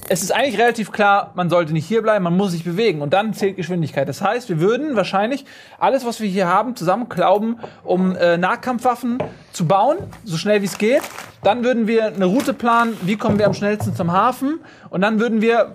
es 0.09 0.23
ist 0.23 0.33
eigentlich 0.33 0.59
relativ 0.59 0.93
klar, 0.93 1.33
man 1.35 1.49
sollte 1.49 1.73
nicht 1.73 1.87
hier 1.87 2.03
bleiben, 2.03 2.25
man 2.25 2.37
muss 2.37 2.53
sich 2.53 2.65
bewegen 2.65 3.01
und 3.01 3.13
dann 3.13 3.33
zählt 3.33 3.57
Geschwindigkeit. 3.57 4.09
Das 4.09 4.21
heißt, 4.21 4.49
wir 4.49 4.61
würden 4.61 4.97
wahrscheinlich 4.97 5.45
alles, 5.79 6.05
was 6.05 6.21
wir 6.21 6.29
hier 6.29 6.49
haben, 6.49 6.77
zusammenklauben, 6.77 7.61
um 7.85 8.15
äh, 8.17 8.37
Nahkampfwaffen 8.37 9.19
zu 9.53 9.67
bauen, 9.67 9.99
so 10.25 10.37
schnell 10.37 10.61
wie 10.63 10.67
es 10.67 10.79
geht. 10.79 11.03
Dann 11.43 11.65
würden 11.65 11.87
wir 11.87 12.07
eine 12.07 12.25
Route 12.25 12.55
planen, 12.55 12.97
wie 13.03 13.17
kommen 13.17 13.39
wir 13.39 13.47
am 13.47 13.55
schnellsten 13.55 13.95
zum 13.95 14.13
Hafen 14.13 14.61
und 14.91 15.01
dann 15.01 15.21
würden 15.21 15.41
wir 15.41 15.75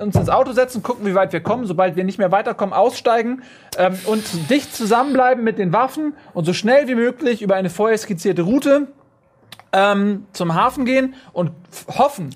uns 0.00 0.16
ins 0.16 0.28
Auto 0.28 0.52
setzen, 0.52 0.82
gucken, 0.82 1.06
wie 1.06 1.14
weit 1.14 1.32
wir 1.32 1.40
kommen. 1.40 1.66
Sobald 1.66 1.96
wir 1.96 2.04
nicht 2.04 2.18
mehr 2.18 2.32
weiterkommen, 2.32 2.72
aussteigen 2.74 3.42
ähm, 3.78 3.96
und 4.06 4.24
dicht 4.50 4.74
zusammenbleiben 4.74 5.42
mit 5.42 5.58
den 5.58 5.72
Waffen 5.72 6.14
und 6.34 6.44
so 6.44 6.52
schnell 6.52 6.88
wie 6.88 6.94
möglich 6.94 7.42
über 7.42 7.56
eine 7.56 7.70
vorher 7.70 7.98
skizzierte 7.98 8.42
Route 8.42 8.88
ähm, 9.72 10.26
zum 10.32 10.54
Hafen 10.54 10.84
gehen 10.84 11.14
und 11.32 11.50
hoffen, 11.88 12.34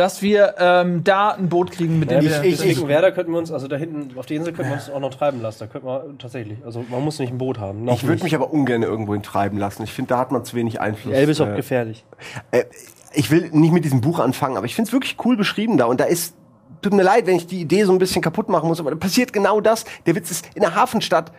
dass 0.00 0.22
wir 0.22 0.54
ähm, 0.58 1.04
da 1.04 1.32
ein 1.32 1.50
Boot 1.50 1.72
kriegen, 1.72 1.98
mit 1.98 2.10
dem 2.10 2.22
Ja, 2.22 2.42
wir. 2.42 2.50
ich, 2.50 2.64
ich, 2.64 2.88
Werder 2.88 3.12
könnten 3.12 3.32
wir 3.32 3.38
uns, 3.38 3.52
also 3.52 3.68
da 3.68 3.76
hinten 3.76 4.18
auf 4.18 4.24
die 4.24 4.34
Insel 4.34 4.54
könnten 4.54 4.70
wir 4.70 4.76
uns 4.76 4.88
auch 4.88 4.98
noch 4.98 5.14
treiben 5.14 5.42
lassen. 5.42 5.58
Da 5.60 5.66
könnten 5.66 5.86
wir 5.86 6.04
tatsächlich, 6.18 6.58
also 6.64 6.82
man 6.88 7.04
muss 7.04 7.18
nicht 7.18 7.30
ein 7.30 7.36
Boot 7.38 7.58
haben. 7.58 7.84
Noch 7.84 7.94
Ich 7.94 8.06
würde 8.06 8.22
mich 8.24 8.34
aber 8.34 8.50
ungern 8.50 8.82
irgendwo 8.82 9.14
treiben 9.18 9.58
lassen. 9.58 9.82
Ich 9.82 9.92
finde, 9.92 10.08
da 10.08 10.18
hat 10.18 10.32
man 10.32 10.42
zu 10.44 10.56
wenig 10.56 10.80
Einfluss. 10.80 11.12
Elbe 11.14 11.32
ist 11.32 11.40
auch 11.42 11.48
Äh, 11.48 11.56
gefährlich. 11.56 12.04
äh, 12.50 12.64
ich 13.12 13.30
will 13.30 13.50
nicht 13.52 13.72
mit 13.72 13.84
diesem 13.84 14.00
Buch 14.00 14.20
anfangen, 14.20 14.56
aber 14.56 14.64
ich 14.66 14.74
finde 14.74 14.88
es 14.88 14.92
wirklich 14.94 15.16
cool 15.24 15.36
beschrieben 15.36 15.76
da. 15.76 15.84
Und 15.84 16.00
da 16.00 16.04
ist, 16.04 16.34
tut 16.80 16.94
mir 16.94 17.02
leid, 17.02 17.26
wenn 17.26 17.36
ich 17.36 17.46
die 17.46 17.60
Idee 17.60 17.84
so 17.84 17.92
ein 17.92 17.98
bisschen 17.98 18.22
kaputt 18.22 18.48
machen 18.48 18.68
muss, 18.68 18.80
aber 18.80 18.90
da 18.90 18.96
passiert 18.96 19.32
genau 19.34 19.60
das. 19.60 19.84
Der 20.06 20.14
Witz 20.14 20.30
ist, 20.30 20.48
in 20.54 20.62
der 20.62 20.74
Hafenstadt 20.74 21.30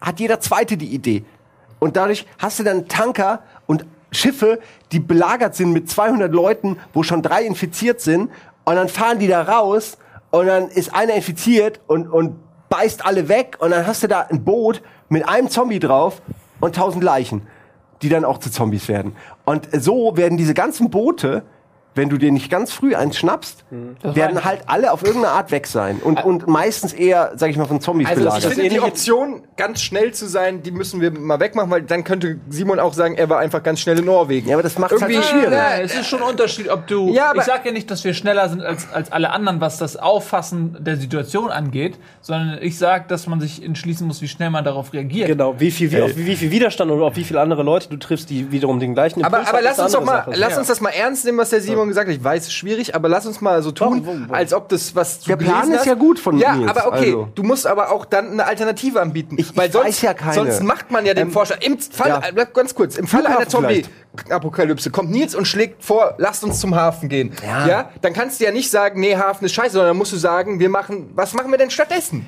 hat 0.00 0.18
jeder 0.18 0.40
Zweite 0.40 0.78
die 0.78 0.94
Idee. 0.94 1.24
Und 1.78 1.96
dadurch 1.96 2.24
hast 2.38 2.58
du 2.58 2.62
dann 2.64 2.88
Tanker 2.88 3.42
und 3.66 3.84
Schiffe, 4.10 4.60
die 4.92 5.00
belagert 5.00 5.54
sind 5.54 5.72
mit 5.72 5.90
200 5.90 6.32
Leuten, 6.32 6.78
wo 6.92 7.02
schon 7.02 7.22
drei 7.22 7.44
infiziert 7.44 8.00
sind. 8.00 8.30
Und 8.64 8.76
dann 8.76 8.88
fahren 8.88 9.18
die 9.18 9.28
da 9.28 9.42
raus 9.42 9.98
und 10.30 10.46
dann 10.46 10.68
ist 10.68 10.94
einer 10.94 11.14
infiziert 11.14 11.80
und, 11.86 12.08
und 12.08 12.36
beißt 12.68 13.04
alle 13.06 13.28
weg. 13.28 13.56
Und 13.60 13.70
dann 13.70 13.86
hast 13.86 14.02
du 14.02 14.08
da 14.08 14.20
ein 14.20 14.44
Boot 14.44 14.82
mit 15.08 15.28
einem 15.28 15.48
Zombie 15.48 15.78
drauf 15.78 16.22
und 16.60 16.76
1000 16.76 17.02
Leichen, 17.02 17.46
die 18.02 18.08
dann 18.08 18.24
auch 18.24 18.38
zu 18.38 18.50
Zombies 18.50 18.88
werden. 18.88 19.16
Und 19.44 19.68
so 19.72 20.16
werden 20.16 20.36
diese 20.36 20.54
ganzen 20.54 20.90
Boote, 20.90 21.44
wenn 21.98 22.08
du 22.08 22.16
dir 22.16 22.32
nicht 22.32 22.50
ganz 22.50 22.72
früh 22.72 22.94
eins 22.94 23.18
schnappst, 23.18 23.64
werden 24.02 24.44
halt 24.44 24.62
alle 24.66 24.92
auf 24.92 25.02
irgendeine 25.04 25.34
Art 25.34 25.50
weg 25.50 25.66
sein. 25.66 26.00
Und, 26.02 26.24
und 26.24 26.46
meistens 26.46 26.94
eher, 26.94 27.32
sag 27.36 27.50
ich 27.50 27.58
mal, 27.58 27.66
von 27.66 27.80
Zombies 27.82 28.08
Also 28.08 28.22
ich 28.22 28.26
belagert. 28.28 28.52
finde 28.54 28.68
die 28.70 28.80
Option, 28.80 29.42
ganz 29.58 29.82
schnell 29.82 30.12
zu 30.14 30.26
sein, 30.26 30.62
die 30.62 30.70
müssen 30.70 31.00
wir 31.02 31.10
mal 31.10 31.38
wegmachen, 31.40 31.70
weil 31.70 31.82
dann 31.82 32.04
könnte 32.04 32.38
Simon 32.48 32.78
auch 32.80 32.94
sagen, 32.94 33.14
er 33.16 33.28
war 33.28 33.40
einfach 33.40 33.62
ganz 33.62 33.80
schnell 33.80 33.98
in 33.98 34.06
Norwegen. 34.06 34.48
Ja, 34.48 34.54
aber 34.54 34.62
das 34.62 34.78
macht's 34.78 34.92
halt 35.02 35.10
Irgendwie- 35.10 35.22
so 35.26 35.28
schwierig. 35.28 35.52
Ja, 35.52 35.78
es 35.80 35.94
ist 35.94 36.06
schon 36.06 36.22
ein 36.22 36.28
Unterschied, 36.30 36.68
ob 36.70 36.86
du. 36.86 37.12
Ja, 37.12 37.30
aber- 37.30 37.40
ich 37.40 37.44
sag 37.44 37.66
ja 37.66 37.72
nicht, 37.72 37.90
dass 37.90 38.04
wir 38.04 38.14
schneller 38.14 38.48
sind 38.48 38.62
als, 38.62 38.90
als 38.92 39.12
alle 39.12 39.30
anderen, 39.30 39.60
was 39.60 39.76
das 39.78 39.96
Auffassen 39.96 40.76
der 40.80 40.96
Situation 40.96 41.50
angeht, 41.50 41.98
sondern 42.22 42.58
ich 42.62 42.78
sag, 42.78 43.08
dass 43.08 43.26
man 43.26 43.40
sich 43.40 43.62
entschließen 43.64 44.06
muss, 44.06 44.22
wie 44.22 44.28
schnell 44.28 44.50
man 44.50 44.64
darauf 44.64 44.92
reagiert. 44.92 45.28
Genau, 45.28 45.58
wie 45.58 45.70
viel, 45.70 45.90
wie, 45.92 46.00
auf 46.00 46.16
wie 46.16 46.36
viel 46.36 46.50
Widerstand 46.50 46.90
und 46.90 47.02
auf 47.02 47.16
wie 47.16 47.24
viele 47.24 47.40
andere 47.40 47.62
Leute 47.62 47.88
du 47.88 47.96
triffst, 47.96 48.30
die 48.30 48.50
wiederum 48.52 48.78
den 48.80 48.94
gleichen 48.94 49.24
Aber, 49.24 49.38
Impuls 49.38 49.48
aber 49.48 49.58
haben, 49.58 49.64
lass 49.64 49.78
uns 49.78 49.92
doch 49.92 50.04
mal, 50.04 50.16
Sache. 50.18 50.32
lass 50.36 50.56
uns 50.58 50.68
das 50.68 50.80
mal 50.80 50.90
ernst 50.90 51.24
nehmen, 51.24 51.38
was 51.38 51.50
der 51.50 51.60
Simon 51.60 51.87
gesagt 51.88 52.08
hat. 52.08 52.14
Ich 52.16 52.22
weiß, 52.22 52.42
es 52.42 52.48
ist 52.48 52.54
schwierig, 52.54 52.94
aber 52.94 53.08
lass 53.08 53.26
uns 53.26 53.40
mal 53.40 53.62
so 53.62 53.70
tun, 53.70 54.02
Warum, 54.04 54.20
warum? 54.28 54.34
als 54.34 54.52
ob 54.52 54.68
das 54.68 54.94
was 54.94 55.20
du 55.20 55.28
Der 55.28 55.36
Plan 55.36 55.70
ist 55.70 55.78
hast. 55.80 55.86
ja 55.86 55.94
gut 55.94 56.18
von 56.18 56.38
Ja, 56.38 56.54
Nils, 56.54 56.70
aber 56.70 56.86
okay, 56.88 57.06
also. 57.06 57.28
du 57.34 57.42
musst 57.42 57.66
aber 57.66 57.90
auch 57.92 58.04
dann 58.04 58.32
eine 58.32 58.46
Alternative 58.46 59.00
anbieten, 59.00 59.36
Ich- 59.38 59.50
ich 59.50 59.56
weil 59.56 59.70
sonst, 59.72 59.86
weiß 59.86 60.02
ja 60.02 60.14
keine. 60.14 60.34
sonst 60.34 60.62
macht 60.62 60.90
man 60.90 61.04
ja 61.06 61.14
den 61.14 61.28
Ähm, 61.28 61.32
Vorschlag. 61.32 61.58
Im 61.62 61.78
Fall, 61.78 62.20
ja. 62.36 62.44
ganz 62.44 62.74
kurz, 62.74 62.96
im 62.96 63.06
Falle 63.06 63.26
einer 63.28 63.46
Flughafen 63.48 63.84
Zombie-Apokalypse 64.14 64.90
kommt 64.90 65.10
Nils 65.10 65.34
und 65.34 65.46
schlägt 65.46 65.84
vor, 65.84 66.14
lasst 66.18 66.44
uns 66.44 66.60
zum 66.60 66.74
Hafen 66.74 67.08
gehen. 67.08 67.32
Ja. 67.66 67.90
Dann 68.02 68.12
kannst 68.12 68.40
du 68.40 68.44
ja 68.44 68.50
nicht 68.52 68.70
sagen, 68.70 69.00
nee, 69.00 69.16
Hafen 69.16 69.44
ist 69.44 69.52
scheiße, 69.52 69.72
sondern 69.72 69.88
dann 69.90 69.96
musst 69.96 70.12
du 70.12 70.16
sagen, 70.16 70.58
wir 70.60 70.68
machen, 70.68 71.10
was 71.14 71.34
machen 71.34 71.50
wir 71.50 71.58
denn 71.58 71.70
stattdessen? 71.70 72.26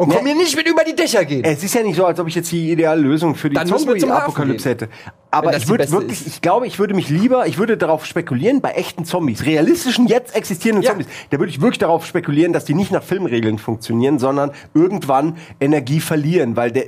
Und 0.00 0.08
komm 0.08 0.24
mir 0.24 0.34
nicht 0.34 0.56
mit 0.56 0.66
über 0.66 0.82
die 0.82 0.94
Dächer 0.94 1.26
gehen. 1.26 1.44
Es 1.44 1.62
ist 1.62 1.74
ja 1.74 1.82
nicht 1.82 1.96
so, 1.96 2.06
als 2.06 2.18
ob 2.18 2.26
ich 2.26 2.34
jetzt 2.34 2.50
die 2.50 2.72
ideale 2.72 3.02
Lösung 3.02 3.34
für 3.34 3.50
die 3.50 3.54
Dann 3.54 3.68
müssen 3.68 3.86
wir 3.86 3.98
zum 3.98 4.10
Hafen 4.10 4.32
Zombie-Apokalypse 4.32 4.68
hätte. 4.70 4.88
Aber 5.30 5.52
das 5.52 5.58
ich 5.58 5.64
die 5.64 5.70
würde 5.70 5.82
beste 5.82 5.96
wirklich, 5.98 6.20
ist. 6.22 6.26
ich 6.26 6.40
glaube, 6.40 6.66
ich 6.66 6.78
würde 6.78 6.94
mich 6.94 7.10
lieber, 7.10 7.46
ich 7.46 7.58
würde 7.58 7.76
darauf 7.76 8.06
spekulieren, 8.06 8.62
bei 8.62 8.70
echten 8.70 9.04
Zombies, 9.04 9.44
realistischen, 9.44 10.06
jetzt 10.06 10.34
existierenden 10.34 10.84
Ja. 10.84 10.92
Zombies, 10.92 11.06
da 11.28 11.38
würde 11.38 11.50
ich 11.50 11.60
wirklich 11.60 11.78
darauf 11.78 12.06
spekulieren, 12.06 12.54
dass 12.54 12.64
die 12.64 12.72
nicht 12.72 12.90
nach 12.92 13.02
Filmregeln 13.02 13.58
funktionieren, 13.58 14.18
sondern 14.18 14.52
irgendwann 14.72 15.36
Energie 15.60 16.00
verlieren, 16.00 16.56
weil 16.56 16.72
der, 16.72 16.84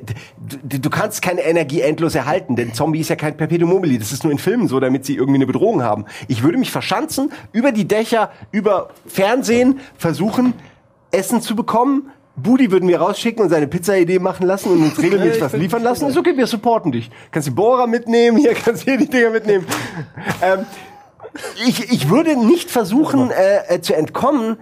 du, 0.63 0.81
du 0.81 0.89
kannst 0.89 1.21
keine 1.21 1.43
Energie 1.43 1.83
endlos 1.83 2.15
erhalten, 2.15 2.57
denn 2.57 2.73
Zombie 2.73 3.01
ist 3.01 3.11
ja 3.11 3.17
kein 3.17 3.37
Perpetuum 3.37 3.69
mobile, 3.69 3.99
das 3.99 4.13
ist 4.13 4.25
nur 4.25 4.33
in 4.33 4.39
Filmen 4.39 4.69
so, 4.69 4.81
damit 4.81 5.05
sie 5.05 5.17
irgendwie 5.17 5.37
eine 5.37 5.47
Bedrohung 5.47 5.83
haben. 5.83 6.07
Ich 6.29 6.43
würde 6.43 6.57
mich 6.57 6.71
verschanzen, 6.71 7.31
über 7.53 7.73
die 7.73 7.87
Dächer, 7.87 8.33
über 8.53 8.89
Fernsehen 9.07 9.81
versuchen, 9.99 10.55
Essen 11.11 11.43
zu 11.43 11.55
bekommen. 11.55 12.11
Budi 12.37 12.71
würden 12.71 12.89
wir 12.89 13.01
rausschicken 13.01 13.43
und 13.45 13.51
seine 13.51 13.67
Pizza-Idee 13.67 14.19
machen 14.19 14.47
lassen 14.47 14.71
und 14.73 14.83
uns 14.83 14.99
regelmäßig 15.03 15.41
was 15.43 15.53
liefern 15.53 15.83
lassen. 15.83 16.09
Ist 16.09 16.17
okay, 16.17 16.37
wir 16.37 16.47
supporten 16.47 16.93
dich. 16.93 17.11
Kannst 17.31 17.49
die 17.49 17.53
Bohrer 17.53 17.87
mitnehmen, 17.87 18.39
hier 18.39 18.55
kannst 18.65 18.83
du 18.83 18.91
hier 18.91 18.99
die 18.99 19.09
Dinger 19.09 19.31
mitnehmen. 19.31 19.67
ähm, 20.41 20.65
ich, 21.67 21.91
ich 21.93 22.09
würde 22.11 22.37
nicht 22.37 22.71
versuchen 22.71 23.31
äh, 23.31 23.75
äh, 23.77 23.81
zu 23.81 23.95
entkommen, 23.95 24.57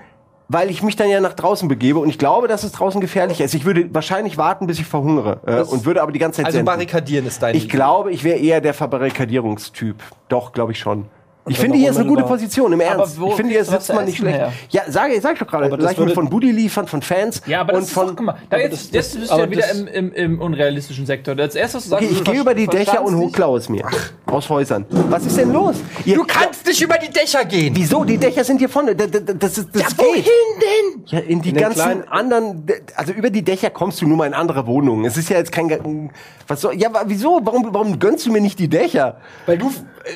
weil 0.49 0.69
ich 0.71 0.83
mich 0.83 0.97
dann 0.97 1.09
ja 1.09 1.21
nach 1.21 1.35
draußen 1.35 1.69
begebe 1.69 2.01
und 2.01 2.09
ich 2.09 2.19
glaube, 2.19 2.49
dass 2.49 2.65
es 2.65 2.73
draußen 2.73 3.01
gefährlicher 3.01 3.45
ist. 3.45 3.55
Ich 3.55 3.65
würde 3.65 3.93
wahrscheinlich 3.95 4.37
warten, 4.37 4.67
bis 4.67 4.81
ich 4.81 4.87
verhungere 4.87 5.41
äh, 5.47 5.61
und 5.63 5.85
würde 5.85 6.03
aber 6.03 6.11
die 6.11 6.19
ganze 6.19 6.39
Zeit 6.39 6.47
Also 6.47 6.57
senden. 6.57 6.67
barrikadieren 6.67 7.27
ist 7.27 7.41
dein 7.41 7.55
Ich 7.55 7.69
glaube, 7.69 8.11
ich 8.11 8.25
wäre 8.25 8.39
eher 8.39 8.61
der 8.61 8.75
Verbarrikadierungstyp. 8.75 9.97
Doch, 10.29 10.53
glaube 10.53 10.73
ich 10.73 10.79
schon. 10.81 11.07
Ich 11.49 11.59
finde, 11.59 11.79
hier 11.79 11.91
ist 11.91 11.97
eine 11.97 12.07
gute 12.09 12.23
Position, 12.25 12.73
im 12.73 12.81
Ernst. 12.81 13.17
Ich 13.27 13.35
finde, 13.35 13.53
hier 13.53 13.65
sitzt 13.65 13.93
man 13.93 14.05
nicht 14.05 14.19
schlecht. 14.19 14.39
her? 14.39 14.53
Ja, 14.69 14.83
sage 14.89 15.19
sag 15.21 15.33
ich 15.35 15.39
doch 15.41 15.47
gerade. 15.47 15.67
Aber 15.67 15.77
das 15.79 15.95
Gleich 15.95 16.07
mal 16.07 16.15
von 16.15 16.29
Budi 16.29 16.53
liefern, 16.53 16.87
von 16.87 17.01
Fans 17.03 17.41
Ja, 17.47 17.63
aber 17.63 17.73
das 17.73 17.79
und 17.81 17.85
ist 17.89 17.93
von. 17.93 18.07
doch, 18.09 18.17
guck 18.17 18.27
mal, 18.27 18.37
da 18.51 18.59
jetzt, 18.59 18.73
das- 18.73 18.91
das- 18.91 19.17
bist 19.17 19.31
du 19.31 19.35
aber 19.35 19.45
ja 19.45 19.51
wieder 19.51 19.61
das- 19.63 19.73
im, 19.79 19.89
im, 19.89 20.13
im 20.13 20.41
unrealistischen 20.41 21.07
Sektor. 21.07 21.35
Das 21.35 21.55
erste, 21.55 21.79
was 21.79 21.85
du 21.85 21.91
sagst, 21.91 22.05
Okay, 22.05 22.15
ich 22.15 22.25
gehe 22.25 22.41
über 22.41 22.55
die 22.55 22.67
Dächer 22.67 23.03
und 23.03 23.17
hochklaue 23.17 23.59
es 23.59 23.69
mir. 23.69 23.85
Aus 24.27 24.49
Häusern. 24.49 24.85
Was 25.09 25.27
ist 25.27 25.37
denn 25.39 25.53
los? 25.53 25.77
Ihr, 26.05 26.15
Du 26.17 26.25
kannst 26.25 26.67
nicht 26.67 26.81
über 26.83 26.97
die 26.99 27.11
Dächer 27.11 27.45
gehen. 27.45 27.75
Wieso? 27.75 28.05
Die 28.05 28.19
Dächer 28.19 28.45
sind 28.45 28.59
hier 28.59 28.69
vorne. 28.69 28.95
Das, 28.95 29.11
das, 29.11 29.23
das, 29.39 29.59
ist- 29.59 29.69
das 29.73 29.83
Ja, 29.83 29.89
geht. 29.89 29.99
wohin 29.99 30.25
denn? 30.25 31.03
Ja, 31.07 31.19
in 31.21 31.43
die 31.43 31.49
In 31.51 31.57
ganzen 31.57 32.07
anderen, 32.09 32.65
also 32.95 33.13
über 33.13 33.31
die 33.31 33.43
Dächer 33.43 33.71
kommst 33.71 34.01
du 34.03 34.07
nur 34.07 34.17
mal 34.19 34.27
in 34.27 34.35
andere 34.35 34.67
Wohnungen. 34.67 35.05
Es 35.07 35.17
ist 35.17 35.31
ja 35.31 35.39
jetzt 35.39 35.51
kein, 35.51 36.11
was 36.47 36.61
soll, 36.61 36.75
ja, 36.77 36.91
wieso? 37.07 37.41
Warum, 37.43 37.69
warum 37.73 37.99
gönnst 37.99 38.27
du 38.27 38.31
mir 38.33 38.41
nicht 38.41 38.59
die 38.59 38.69
Dächer? 38.69 39.17
Weil 39.47 39.59
du 39.59 39.73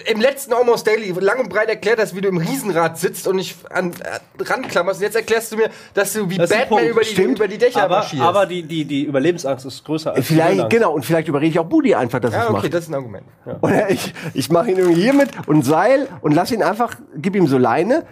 im 0.06 0.20
letzten 0.20 0.52
Almost 0.52 0.86
Daily 0.86 1.13
lang 1.20 1.40
und 1.40 1.48
breit 1.48 1.68
erklärt 1.68 1.98
hast, 2.00 2.14
wie 2.16 2.20
du 2.20 2.28
im 2.28 2.38
Riesenrad 2.38 2.98
sitzt 2.98 3.26
und 3.28 3.36
nicht 3.36 3.56
an, 3.70 3.92
äh, 3.92 4.42
ranklammerst. 4.42 5.00
Und 5.00 5.04
jetzt 5.04 5.16
erklärst 5.16 5.52
du 5.52 5.56
mir, 5.56 5.70
dass 5.94 6.12
du 6.12 6.28
wie 6.30 6.36
Das 6.36 6.50
Batman 6.50 6.86
über 6.86 7.00
die, 7.02 7.06
Stimmt. 7.08 7.38
über 7.38 7.48
die 7.48 7.58
Dächer 7.58 7.84
aber, 7.84 7.96
marschierst. 7.98 8.22
aber 8.24 8.46
die, 8.46 8.62
die, 8.62 8.84
die 8.84 9.04
Überlebensangst 9.04 9.66
ist 9.66 9.84
größer 9.84 10.10
als 10.14 10.26
die 10.26 10.34
Vielleicht, 10.34 10.52
Höhenangst. 10.52 10.70
genau, 10.76 10.92
und 10.92 11.04
vielleicht 11.04 11.28
überrede 11.28 11.50
ich 11.50 11.58
auch 11.58 11.66
Budi 11.66 11.94
einfach, 11.94 12.20
dass 12.20 12.32
er 12.32 12.38
ja, 12.38 12.44
es 12.44 12.50
okay, 12.50 12.62
macht. 12.62 12.74
das 12.74 12.84
ist 12.84 12.90
ein 12.90 12.94
Argument. 12.94 13.24
Oder 13.60 13.90
ich, 13.90 14.14
ich 14.34 14.50
mache 14.50 14.70
ihn 14.70 14.78
irgendwie 14.78 15.02
hier 15.02 15.14
mit 15.14 15.30
und 15.46 15.62
Seil 15.64 16.08
und 16.20 16.32
lass 16.32 16.50
ihn 16.50 16.62
einfach, 16.62 16.96
gib 17.16 17.36
ihm 17.36 17.46
so 17.46 17.58
Leine 17.58 18.04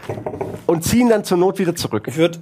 und 0.66 0.84
zieh 0.84 1.00
ihn 1.00 1.08
dann 1.08 1.24
zur 1.24 1.38
Not 1.38 1.58
wieder 1.58 1.74
zurück. 1.74 2.06
Ich 2.08 2.16
würde, 2.16 2.38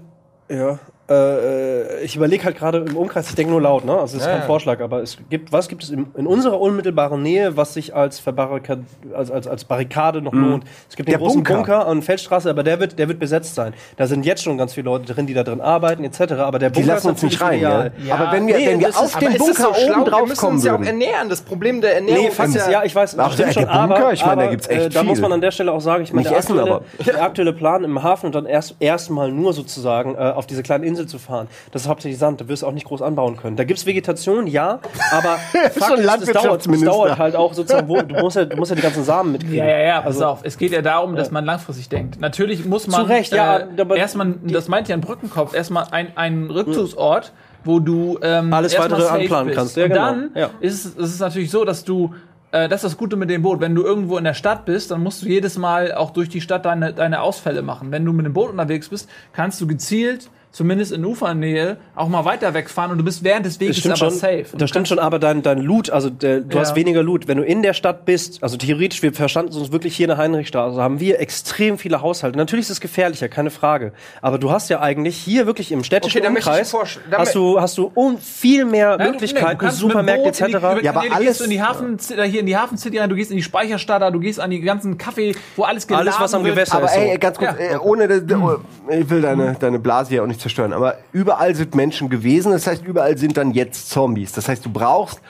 ja, 0.48 0.78
äh, 1.14 2.00
ich 2.04 2.16
überlege 2.16 2.44
halt 2.44 2.56
gerade 2.56 2.78
im 2.78 2.96
Umkreis, 2.96 3.28
ich 3.28 3.34
denke 3.34 3.50
nur 3.52 3.60
laut, 3.60 3.84
ne? 3.84 3.92
Also 3.92 4.16
es 4.16 4.22
ist 4.22 4.26
Ja, 4.26 4.32
kein 4.32 4.40
ja. 4.42 4.46
Vorschlag, 4.46 4.80
aber 4.80 5.02
es 5.02 5.18
gibt, 5.28 5.52
was 5.52 5.68
gibt 5.68 5.82
es 5.82 5.90
in, 5.90 6.06
in 6.16 6.26
unserer 6.26 6.60
unmittelbaren 6.60 7.22
Nähe, 7.22 7.56
was 7.56 7.74
sich 7.74 7.94
als, 7.94 8.20
Verbarrikad, 8.20 8.78
als, 9.14 9.30
als, 9.30 9.46
als 9.46 9.64
Barrikade 9.64 10.22
noch 10.22 10.32
lohnt? 10.32 10.64
Es 10.88 10.96
gibt 10.96 11.08
den 11.08 11.12
Der 11.12 11.18
großen 11.18 11.42
Bunker. 11.42 11.54
Bunker. 11.56 11.86
an 11.86 12.02
Feldstraße, 12.02 12.48
aber 12.50 12.62
der 12.62 12.80
wird, 12.80 12.98
der 12.98 13.08
wird 13.08 13.18
besetzt 13.18 13.54
sein. 13.54 13.74
Da 13.96 14.06
sind 14.06 14.24
jetzt 14.24 14.42
schon 14.42 14.56
ganz 14.58 14.74
viele 14.74 14.84
Leute 14.86 15.12
drin, 15.12 15.26
die 15.26 15.34
da 15.34 15.42
drin 15.42 15.60
arbeiten, 15.60 16.04
etc. 16.04 16.32
Aber 16.34 16.58
der 16.58 16.70
Die 16.70 16.80
Bunker 16.80 16.94
lassen 16.94 17.08
ist 17.08 17.12
uns 17.14 17.22
nicht 17.22 17.40
rein, 17.40 17.60
ja? 17.60 17.86
Ja. 18.06 18.14
Aber 18.14 18.32
wenn 18.32 18.46
wir, 18.46 18.56
Nee, 18.56 18.66
wenn 18.68 18.80
wir 18.80 18.88
auf 18.88 19.16
den 19.18 19.34
Bunker 19.36 19.54
so 19.54 19.68
oben 19.70 20.04
Wir 20.04 20.10
drauf 20.10 20.28
müssen 20.28 20.40
kommen 20.40 20.56
uns 20.56 20.64
ja 20.64 20.76
auch 20.76 20.80
ernähren. 20.82 21.28
Das 21.28 21.40
Problem 21.42 21.80
der 21.80 21.96
Ernährung 21.96 22.22
Nee, 22.38 22.44
ist 22.56 22.68
ja, 22.70 22.82
ich 22.84 22.94
weiß, 22.94 23.18
Ach, 23.18 23.34
der 23.34 23.52
schon, 23.52 23.64
Bunker, 23.64 23.74
aber, 23.80 24.12
ich 24.12 24.24
meine, 24.24 24.42
da 24.44 24.50
gibt's 24.50 24.68
echt 24.68 24.80
äh, 24.86 24.88
da 24.90 25.00
viel. 25.00 25.08
muss 25.08 25.20
man 25.20 25.32
an 25.32 25.40
der 25.40 25.50
Stelle 25.50 25.72
auch 25.72 25.80
sagen, 25.80 26.04
ich 26.04 26.12
meine, 26.12 26.28
der, 26.28 26.38
essen, 26.38 26.58
aktuelle, 26.58 26.76
aber- 26.76 26.84
der 27.04 27.22
aktuelle 27.22 27.52
Plan 27.52 27.84
im 27.84 28.02
Hafen 28.02 28.26
und 28.26 28.34
dann 28.34 28.46
erst 28.46 28.76
erstmal 28.80 29.32
nur 29.32 29.52
sozusagen 29.52 30.14
äh, 30.14 30.18
auf 30.18 30.46
diese 30.46 30.62
kleine 30.62 30.86
Insel 31.00 31.06
zu 31.08 31.18
fahren, 31.18 31.48
das 31.72 31.82
ist 31.82 31.88
hauptsächlich 31.88 32.18
Sand, 32.18 32.40
da 32.40 32.48
wirst 32.48 32.62
du 32.62 32.66
auch 32.66 32.72
nicht 32.72 32.86
groß 32.86 33.02
anbauen 33.02 33.36
können. 33.36 33.56
Da 33.56 33.64
gibt's 33.64 33.86
Vegetation, 33.86 34.46
ja, 34.46 34.80
aber 35.12 35.36
Fakt 35.72 35.98
ist, 35.98 36.28
es 36.28 36.32
dauert, 36.32 36.66
es 36.66 36.80
dauert 36.82 37.18
halt 37.18 37.36
auch 37.36 37.54
sozusagen, 37.54 37.88
wo, 37.88 38.00
du, 38.02 38.14
musst 38.20 38.36
ja, 38.36 38.44
du 38.44 38.56
musst 38.56 38.70
ja 38.70 38.76
die 38.76 38.82
ganzen 38.82 39.04
Samen 39.04 39.32
mitkriegen. 39.32 39.56
Ja, 39.58 39.66
ja, 39.66 39.78
ja, 39.78 39.96
pass 40.00 40.16
Also- 40.16 40.26
auf. 40.26 40.40
Es 40.42 40.58
geht 40.58 40.72
ja 40.72 40.82
darum, 40.82 41.16
dass 41.16 41.30
man 41.30 41.44
langfristig 41.44 41.88
denkt. 41.88 42.20
Natürlich 42.20 42.64
muss 42.64 42.86
man 42.86 43.02
Zu 43.02 43.06
Recht, 43.08 43.32
ja, 43.32 43.58
äh, 43.58 43.80
aber 43.80 43.96
erstmal, 43.96 44.34
das 44.44 44.68
meint 44.68 44.88
ja 44.88 44.94
ein 44.96 45.00
Brückenkopf, 45.00 45.54
erstmal 45.54 45.86
ein, 45.90 46.16
ein 46.16 46.50
Rückzugsort, 46.50 47.32
wo 47.64 47.78
du 47.80 48.18
ähm, 48.22 48.52
Alles 48.52 48.78
weitere 48.78 49.06
anplanen 49.06 49.46
bist. 49.48 49.58
kannst. 49.58 49.76
Ja, 49.76 49.84
Und 49.84 49.90
genau. 49.90 50.04
dann 50.06 50.30
Ja. 50.34 50.50
ist, 50.60 50.84
es- 50.84 50.94
ist 50.96 51.14
es 51.14 51.20
natürlich 51.20 51.50
so, 51.50 51.64
dass 51.64 51.84
du 51.84 52.14
äh, 52.52 52.68
das 52.68 52.82
ist 52.82 52.92
das 52.94 52.98
Gute 52.98 53.14
mit 53.14 53.30
dem 53.30 53.42
Boot. 53.42 53.60
Wenn 53.60 53.76
du 53.76 53.84
irgendwo 53.84 54.18
in 54.18 54.24
der 54.24 54.34
Stadt 54.34 54.64
bist, 54.64 54.90
dann 54.90 55.02
musst 55.04 55.22
du 55.22 55.26
jedes 55.28 55.56
Mal 55.56 55.92
auch 55.94 56.10
durch 56.10 56.28
die 56.28 56.40
Stadt 56.40 56.64
deine, 56.64 56.92
deine 56.92 57.20
Ausfälle 57.22 57.62
machen. 57.62 57.92
Wenn 57.92 58.04
du 58.04 58.12
mit 58.12 58.26
dem 58.26 58.32
Boot 58.32 58.50
unterwegs 58.50 58.88
bist, 58.88 59.08
kannst 59.32 59.60
du 59.60 59.68
gezielt, 59.68 60.28
zumindest 60.52 60.90
in 60.92 61.04
Ufernähe, 61.04 61.76
auch 61.94 62.08
mal 62.08 62.24
weiter 62.24 62.54
wegfahren 62.54 62.90
und 62.90 62.98
du 62.98 63.04
bist 63.04 63.22
während 63.22 63.46
des 63.46 63.60
Weges 63.60 63.84
aber 63.86 63.96
schon. 63.96 64.10
safe. 64.10 64.46
Das 64.56 64.68
stimmt 64.68 64.88
schon, 64.88 64.98
aber 64.98 65.18
dein, 65.20 65.42
dein 65.42 65.58
Loot, 65.58 65.90
also 65.90 66.10
der, 66.10 66.40
du 66.40 66.56
Ja. 66.56 66.62
hast 66.62 66.74
weniger 66.74 67.02
Loot. 67.02 67.28
Wenn 67.28 67.38
du 67.38 67.44
in 67.44 67.62
der 67.62 67.72
Stadt 67.72 68.04
bist, 68.04 68.42
also 68.42 68.56
theoretisch, 68.56 69.00
wir 69.02 69.12
verstanden 69.12 69.54
uns 69.56 69.70
wirklich 69.70 69.96
hier 69.96 70.04
in 70.06 70.08
der 70.08 70.18
Heinrichstraße, 70.18 70.80
haben 70.82 70.98
wir 70.98 71.20
extrem 71.20 71.78
viele 71.78 72.02
Haushalte. 72.02 72.36
Natürlich 72.36 72.64
ist 72.66 72.70
es 72.70 72.80
gefährlicher, 72.80 73.28
keine 73.28 73.50
Frage. 73.50 73.92
Aber 74.22 74.38
du 74.38 74.50
hast 74.50 74.68
ja 74.70 74.80
eigentlich 74.80 75.16
hier 75.16 75.46
wirklich 75.46 75.70
im 75.70 75.84
städtischen 75.84 76.20
Okay, 76.20 76.28
Umkreis, 76.28 76.74
hast 77.12 77.34
du, 77.36 77.60
hast 77.60 77.78
du 77.78 77.90
um 77.94 78.18
viel 78.18 78.64
mehr 78.64 78.90
Ja, 78.90 78.96
du- 78.96 79.04
nee, 79.04 79.10
Möglichkeiten, 79.12 79.58
du 79.60 79.66
dem 79.66 79.70
Supermärkte 79.74 80.32
die- 80.32 80.52
etc. 80.52 80.58
Du, 80.80 80.84
Ja, 80.84 80.90
aber 80.90 81.02
nee, 81.02 81.08
du 81.10 81.14
alles- 81.14 81.26
gehst 81.28 81.40
in 81.42 81.50
die 81.50 81.62
Hafen, 81.62 81.98
äh, 82.16 82.22
hier 82.24 82.40
in 82.40 82.46
die 82.46 82.56
Hafen 82.56 82.76
City 82.76 82.98
rein, 82.98 83.08
du 83.08 83.14
gehst 83.14 83.30
in 83.30 83.36
die 83.36 83.42
Speicherstadt, 83.44 84.02
du 84.12 84.18
gehst 84.18 84.40
an 84.40 84.50
die 84.50 84.60
ganzen 84.60 84.98
Kaffee, 84.98 85.34
wo 85.56 85.62
alles 85.62 85.86
geladen 85.86 86.08
Alles, 86.08 86.20
was 86.20 86.34
am 86.34 86.42
wird. 86.44 86.54
Gewässer 86.56 86.76
Aber 86.78 86.86
ist 86.86 86.94
so. 86.94 87.00
ey, 87.00 87.18
ganz 87.18 87.38
kurz, 87.38 87.52
Ja. 87.70 87.80
ohne, 87.80 88.08
das- 88.08 88.22
ich 88.90 89.10
will 89.10 89.22
deine, 89.22 89.56
deine 89.60 89.78
Blase 89.78 90.10
hier 90.10 90.22
auch 90.22 90.26
nicht 90.26 90.39
zerstören, 90.40 90.72
aber 90.72 90.98
überall 91.12 91.54
sind 91.54 91.74
Menschen 91.74 92.08
gewesen, 92.08 92.52
das 92.52 92.66
heißt, 92.66 92.84
überall 92.84 93.16
sind 93.18 93.36
dann 93.36 93.52
jetzt 93.52 93.90
Zombies. 93.90 94.32
Das 94.32 94.48
heißt, 94.48 94.64
du 94.64 94.70
brauchst 94.70 95.20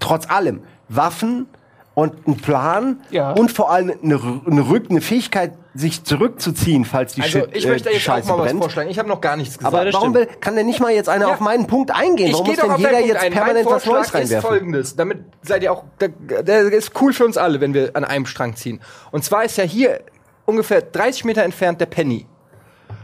trotz 0.00 0.28
allem 0.28 0.62
Waffen 0.88 1.46
und 1.94 2.26
einen 2.26 2.36
Plan 2.36 3.00
Ja. 3.10 3.32
und 3.32 3.50
vor 3.50 3.70
allem 3.72 3.92
eine, 4.02 4.20
eine, 4.46 4.68
Rück, 4.68 4.86
eine 4.90 5.00
Fähigkeit, 5.00 5.52
sich 5.74 6.02
zurückzuziehen, 6.04 6.84
falls 6.84 7.14
die 7.14 7.22
Also 7.22 7.40
Shit, 7.40 7.56
ich 7.56 7.64
äh, 7.64 7.68
möchte 7.68 7.88
die 7.88 7.94
jetzt 7.96 8.08
auch 8.08 8.14
Scheiße 8.14 8.28
mal 8.28 8.38
was 8.38 8.44
brennt. 8.46 8.60
vorschlagen. 8.62 8.90
Ich 8.90 8.98
habe 8.98 9.08
noch 9.08 9.20
gar 9.20 9.36
nichts 9.36 9.58
gesagt. 9.58 9.74
Aber 9.74 9.92
warum 9.92 10.14
will, 10.14 10.26
kann 10.40 10.56
denn 10.56 10.66
nicht 10.66 10.80
mal 10.80 10.92
jetzt 10.92 11.08
einer 11.08 11.26
Ja. 11.26 11.32
auf 11.34 11.40
meinen 11.40 11.66
Punkt 11.68 11.90
eingehen? 11.92 12.28
Ich 12.28 12.32
Warum 12.32 12.46
gehe 12.46 12.56
muss 12.56 12.64
denn 12.66 12.76
jeder 12.78 13.00
jetzt 13.00 13.16
ein. 13.16 13.22
Mein 13.24 13.32
permanent 13.32 13.66
was 13.66 13.72
Neues 13.72 13.84
Vorschlag 13.84 14.04
ist 14.04 14.14
reinwerfen? 14.32 14.48
folgendes. 14.48 14.96
Damit 14.96 15.18
seid 15.42 15.62
ihr 15.62 15.72
auch, 15.72 15.84
der, 16.00 16.08
der 16.42 16.62
ist 16.72 16.92
cool 17.00 17.12
für 17.12 17.24
uns 17.24 17.36
alle, 17.36 17.60
wenn 17.60 17.74
wir 17.74 17.90
an 17.94 18.04
einem 18.04 18.26
Strang 18.26 18.56
ziehen. 18.56 18.80
Und 19.12 19.22
zwar 19.24 19.44
ist 19.44 19.56
ja 19.56 19.64
hier 19.64 20.00
ungefähr 20.46 20.82
30 20.82 21.24
Meter 21.24 21.42
entfernt 21.44 21.80
der 21.80 21.86
Penny. 21.86 22.26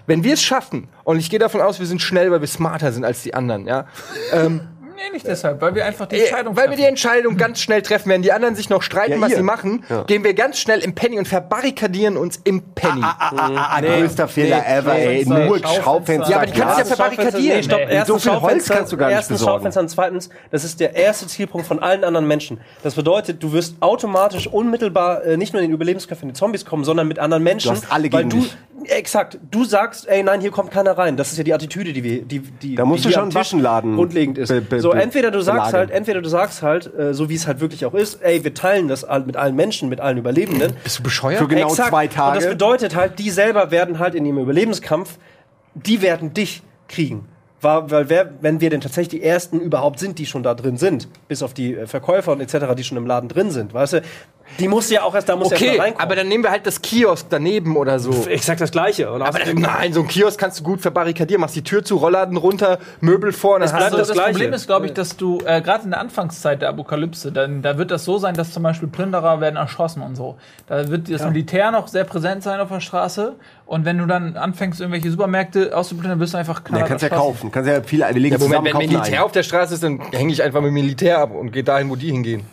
Wenn 0.06 0.24
wir 0.24 0.34
es 0.34 0.42
schaffen, 0.42 0.88
und 1.04 1.18
ich 1.18 1.30
gehe 1.30 1.38
davon 1.38 1.60
aus, 1.60 1.78
wir 1.80 1.86
sind 1.86 2.00
schnell, 2.02 2.30
weil 2.30 2.40
wir 2.40 2.48
smarter 2.48 2.92
sind 2.92 3.04
als 3.04 3.22
die 3.22 3.34
anderen, 3.34 3.66
ja, 3.66 3.86
ähm, 4.32 4.60
Nee, 4.96 5.10
nicht 5.12 5.26
deshalb, 5.26 5.60
weil 5.60 5.74
wir 5.74 5.84
einfach 5.84 6.06
die 6.06 6.14
äh, 6.14 6.20
Entscheidung 6.22 6.54
weil 6.56 6.66
wir 6.66 6.76
die 6.76 6.82
treffen. 6.82 6.88
Entscheidung 6.90 7.36
ganz 7.36 7.60
schnell 7.60 7.82
treffen, 7.82 8.08
während 8.10 8.24
die 8.24 8.30
anderen 8.32 8.54
sich 8.54 8.70
noch 8.70 8.80
streiten, 8.80 9.14
Ja, 9.14 9.20
was 9.20 9.34
sie 9.34 9.42
machen, 9.42 9.84
Ja. 9.90 10.04
gehen 10.04 10.22
wir 10.22 10.34
ganz 10.34 10.56
schnell 10.56 10.78
im 10.78 10.94
Penny 10.94 11.18
und 11.18 11.26
verbarrikadieren 11.26 12.16
uns 12.16 12.40
im 12.44 12.62
Penny. 12.76 13.00
Ah, 13.02 13.16
ah, 13.18 13.70
ah, 13.76 13.80
größter 13.80 14.28
Fehler 14.28 14.62
nee, 14.64 14.72
ever, 14.76 14.94
ey. 14.94 15.24
Nur 15.26 15.58
Schaufenster. 15.58 15.82
Schaufenster. 15.82 16.30
Ja, 16.30 16.36
aber 16.36 16.46
die 16.46 16.52
kannst 16.52 16.76
du 16.76 16.80
ja 16.80 16.86
verbarrikadieren. 16.86 17.56
Nee, 17.56 17.62
stopp, 17.64 17.80
Nee. 17.80 17.92
erstens 17.92 18.22
So 18.22 18.30
viel 18.30 18.32
Holz 18.40 18.42
Schaufenster, 18.42 18.74
kannst 18.76 18.92
du 18.92 18.96
gar 18.96 19.06
nicht 19.08 19.16
erstens 19.16 19.38
besorgen. 19.40 19.58
Schaufenster 19.58 19.80
und 19.80 19.88
zweitens, 19.88 20.30
das 20.52 20.64
ist 20.64 20.78
der 20.78 20.94
erste 20.94 21.26
Zielpunkt 21.26 21.66
von 21.66 21.80
allen 21.82 22.04
anderen 22.04 22.28
Menschen. 22.28 22.60
Das 22.84 22.94
bedeutet, 22.94 23.42
du 23.42 23.52
wirst 23.52 23.74
automatisch 23.80 24.46
unmittelbar 24.46 25.24
äh, 25.24 25.36
nicht 25.36 25.52
nur 25.52 25.60
in 25.60 25.68
den 25.70 25.74
Überlebenskampf 25.74 26.22
in 26.22 26.28
die 26.28 26.34
Zombies 26.34 26.64
kommen, 26.64 26.84
sondern 26.84 27.08
mit 27.08 27.18
anderen 27.18 27.42
Menschen. 27.42 27.72
Du 27.74 27.76
hast 27.76 27.90
alle 27.92 28.04
weil 28.12 28.20
gegen 28.24 28.30
du, 28.30 28.36
dich. 28.38 28.56
Exakt. 28.86 29.38
Du 29.50 29.64
sagst, 29.64 30.08
ey, 30.08 30.22
nein, 30.22 30.40
hier 30.40 30.50
kommt 30.50 30.70
keiner 30.70 30.98
rein. 30.98 31.16
Das 31.16 31.30
ist 31.32 31.38
ja 31.38 31.44
die 31.44 31.54
Attitüde, 31.54 31.92
die 31.92 32.02
wir, 32.02 32.22
die, 32.22 32.40
die, 32.40 32.74
Da 32.74 32.84
musst 32.84 33.04
die 33.04 33.08
du 33.08 33.14
schon 33.14 33.32
Waschenladen 33.32 33.94
grundlegend 33.94 34.36
ist. 34.36 34.48
be- 34.48 34.60
be- 34.60 34.80
so, 34.80 34.92
entweder 34.92 35.30
du 35.30 35.40
sagst 35.40 35.70
belagern. 35.70 35.78
halt, 35.78 35.90
entweder 35.90 36.20
du 36.20 36.28
sagst 36.28 36.62
halt, 36.62 36.92
äh, 36.98 37.14
so 37.14 37.28
wie 37.28 37.34
es 37.36 37.46
halt 37.46 37.60
wirklich 37.60 37.86
auch 37.86 37.94
ist, 37.94 38.20
ey, 38.22 38.42
wir 38.44 38.52
teilen 38.52 38.88
das 38.88 39.06
mit 39.26 39.36
allen 39.36 39.54
Menschen, 39.54 39.88
mit 39.88 40.00
allen 40.00 40.18
Überlebenden. 40.18 40.72
Bist 40.82 40.98
du 40.98 41.02
bescheuert? 41.02 41.38
Für 41.38 41.48
genau 41.48 41.68
Exakt. 41.68 41.88
zwei 41.90 42.08
Tage. 42.08 42.30
Und 42.38 42.42
das 42.44 42.50
bedeutet 42.50 42.96
halt, 42.96 43.18
die 43.18 43.30
selber 43.30 43.70
werden 43.70 43.98
halt 44.00 44.14
in 44.14 44.26
ihrem 44.26 44.38
Überlebenskampf, 44.38 45.18
die 45.74 46.02
werden 46.02 46.34
dich 46.34 46.62
kriegen. 46.88 47.26
Weil, 47.60 47.90
weil 47.90 48.08
wer, 48.10 48.30
wenn 48.42 48.60
wir 48.60 48.68
denn 48.68 48.82
tatsächlich 48.82 49.20
die 49.20 49.26
ersten 49.26 49.58
überhaupt 49.58 49.98
sind, 49.98 50.18
die 50.18 50.26
schon 50.26 50.42
da 50.42 50.52
drin 50.52 50.76
sind, 50.76 51.08
bis 51.28 51.42
auf 51.42 51.54
die 51.54 51.74
äh, 51.74 51.86
Verkäufer 51.86 52.32
und 52.32 52.40
etc., 52.42 52.74
die 52.76 52.84
schon 52.84 52.98
im 52.98 53.06
Laden 53.06 53.28
drin 53.30 53.50
sind, 53.50 53.72
weißt 53.72 53.94
du, 53.94 54.02
Die 54.58 54.68
musst 54.68 54.90
du 54.90 54.94
ja 54.94 55.02
auch 55.02 55.14
erst, 55.14 55.28
da 55.28 55.36
musst 55.36 55.50
du 55.50 55.54
Okay, 55.56 55.66
erst 55.66 55.78
mal 55.78 55.82
reinkommen. 55.84 56.04
aber 56.06 56.16
dann 56.16 56.28
nehmen 56.28 56.44
wir 56.44 56.50
halt 56.50 56.66
das 56.66 56.80
Kiosk 56.80 57.26
daneben 57.30 57.76
oder 57.76 57.98
so. 57.98 58.26
Exakt 58.28 58.60
das 58.60 58.70
Gleiche. 58.70 59.10
Und 59.10 59.22
Aber 59.22 59.30
außerdem- 59.38 59.58
nein, 59.60 59.92
so 59.92 60.02
ein 60.02 60.06
Kiosk 60.08 60.38
kannst 60.38 60.60
du 60.60 60.64
gut 60.64 60.80
verbarrikadieren. 60.80 61.40
Machst 61.40 61.56
die 61.56 61.64
Tür 61.64 61.84
zu, 61.84 61.96
Rollladen 61.96 62.36
runter, 62.36 62.78
Möbel 63.00 63.32
vor 63.32 63.56
und 63.56 63.62
dann 63.62 63.70
bleibt 63.70 63.84
hast 63.84 63.92
du 63.92 63.96
das 63.98 64.08
das 64.08 64.16
Gleiche. 64.16 64.30
Problem 64.32 64.52
ist, 64.52 64.66
glaube 64.66 64.86
ich, 64.86 64.92
dass 64.92 65.16
du 65.16 65.40
äh, 65.44 65.60
gerade 65.60 65.84
in 65.84 65.90
der 65.90 66.00
Anfangszeit 66.00 66.62
der 66.62 66.68
Apokalypse, 66.68 67.32
dann 67.32 67.62
da 67.62 67.78
wird 67.78 67.90
das 67.90 68.04
so 68.04 68.18
sein, 68.18 68.34
dass 68.34 68.52
zum 68.52 68.62
Beispiel 68.62 68.88
Plünderer 68.88 69.40
werden 69.40 69.56
erschossen 69.56 70.02
und 70.02 70.14
so. 70.14 70.36
Da 70.66 70.88
wird 70.88 71.10
das 71.10 71.24
Militär 71.24 71.70
noch 71.70 71.88
sehr 71.88 72.04
präsent 72.04 72.42
sein 72.42 72.60
auf 72.60 72.68
der 72.68 72.80
Straße. 72.80 73.34
Und 73.66 73.84
wenn 73.86 73.98
du 73.98 74.06
dann 74.06 74.36
anfängst, 74.36 74.80
irgendwelche 74.80 75.10
Supermärkte 75.10 75.76
auszuplündern, 75.76 76.20
wirst 76.20 76.34
du 76.34 76.38
einfach 76.38 76.56
Ja, 76.58 76.64
knallhart 76.64 76.88
kannst 76.90 77.02
ja 77.02 77.08
kaufen. 77.08 77.50
Kannst 77.50 77.68
ja 77.70 77.82
viele 77.82 78.06
eine 78.06 78.18
legen 78.18 78.34
Ja, 78.34 78.38
Moment, 78.46 78.64
wenn 78.66 78.76
Militär 78.76 79.20
ein. 79.20 79.24
auf 79.24 79.32
der 79.32 79.42
Straße 79.42 79.74
ist, 79.74 79.82
dann 79.82 80.00
hänge 80.12 80.32
ich 80.32 80.42
einfach 80.42 80.60
mit 80.60 80.68
dem 80.68 80.74
Militär 80.74 81.18
ab 81.18 81.30
und 81.34 81.50
gehe 81.50 81.64
dahin, 81.64 81.88
wo 81.90 81.96
die 81.96 82.10
hingehen. 82.10 82.44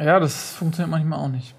Ja, 0.00 0.18
das 0.18 0.52
funktioniert 0.52 0.90
manchmal 0.90 1.18
auch 1.18 1.28
nicht. 1.28 1.54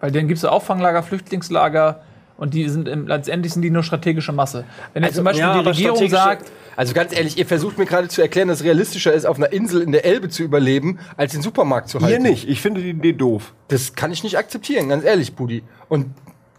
Weil 0.00 0.12
dann 0.12 0.28
gibt 0.28 0.38
es 0.38 0.44
Auffanglager, 0.44 1.02
Flüchtlingslager 1.02 2.00
und 2.38 2.54
die 2.54 2.68
sind 2.68 2.88
im, 2.88 3.06
letztendlich 3.06 3.52
sind 3.52 3.62
die 3.62 3.70
nur 3.70 3.82
strategische 3.82 4.32
Masse. 4.32 4.64
Wenn 4.92 5.02
jetzt 5.02 5.12
Also, 5.12 5.18
zum 5.18 5.24
Beispiel 5.24 5.40
ja, 5.40 5.54
die 5.54 5.58
aber 5.60 5.70
Regierung 5.70 6.08
sagt, 6.08 6.50
Also 6.76 6.92
ganz 6.92 7.16
ehrlich, 7.16 7.38
ihr 7.38 7.46
versucht 7.46 7.78
mir 7.78 7.86
gerade 7.86 8.08
zu 8.08 8.20
erklären, 8.20 8.48
dass 8.48 8.60
es 8.60 8.64
realistischer 8.64 9.12
ist, 9.12 9.24
auf 9.24 9.38
einer 9.38 9.52
Insel 9.52 9.80
in 9.80 9.92
der 9.92 10.04
Elbe 10.04 10.28
zu 10.28 10.42
überleben, 10.42 10.98
als 11.16 11.32
den 11.32 11.40
Supermarkt 11.42 11.88
zu 11.88 12.00
halten. 12.00 12.22
Hier 12.22 12.30
nicht. 12.30 12.48
Ich 12.48 12.60
finde 12.60 12.82
die 12.82 12.90
Idee 12.90 13.14
doof. 13.14 13.54
Das 13.68 13.94
kann 13.94 14.12
ich 14.12 14.22
nicht 14.22 14.36
akzeptieren, 14.36 14.90
ganz 14.90 15.02
ehrlich, 15.04 15.34
Budi. 15.34 15.62
Und 15.88 16.10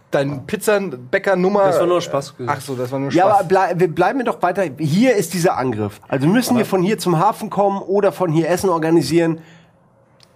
dein 0.09 0.45
Pizzabäcker-Nummer. 0.47 1.65
Das 1.65 1.79
war 1.79 1.85
nur 1.85 2.01
Spaß. 2.01 2.33
Ach 2.47 2.61
so, 2.61 2.75
das 2.75 2.91
war 2.91 2.99
nur 2.99 3.11
Spaß. 3.11 3.17
Ja, 3.17 3.27
aber 3.27 3.43
blei 3.43 3.73
wir 3.75 3.93
bleiben 3.93 4.19
wir 4.19 4.25
doch 4.25 4.41
weiter. 4.41 4.63
Hier 4.79 5.15
ist 5.15 5.33
dieser 5.33 5.57
Angriff. 5.57 5.99
Also 6.07 6.27
müssen 6.27 6.57
wir 6.57 6.65
von 6.65 6.81
hier 6.81 6.97
zum 6.97 7.19
Hafen 7.19 7.49
kommen 7.49 7.79
oder 7.81 8.11
von 8.11 8.31
hier 8.31 8.49
Essen 8.49 8.69
organisieren 8.69 9.39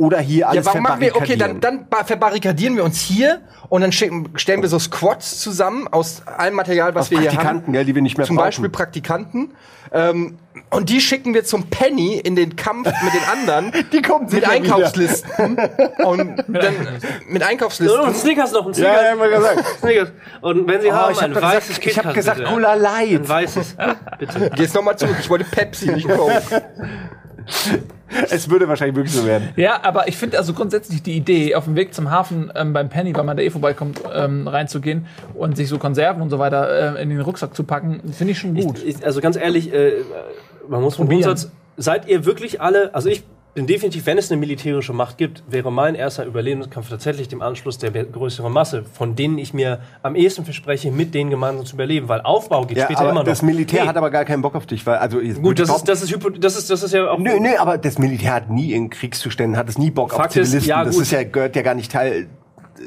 oder 0.01 0.19
hier 0.19 0.49
alles 0.49 0.65
Ja, 0.65 0.71
warum 0.71 0.83
machen 0.83 1.01
wir, 1.01 1.15
okay, 1.15 1.35
dann, 1.37 1.51
verbarrikadieren. 1.59 1.61
dann 1.61 1.89
ba- 1.89 2.03
verbarrikadieren 2.03 2.75
wir 2.75 2.83
uns 2.83 2.99
hier 2.99 3.41
und 3.69 3.81
dann 3.81 3.91
schicken, 3.91 4.29
stellen 4.35 4.61
wir 4.61 4.69
so 4.69 4.79
Squads 4.79 5.39
zusammen 5.39 5.87
aus 5.87 6.23
allem 6.25 6.55
Material, 6.55 6.95
was 6.95 7.03
Aus 7.05 7.11
wir 7.11 7.19
hier 7.19 7.29
haben. 7.29 7.35
Praktikanten, 7.37 7.73
gell, 7.73 7.85
die 7.85 7.95
wir 7.95 8.01
nicht 8.01 8.17
mehr 8.17 8.25
Zum 8.25 8.35
brauchen. 8.35 8.47
Beispiel 8.47 8.69
Praktikanten. 8.69 9.53
Ähm, 9.93 10.37
und 10.69 10.89
die 10.89 11.01
schicken 11.01 11.33
wir 11.33 11.43
zum 11.43 11.69
Penny 11.69 12.15
in 12.17 12.35
den 12.37 12.55
Kampf 12.55 12.87
mit 13.03 13.13
den 13.13 13.23
anderen. 13.29 13.85
Die 13.91 14.01
kommen 14.01 14.27
mit 14.31 14.47
Einkaufslisten. 14.47 15.57
und 16.05 16.43
dann 16.47 16.73
mit 17.27 17.43
Einkaufslisten. 17.43 17.99
Und 17.99 18.15
Snickers 18.15 18.53
noch, 18.53 18.67
ein 18.67 18.73
Snickers. 18.73 18.95
Ja, 19.01 19.09
ja, 19.09 19.15
mal 19.15 19.29
gesagt. 19.29 19.65
Snickers. 19.81 20.09
Und 20.41 20.67
wenn 20.67 20.81
Sie 20.81 20.91
haben, 20.93 21.11
ich 21.11 21.21
ein 21.21 21.35
habe 21.35 21.45
weißes 21.45 21.79
gesagt, 21.81 21.85
ich 21.87 21.97
hab 21.97 22.03
KitKat, 22.13 22.15
gesagt. 22.15 22.45
Cola 22.45 22.73
Light. 22.75 23.09
Ein 23.21 23.27
weißes. 23.29 23.75
Bitte. 24.19 24.49
Gehst 24.55 24.75
nochmal 24.75 24.97
zurück. 24.97 25.17
Ich 25.19 25.29
wollte 25.29 25.43
Pepsi, 25.45 25.91
nicht 25.91 26.07
Coke. 26.15 26.41
Es 28.29 28.49
würde 28.49 28.67
wahrscheinlich 28.67 28.95
wirklich 28.97 29.13
so 29.13 29.25
werden. 29.25 29.49
Ja, 29.55 29.79
aber 29.83 30.07
ich 30.07 30.17
finde 30.17 30.37
also 30.37 30.53
grundsätzlich 30.53 31.01
die 31.01 31.15
Idee, 31.15 31.55
auf 31.55 31.63
dem 31.63 31.75
Weg 31.77 31.93
zum 31.93 32.11
Hafen 32.11 32.51
ähm, 32.55 32.73
beim 32.73 32.89
Penny, 32.89 33.15
weil 33.15 33.23
man 33.23 33.37
da 33.37 33.43
eh 33.43 33.49
vorbeikommt, 33.49 34.01
ähm, 34.13 34.49
reinzugehen 34.49 35.05
und 35.33 35.55
sich 35.55 35.69
so 35.69 35.77
Konserven 35.77 36.21
und 36.21 36.29
so 36.29 36.37
weiter 36.37 36.97
äh, 36.97 37.01
in 37.01 37.09
den 37.09 37.21
Rucksack 37.21 37.55
zu 37.55 37.63
packen, 37.63 38.01
finde 38.11 38.31
ich 38.31 38.39
schon 38.39 38.53
gut. 38.53 38.83
Ich, 38.83 39.05
also 39.05 39.21
ganz 39.21 39.37
ehrlich, 39.37 39.73
äh, 39.73 39.93
man 40.67 40.81
muss 40.81 40.97
vom 40.97 41.05
Probieren. 41.05 41.23
Grundsatz, 41.23 41.51
seid 41.77 42.07
ihr 42.07 42.25
wirklich 42.25 42.59
alle, 42.59 42.93
also 42.93 43.07
ich 43.07 43.23
definitiv, 43.55 44.05
wenn 44.05 44.17
es 44.17 44.31
eine 44.31 44.39
militärische 44.39 44.93
Macht 44.93 45.17
gibt, 45.17 45.43
wäre 45.47 45.71
mein 45.71 45.95
erster 45.95 46.25
Überlebenskampf 46.25 46.89
tatsächlich 46.89 47.27
dem 47.27 47.41
Anschluss 47.41 47.77
der 47.77 47.91
größeren 47.91 48.51
Masse, 48.51 48.83
von 48.93 49.15
denen 49.15 49.37
ich 49.37 49.53
mir 49.53 49.79
am 50.03 50.15
ehesten 50.15 50.45
verspreche, 50.45 50.89
mit 50.89 51.13
denen 51.13 51.29
gemeinsam 51.29 51.65
zu 51.65 51.75
überleben, 51.75 52.07
weil 52.07 52.21
Aufbau 52.21 52.65
geht 52.65 52.77
Ja, 52.77 52.85
später 52.85 53.01
immer 53.01 53.13
noch. 53.15 53.23
das 53.23 53.41
Militär 53.41 53.83
Nee, 53.83 53.89
hat 53.89 53.97
aber 53.97 54.09
gar 54.09 54.23
keinen 54.23 54.41
Bock 54.41 54.55
auf 54.55 54.65
dich, 54.65 54.85
weil 54.85 54.95
also 54.97 55.19
Gut, 55.19 55.59
das 55.59 55.69
ist, 55.69 55.87
das, 55.87 56.01
ist, 56.01 56.17
das, 56.39 56.55
ist, 56.57 56.69
das 56.69 56.83
ist 56.83 56.93
ja 56.93 57.09
auch. 57.09 57.17
Nö, 57.19 57.39
nö, 57.39 57.49
aber 57.59 57.77
das 57.77 57.97
Militär 57.99 58.33
hat 58.35 58.49
nie 58.49 58.71
in 58.71 58.89
Kriegszuständen, 58.89 59.57
hat 59.57 59.67
es 59.67 59.77
nie 59.77 59.91
Bock 59.91 60.11
Fakt 60.11 60.27
auf 60.27 60.31
Zivilisten. 60.31 60.59
ist, 60.59 60.65
ja, 60.67 60.83
das 60.85 60.95
gut. 60.95 61.03
ist 61.03 61.11
ja, 61.11 61.23
gehört 61.23 61.55
ja 61.57 61.61
gar 61.61 61.75
nicht 61.75 61.91
Teil, 61.91 62.27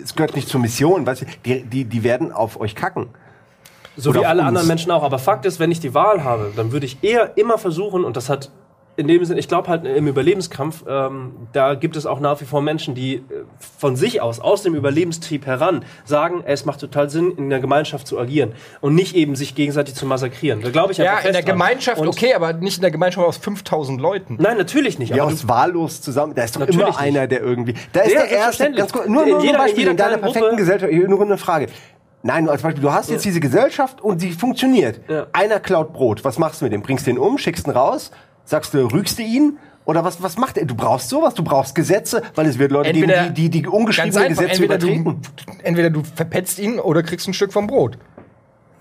es 0.02 0.14
gehört 0.14 0.34
nicht 0.34 0.48
zur 0.48 0.60
Mission, 0.60 1.04
weißt 1.06 1.22
du, 1.22 1.26
die, 1.44 1.62
die, 1.64 1.84
die 1.84 2.02
werden 2.04 2.32
auf 2.32 2.58
euch 2.58 2.74
kacken. 2.74 3.08
So 3.96 4.10
Oder 4.10 4.22
wie 4.22 4.26
alle 4.26 4.42
anderen 4.44 4.66
Menschen 4.66 4.90
auch. 4.90 5.02
Aber 5.04 5.18
Fakt 5.18 5.44
ist, 5.46 5.60
wenn 5.60 5.70
ich 5.70 5.78
die 5.78 5.94
Wahl 5.94 6.24
habe, 6.24 6.52
dann 6.56 6.72
würde 6.72 6.86
ich 6.86 6.98
eher 7.04 7.36
immer 7.36 7.58
versuchen, 7.58 8.04
und 8.04 8.16
das 8.16 8.28
hat 8.28 8.50
in 8.96 9.08
dem 9.08 9.24
Sinne, 9.24 9.40
ich 9.40 9.48
glaube 9.48 9.68
halt 9.68 9.84
im 9.84 10.06
Überlebenskampf, 10.06 10.84
ähm, 10.88 11.32
da 11.52 11.74
gibt 11.74 11.96
es 11.96 12.06
auch 12.06 12.20
nach 12.20 12.40
wie 12.40 12.44
vor 12.44 12.62
Menschen, 12.62 12.94
die 12.94 13.16
äh, 13.16 13.22
von 13.78 13.96
sich 13.96 14.20
aus, 14.22 14.38
aus 14.40 14.62
dem 14.62 14.74
Überlebenstrieb 14.74 15.46
heran, 15.46 15.84
sagen, 16.04 16.42
es 16.46 16.64
macht 16.64 16.80
total 16.80 17.10
Sinn, 17.10 17.32
in 17.36 17.50
der 17.50 17.58
Gemeinschaft 17.60 18.06
zu 18.06 18.18
agieren 18.18 18.52
und 18.80 18.94
nicht 18.94 19.16
eben 19.16 19.34
sich 19.36 19.54
gegenseitig 19.54 19.94
zu 19.96 20.06
massakrieren. 20.06 20.60
Da 20.62 20.70
glaube 20.70 20.92
ich 20.92 20.98
Ja, 20.98 21.12
einfach 21.12 21.24
in 21.24 21.32
der 21.32 21.34
fest 21.34 21.48
dran. 21.48 21.54
Gemeinschaft, 21.58 22.00
Und- 22.00 22.08
okay, 22.08 22.34
aber 22.34 22.52
nicht 22.52 22.76
in 22.76 22.82
der 22.82 22.90
Gemeinschaft 22.92 23.26
aus 23.26 23.36
5000 23.38 24.00
Leuten. 24.00 24.36
Nein, 24.40 24.56
natürlich 24.58 24.98
nicht. 24.98 25.14
Ja, 25.14 25.24
aber 25.24 25.32
aus 25.32 25.48
wahllos 25.48 26.00
zusammen. 26.00 26.34
Da 26.34 26.44
ist 26.44 26.54
doch 26.54 26.60
Natürlich 26.60 26.78
immer 26.80 26.88
nicht. 26.90 27.00
einer, 27.00 27.26
der 27.26 27.40
irgendwie. 27.40 27.74
Da 27.92 28.00
ist 28.02 28.12
Ja, 28.14 28.20
der 28.20 28.30
erste. 28.30 28.30
selbstverständlich. 28.30 28.78
Ganz 28.78 28.92
kurz, 28.92 29.08
nur, 29.08 29.22
In 29.24 29.28
nur 29.30 29.40
jeder- 29.42 29.54
ein 29.54 29.58
Beispiel 29.58 29.74
in 29.74 29.80
jeder 29.80 29.90
in 29.90 29.96
deiner 29.96 30.08
kleinen 30.10 30.22
perfekten 30.22 30.48
Gruppe- 30.50 30.56
Gesellschaft. 30.56 30.92
Hier 30.92 31.08
Nur 31.08 31.20
eine 31.22 31.36
Frage. 31.38 31.66
Nein, 32.22 32.48
als 32.48 32.62
Beispiel, 32.62 32.82
du 32.82 32.90
hast 32.92 33.10
jetzt 33.10 33.24
diese 33.24 33.38
Gesellschaft 33.40 34.00
und 34.00 34.20
sie 34.20 34.32
funktioniert. 34.32 35.00
Ja. 35.08 35.26
Einer 35.32 35.60
klaut 35.60 35.92
Brot. 35.92 36.24
Was 36.24 36.38
machst 36.38 36.60
du 36.60 36.64
mit 36.64 36.72
dem? 36.72 36.80
Bringst 36.80 37.06
du 37.06 37.10
ihn 37.10 37.18
um, 37.18 37.36
schickst 37.36 37.66
ihn 37.66 37.70
raus, 37.72 38.10
sagst 38.44 38.74
du, 38.74 38.86
rügst 38.86 39.18
du 39.18 39.22
ihn? 39.22 39.58
Oder 39.86 40.02
was, 40.02 40.22
was 40.22 40.38
macht 40.38 40.56
er? 40.56 40.64
Du 40.64 40.74
brauchst 40.74 41.10
sowas, 41.10 41.34
du 41.34 41.44
brauchst 41.44 41.74
Gesetze, 41.74 42.22
weil 42.34 42.46
es 42.46 42.58
wird 42.58 42.72
Leute 42.72 42.88
Entweder- 42.90 43.22
geben, 43.24 43.34
die, 43.34 43.50
die, 43.50 43.62
die 43.62 43.68
ungeschriebene 43.68 44.24
einfach, 44.24 44.42
Gesetze 44.42 44.62
entweder 44.62 44.78
du, 44.78 44.86
übertreten. 44.88 45.22
entweder 45.62 45.90
du 45.90 46.02
verpetzt 46.02 46.58
ihn 46.58 46.78
oder 46.78 47.02
kriegst 47.02 47.28
ein 47.28 47.34
Stück 47.34 47.52
vom 47.52 47.66
Brot. 47.66 47.98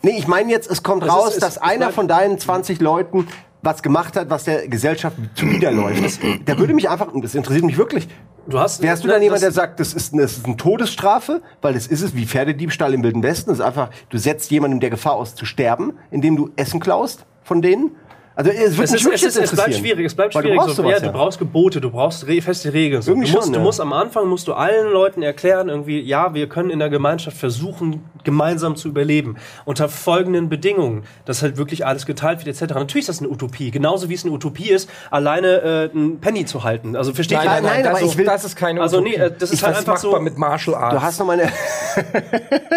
Nee, 0.02 0.16
ich 0.18 0.28
meine 0.28 0.50
jetzt, 0.52 0.70
es 0.72 0.82
kommt 0.84 1.04
Es 1.04 1.10
raus, 1.10 1.28
ist- 1.30 1.34
es- 1.36 1.40
dass 1.42 1.58
einer 1.58 1.90
von 1.92 2.08
deinen 2.08 2.40
20 2.40 2.80
Leuten 2.80 3.28
was 3.62 3.82
gemacht 3.82 4.16
hat, 4.18 4.30
was 4.30 4.44
der 4.46 4.68
Gesellschaft 4.68 5.16
zuwiderläuft. 5.36 6.20
Da 6.46 6.58
würde 6.58 6.74
mich 6.74 6.90
einfach, 6.90 7.12
und 7.14 7.24
das 7.24 7.34
interessiert 7.36 7.66
mich 7.66 7.78
wirklich, 7.78 8.08
du 8.48 8.60
hast, 8.60 8.82
Wärst 8.82 9.04
du 9.04 9.08
dann 9.10 9.22
jemand, 9.22 9.42
der 9.42 9.50
das- 9.50 9.56
sagt, 9.56 9.80
das 9.82 9.94
ist, 9.94 10.14
das 10.18 10.38
ist 10.38 10.46
eine 10.46 10.58
Todesstrafe? 10.58 11.42
Weil 11.62 11.74
das 11.74 11.88
ist 11.88 12.02
es 12.02 12.16
wie 12.16 12.26
Pferdediebstahl 12.26 12.94
im 12.94 13.04
Wilden 13.04 13.24
Westen. 13.24 13.50
Das 13.52 13.60
ist 13.60 13.66
einfach, 13.66 13.90
du 14.10 14.18
setzt 14.18 14.52
jemandem 14.52 14.80
der 14.82 14.90
Gefahr 14.90 15.14
aus 15.16 15.36
zu 15.36 15.46
sterben, 15.46 15.94
indem 16.12 16.36
du 16.38 16.50
Essen 16.58 16.80
klaust 16.82 17.26
von 17.44 17.62
denen. 17.62 17.92
Also 18.36 18.50
es 18.50 18.76
wird 18.78 18.90
Es, 18.90 18.94
ist, 18.96 19.06
es, 19.06 19.24
ist, 19.24 19.38
es 19.38 19.52
bleibt 19.52 19.76
schwierig, 19.76 20.06
es 20.08 20.16
bleibt 20.16 20.34
schwierig. 20.34 20.52
Du 20.54 20.58
brauchst 20.58 20.76
so, 20.78 20.90
ja, 20.90 21.00
du 21.00 21.12
brauchst 21.12 21.38
Gebote, 21.38 21.80
du 21.80 21.92
brauchst 21.92 22.26
re 22.28 22.42
feste 22.42 22.74
Regeln. 22.74 23.02
So. 23.04 23.12
Du 23.14 23.20
musst, 23.20 23.32
schon, 23.32 23.52
du 23.54 23.60
ja. 23.60 23.64
musst 23.64 23.80
am 23.80 23.94
Anfang 23.94 24.28
musst 24.28 24.48
du 24.48 24.54
allen 24.54 24.92
Leuten 24.92 25.22
erklären, 25.22 25.70
irgendwie, 25.70 26.00
ja, 26.02 26.34
wir 26.34 26.50
können 26.50 26.72
in 26.72 26.80
der 26.80 26.90
Gemeinschaft 26.90 27.38
versuchen, 27.38 28.04
gemeinsam 28.24 28.76
zu 28.76 28.88
überleben. 28.88 29.36
Unter 29.66 29.88
folgenden 29.88 30.50
Bedingungen, 30.50 31.04
dass 31.26 31.44
halt 31.44 31.58
wirklich 31.58 31.86
alles 31.86 32.06
geteilt 32.08 32.44
wird, 32.44 32.60
etc. 32.60 32.74
Natürlich 32.74 33.04
ist 33.08 33.10
das 33.10 33.20
eine 33.20 33.30
Utopie. 33.30 33.70
Genauso 33.70 34.10
wie 34.10 34.16
es 34.16 34.24
eine 34.24 34.34
Utopie 34.34 34.70
ist, 34.72 34.90
alleine 35.12 35.48
äh, 35.62 35.90
einen 35.96 36.20
Penny 36.20 36.46
zu 36.46 36.64
halten. 36.64 36.96
Also 36.96 37.14
versteht 37.14 37.38
Nein, 37.38 37.64
ihr? 37.64 37.70
nein, 37.70 37.84
nein, 37.84 37.96
ist, 37.98 38.02
ich 38.14 38.18
will- 38.18 38.26
das 38.26 38.44
ist 38.46 38.56
keine 38.56 38.82
Also 38.82 38.98
Utopie. 38.98 39.18
nee, 39.18 39.24
äh, 39.26 39.32
das 39.38 39.52
ist 39.52 39.62
halt 39.62 39.74
das 39.76 39.80
einfach 39.88 39.98
so- 39.98 40.20
mit 40.20 40.38
Martial 40.40 40.76
Arts. 40.76 40.96
Du 40.96 41.02
hast 41.04 41.20
noch 41.20 41.28
meine. 41.28 41.44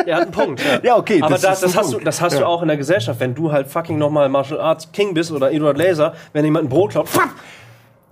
Er 0.06 0.16
hat 0.16 0.22
einen 0.24 0.30
Punkt. 0.30 0.62
Ja, 0.62 0.80
Ja, 0.82 0.96
okay, 0.98 1.20
Aber 1.22 1.30
das 1.30 1.40
das, 1.42 1.60
das, 1.60 1.76
hast, 1.76 1.92
du, 1.92 1.98
das 2.00 2.20
hast 2.20 2.34
du 2.36 2.40
Ja. 2.40 2.46
auch 2.46 2.60
in 2.62 2.68
der 2.68 2.76
Gesellschaft. 2.76 3.18
Wenn 3.18 3.34
du 3.34 3.50
halt 3.50 3.66
fucking 3.68 3.96
nochmal 3.98 4.28
Martial 4.28 4.60
Arts 4.60 4.92
King 4.92 5.14
bist 5.14 5.32
oder 5.32 5.45
Edward 5.52 5.76
Laser, 5.78 6.14
wenn 6.32 6.44
jemand 6.44 6.66
ein 6.66 6.68
Brot 6.68 6.92
klaut, 6.92 7.08
fuck, 7.08 7.30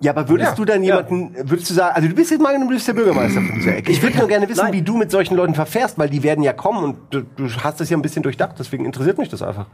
Ja, 0.00 0.12
aber 0.12 0.28
würdest 0.28 0.50
Ja, 0.50 0.56
du 0.56 0.64
dann 0.64 0.82
jemanden, 0.82 1.34
würdest 1.48 1.70
du 1.70 1.74
sagen, 1.74 1.94
also 1.94 2.08
du 2.08 2.14
bist 2.14 2.30
jetzt 2.30 2.40
mal, 2.40 2.58
du 2.58 2.68
bist 2.68 2.86
der 2.88 2.92
Bürgermeister 2.94 3.40
von 3.40 3.54
dieser 3.54 3.76
Ecke. 3.76 3.90
Ich 3.92 4.02
würde 4.02 4.18
nur 4.18 4.28
gerne 4.28 4.48
wissen, 4.48 4.64
Nein. 4.64 4.72
wie 4.72 4.82
du 4.82 4.96
mit 4.96 5.10
solchen 5.10 5.36
Leuten 5.36 5.54
verfährst, 5.54 5.98
weil 5.98 6.08
die 6.10 6.22
werden 6.22 6.42
ja 6.44 6.52
kommen 6.52 6.82
und 6.84 6.96
du, 7.10 7.22
du 7.36 7.48
hast 7.62 7.80
das 7.80 7.88
ja 7.90 7.96
ein 7.96 8.02
bisschen 8.02 8.22
durchdacht, 8.22 8.56
deswegen 8.58 8.84
interessiert 8.84 9.18
mich 9.18 9.28
das 9.28 9.40
einfach. 9.42 9.66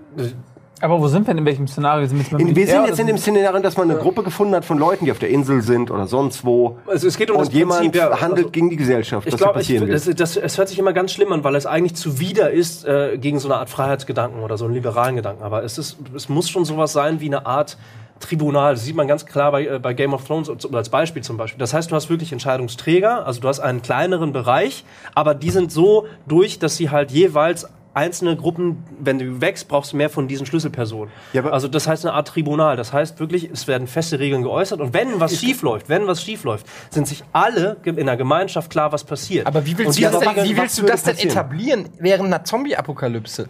Aber 0.80 1.00
wo 1.00 1.08
sind 1.08 1.26
wir 1.26 1.34
denn? 1.34 1.38
In 1.38 1.44
welchem 1.44 1.68
Szenario 1.68 2.06
sind 2.06 2.30
wir 2.30 2.38
In, 2.38 2.56
wir 2.56 2.66
sind 2.66 2.86
jetzt 2.86 2.98
in 2.98 3.06
dem 3.06 3.18
Szenario, 3.18 3.60
dass 3.60 3.76
man 3.76 3.90
eine 3.90 4.00
Gruppe 4.00 4.22
gefunden 4.22 4.54
hat 4.54 4.64
von 4.64 4.78
Leuten, 4.78 5.04
die 5.04 5.12
auf 5.12 5.18
der 5.18 5.28
Insel 5.28 5.62
sind 5.62 5.90
oder 5.90 6.06
sonst 6.06 6.44
wo. 6.44 6.78
Also 6.86 7.06
es 7.06 7.16
geht 7.16 7.30
um 7.30 7.38
das 7.38 7.48
und 7.48 7.54
jemand 7.54 7.80
Prinzip, 7.80 8.00
ja, 8.00 8.20
handelt 8.20 8.38
also- 8.38 8.50
gegen 8.50 8.70
die 8.70 8.76
Gesellschaft, 8.76 9.26
Ich 9.26 9.36
glaube, 9.36 9.60
das, 9.62 10.04
das, 10.04 10.36
es 10.36 10.58
hört 10.58 10.68
sich 10.68 10.78
immer 10.78 10.92
ganz 10.92 11.12
schlimm 11.12 11.32
an, 11.32 11.44
weil 11.44 11.54
es 11.54 11.66
eigentlich 11.66 11.94
zuwider 11.94 12.50
ist 12.50 12.84
äh, 12.86 13.18
gegen 13.18 13.38
so 13.38 13.48
eine 13.48 13.58
Art 13.58 13.68
Freiheitsgedanken 13.68 14.42
oder 14.42 14.56
so 14.56 14.64
einen 14.64 14.74
liberalen 14.74 15.16
Gedanken. 15.16 15.42
Aber 15.42 15.62
es, 15.64 15.76
ist, 15.76 15.98
es 16.14 16.28
muss 16.28 16.48
schon 16.48 16.64
sowas 16.64 16.92
sein 16.92 17.20
wie 17.20 17.26
eine 17.26 17.44
Art 17.46 17.76
Tribunal. 18.20 18.74
Das 18.74 18.84
sieht 18.84 18.96
man 18.96 19.08
ganz 19.08 19.26
klar 19.26 19.50
bei, 19.50 19.66
äh, 19.66 19.78
bei 19.78 19.92
Game 19.94 20.14
of 20.14 20.24
Thrones 20.26 20.48
oder 20.48 20.78
als 20.78 20.88
Beispiel 20.88 21.22
zum 21.22 21.36
Beispiel. 21.36 21.58
Das 21.58 21.74
heißt, 21.74 21.90
du 21.90 21.94
hast 21.96 22.08
wirklich 22.08 22.32
Entscheidungsträger, 22.32 23.26
also 23.26 23.40
du 23.40 23.48
hast 23.48 23.60
einen 23.60 23.82
kleineren 23.82 24.32
Bereich, 24.32 24.84
aber 25.14 25.34
die 25.34 25.50
sind 25.50 25.72
so 25.72 26.06
durch, 26.26 26.58
dass 26.58 26.76
sie 26.76 26.90
halt 26.90 27.10
jeweils 27.10 27.66
einzelne 28.00 28.34
Gruppen, 28.34 28.82
wenn 28.98 29.18
du 29.18 29.42
wächst, 29.42 29.68
brauchst 29.68 29.92
du 29.92 29.96
mehr 29.98 30.08
von 30.08 30.26
diesen 30.26 30.46
Schlüsselpersonen. 30.46 31.12
Ja, 31.34 31.44
also 31.44 31.68
das 31.68 31.86
heißt 31.86 32.06
eine 32.06 32.14
Art 32.14 32.28
Tribunal. 32.28 32.76
Das 32.76 32.94
heißt 32.94 33.20
wirklich, 33.20 33.50
es 33.52 33.68
werden 33.68 33.86
feste 33.86 34.18
Regeln 34.18 34.42
geäußert 34.42 34.80
und 34.80 34.94
wenn 34.94 35.20
was 35.20 35.38
schief 35.38 35.60
läuft, 35.60 35.90
wenn 35.90 36.06
was 36.06 36.22
schief 36.22 36.44
läuft, 36.44 36.66
sind 36.88 37.06
sich 37.06 37.22
alle 37.32 37.76
in 37.84 38.06
der 38.06 38.16
Gemeinschaft 38.16 38.70
klar, 38.70 38.90
was 38.92 39.04
passiert. 39.04 39.46
Aber 39.46 39.66
wie 39.66 39.76
willst 39.76 39.98
du 39.98 40.02
das 40.02 40.18
denn, 40.18 40.44
wie 40.44 40.56
willst 40.56 40.78
du 40.78 40.86
das 40.86 41.02
denn 41.02 41.18
etablieren 41.18 41.90
während 41.98 42.26
einer 42.26 42.42
Zombie-Apokalypse? 42.42 43.48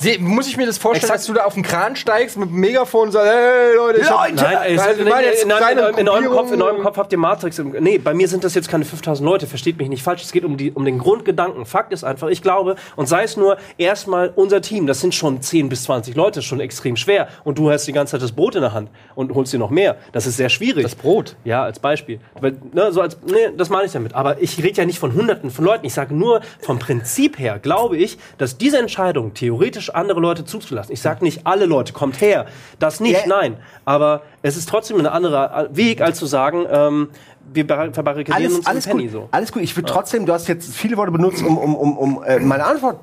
Se- 0.00 0.18
Muss 0.18 0.48
ich 0.48 0.56
mir 0.56 0.64
das 0.64 0.78
vorstellen, 0.78 1.04
Exakt. 1.10 1.20
dass 1.20 1.26
du 1.26 1.34
da 1.34 1.44
auf 1.44 1.52
den 1.54 1.62
Kran 1.62 1.94
steigst 1.94 2.38
mit 2.38 2.48
dem 2.48 2.56
Megafon 2.56 3.08
und 3.08 3.12
sagst, 3.12 3.30
hey 3.30 3.76
Leute, 3.76 4.00
ich 4.00 4.10
hab, 4.10 4.30
Leute! 4.30 4.42
Nein, 4.42 4.56
ey, 4.64 4.78
Also, 4.78 4.90
in, 4.92 4.98
wir 5.06 5.12
machen 5.12 5.24
jetzt 5.24 5.42
in, 5.44 5.50
in, 5.98 6.08
eurem. 6.08 6.30
Kopf, 6.30 6.52
in 6.52 6.62
eurem 6.62 6.82
Kopf 6.82 6.96
habt 6.96 7.12
ihr 7.12 7.18
Matrix. 7.18 7.58
Im, 7.58 7.70
nee, 7.80 7.98
bei 7.98 8.14
mir 8.14 8.26
sind 8.26 8.42
das 8.42 8.54
jetzt 8.54 8.68
keine 8.70 8.86
5000 8.86 9.24
Leute, 9.28 9.46
versteht 9.46 9.76
mich 9.76 9.90
nicht 9.90 10.02
falsch. 10.02 10.22
Es 10.22 10.32
geht 10.32 10.44
um, 10.44 10.56
die, 10.56 10.72
um 10.72 10.86
den 10.86 10.98
Grundgedanken. 10.98 11.66
Fakt 11.66 11.92
ist 11.92 12.02
einfach, 12.04 12.28
ich 12.28 12.40
glaube, 12.40 12.76
und 12.96 13.08
sei 13.10 13.24
es 13.24 13.36
nur 13.36 13.58
erstmal 13.76 14.32
unser 14.34 14.62
Team, 14.62 14.86
das 14.86 15.00
sind 15.00 15.14
schon 15.14 15.42
10 15.42 15.68
bis 15.68 15.82
20 15.84 16.16
Leute, 16.16 16.40
schon 16.40 16.60
extrem 16.60 16.96
schwer. 16.96 17.28
Und 17.44 17.58
du 17.58 17.70
hast 17.70 17.86
die 17.86 17.92
ganze 17.92 18.12
Zeit 18.12 18.22
das 18.22 18.32
Brot 18.32 18.54
in 18.54 18.62
der 18.62 18.72
Hand 18.72 18.88
und 19.14 19.34
holst 19.34 19.52
dir 19.52 19.58
noch 19.58 19.70
mehr. 19.70 19.96
Das 20.12 20.26
ist 20.26 20.38
sehr 20.38 20.48
schwierig. 20.48 20.82
Das 20.82 20.94
Brot? 20.94 21.36
Ja, 21.44 21.64
als 21.64 21.78
Beispiel. 21.78 22.20
Weil, 22.40 22.56
ne, 22.72 22.90
so 22.90 23.02
als, 23.02 23.18
nee, 23.26 23.50
das 23.54 23.68
meine 23.68 23.84
ich 23.84 23.92
damit. 23.92 24.14
Aber 24.14 24.40
ich 24.40 24.56
rede 24.62 24.78
ja 24.78 24.86
nicht 24.86 24.98
von 24.98 25.12
Hunderten 25.14 25.50
von 25.50 25.64
Leuten. 25.66 25.84
Ich 25.84 25.92
sage 25.92 26.14
nur, 26.14 26.40
vom 26.60 26.78
Prinzip 26.78 27.38
her 27.38 27.58
glaube 27.58 27.98
ich, 27.98 28.18
dass 28.38 28.56
diese 28.56 28.78
Entscheidung, 28.78 29.34
theoretisch 29.34 29.89
andere 29.94 30.20
Leute 30.20 30.44
zuzulassen, 30.44 30.92
ich 30.92 31.00
sage 31.02 31.24
nicht, 31.24 31.46
alle 31.46 31.66
Leute, 31.66 31.92
kommt 31.92 32.20
her. 32.20 32.46
Das 32.78 33.00
nicht, 33.00 33.22
Ja. 33.22 33.26
nein. 33.28 33.56
Aber 33.84 34.22
es 34.42 34.56
ist 34.56 34.68
trotzdem 34.68 34.98
ein 34.98 35.06
anderer 35.06 35.68
Weg, 35.72 36.00
als 36.00 36.18
zu 36.18 36.26
sagen, 36.26 36.66
ähm, 36.70 37.08
wir 37.52 37.66
bar- 37.66 37.92
verbarrikadieren 37.92 38.44
alles, 38.46 38.58
uns 38.58 38.66
alles 38.66 38.86
Penny 38.86 39.04
gut. 39.04 39.12
so. 39.12 39.28
Alles 39.32 39.50
gut. 39.52 39.62
Ich 39.62 39.76
würde 39.76 39.90
trotzdem, 39.90 40.24
du 40.26 40.32
hast 40.32 40.46
jetzt 40.48 40.72
viele 40.74 40.96
Worte 40.96 41.10
benutzt, 41.12 41.42
um, 41.44 41.58
um, 41.58 41.74
um, 41.74 41.98
um 41.98 42.22
äh, 42.24 42.38
meine 42.38 42.64
Antwort 42.64 43.00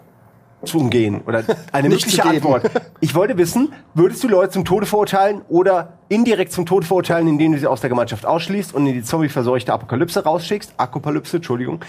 zu 0.63 0.79
umgehen. 0.79 1.21
Oder 1.27 1.43
eine 1.71 1.89
mögliche. 1.89 2.23
Antwort. 2.23 2.63
Ich 2.99 3.13
wollte 3.13 3.37
wissen, 3.37 3.73
würdest 3.93 4.23
du 4.23 4.27
Leute 4.27 4.51
zum 4.53 4.65
Tode 4.65 4.85
verurteilen 4.85 5.41
oder 5.49 5.93
indirekt 6.09 6.51
zum 6.51 6.65
Tode 6.65 6.85
verurteilen, 6.85 7.27
indem 7.27 7.51
du 7.51 7.59
sie 7.59 7.67
aus 7.67 7.81
der 7.81 7.89
Gemeinschaft 7.89 8.25
ausschließt 8.25 8.73
und 8.73 8.87
in 8.87 8.93
die 8.93 9.03
zombie-verseuchte 9.03 9.71
Apokalypse 9.73 10.23
rausschickst? 10.23 10.73
Apokalypse, 10.77 11.37
Entschuldigung. 11.37 11.81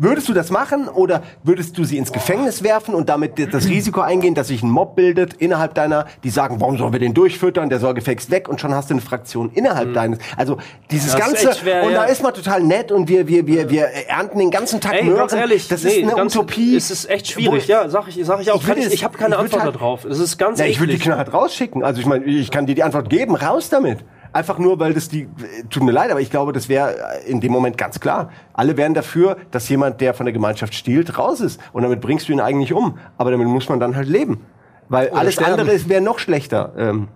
Würdest 0.00 0.28
du 0.28 0.32
das 0.32 0.50
machen 0.50 0.88
oder 0.88 1.22
würdest 1.42 1.76
du 1.76 1.84
sie 1.84 1.98
ins 1.98 2.12
Gefängnis 2.12 2.62
werfen 2.62 2.94
und 2.94 3.08
damit 3.08 3.32
das 3.52 3.68
Risiko 3.68 4.00
eingehen, 4.00 4.34
dass 4.34 4.48
sich 4.48 4.62
ein 4.62 4.70
Mob 4.70 4.94
bildet 4.94 5.34
innerhalb 5.34 5.74
deiner, 5.74 6.06
die 6.22 6.30
sagen, 6.30 6.60
warum 6.60 6.78
sollen 6.78 6.92
wir 6.92 7.00
den 7.00 7.14
durchfüttern, 7.14 7.68
der 7.68 7.80
soll 7.80 7.94
gefälligst 7.94 8.30
weg 8.30 8.48
und 8.48 8.60
schon 8.60 8.72
hast 8.74 8.90
du 8.90 8.94
eine 8.94 9.00
Fraktion 9.00 9.50
innerhalb 9.54 9.94
deines. 9.94 10.18
Also 10.36 10.58
dieses 10.90 11.12
Das 11.12 11.20
ganze 11.20 11.52
schwer, 11.54 11.82
und 11.82 11.92
da 11.92 12.04
ja. 12.06 12.12
ist 12.12 12.22
man 12.22 12.32
total 12.32 12.62
nett 12.62 12.92
und 12.92 13.08
wir 13.08 13.26
wir 13.26 13.46
wir 13.46 13.70
wir 13.70 13.84
ernten 14.08 14.38
den 14.38 14.50
ganzen 14.50 14.80
Tag 14.80 14.94
Ey, 14.94 15.04
Möhren. 15.04 15.18
ganz 15.18 15.32
ehrlich, 15.32 15.66
das 15.68 15.82
nee, 15.82 15.90
ist 15.90 16.02
eine 16.04 16.14
ganz, 16.14 16.36
Utopie. 16.36 16.76
Es 16.76 16.90
ist 16.90 17.10
echt 17.10 17.26
schwierig, 17.28 17.66
ja, 17.66 17.88
sag 17.88 18.06
ich, 18.08 18.18
sag 18.24 18.40
ich 18.40 18.50
auch. 18.52 18.62
Ich 18.62 18.68
ich 18.68 18.92
ich 18.94 19.04
habe 19.04 19.18
keine 19.18 19.36
Antwort 19.36 19.62
halt- 19.64 19.74
darauf. 19.74 20.04
Es 20.04 20.18
ist 20.20 20.38
ganz 20.38 20.60
Ja, 20.60 20.66
ich 20.66 20.78
würde 20.78 20.92
die 20.92 20.96
eklig. 20.98 21.06
knallhart 21.06 21.32
rausschicken. 21.32 21.82
Also 21.82 22.00
ich 22.00 22.06
meine, 22.06 22.24
ich 22.24 22.50
kann 22.50 22.66
dir 22.66 22.74
die 22.74 22.82
Antwort 22.84 23.10
geben, 23.10 23.34
raus 23.34 23.68
damit. 23.68 23.98
Einfach 24.38 24.58
nur, 24.58 24.78
weil 24.78 24.94
das 24.94 25.08
die, 25.08 25.28
tut 25.68 25.82
mir 25.82 25.90
leid, 25.90 26.12
aber 26.12 26.20
ich 26.20 26.30
glaube, 26.30 26.52
das 26.52 26.68
wäre 26.68 26.94
in 27.26 27.40
dem 27.40 27.50
Moment 27.50 27.76
ganz 27.76 27.98
klar. 27.98 28.30
Alle 28.52 28.76
wären 28.76 28.94
dafür, 28.94 29.36
dass 29.50 29.68
jemand, 29.68 30.00
der 30.00 30.14
von 30.14 30.26
der 30.26 30.32
Gemeinschaft 30.32 30.74
stiehlt, 30.76 31.18
raus 31.18 31.40
ist. 31.40 31.58
Und 31.72 31.82
damit 31.82 32.00
bringst 32.00 32.28
du 32.28 32.32
ihn 32.32 32.38
eigentlich 32.40 32.72
um. 32.72 32.98
Aber 33.16 33.32
damit 33.32 33.48
muss 33.48 33.68
man 33.68 33.80
dann 33.80 33.96
halt 33.96 34.06
leben. 34.08 34.46
Weil 34.88 35.10
alles 35.10 35.34
sterben. 35.34 35.58
andere 35.60 35.88
wäre 35.88 36.00
noch 36.00 36.20
schlechter. 36.20 36.72
Ähm, 36.78 37.08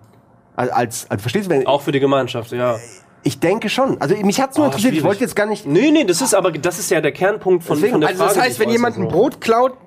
als, 0.57 1.09
als, 1.09 1.21
verstehst 1.21 1.45
du, 1.45 1.51
wenn, 1.51 1.65
Auch 1.65 1.81
für 1.81 1.93
die 1.93 2.01
Gemeinschaft, 2.01 2.51
ja. 2.51 2.75
ich 3.23 3.39
denke 3.39 3.69
schon. 3.69 4.01
Also 4.01 4.15
mich 4.17 4.41
hat's 4.41 4.57
nur 4.57 4.65
Oh, 4.65 4.69
interessiert. 4.69 4.93
Ich 4.95 5.03
wollte 5.05 5.21
jetzt 5.21 5.35
gar 5.37 5.45
nicht, 5.45 5.65
Nee, 5.65 5.91
nee, 5.91 6.03
das 6.03 6.19
ist 6.21 6.33
aber, 6.35 6.51
das 6.51 6.77
ist 6.77 6.91
ja 6.91 6.99
der 6.99 7.13
Kernpunkt 7.13 7.63
von, 7.63 7.77
Deswegen, 7.77 7.93
von 7.93 8.01
der 8.01 8.09
Also 8.09 8.23
Frage. 8.25 8.35
das 8.35 8.43
heißt, 8.43 8.59
wenn 8.59 8.69
jemand 8.69 8.97
ein. 8.97 9.07
Brot 9.07 9.39
klaut, 9.39 9.77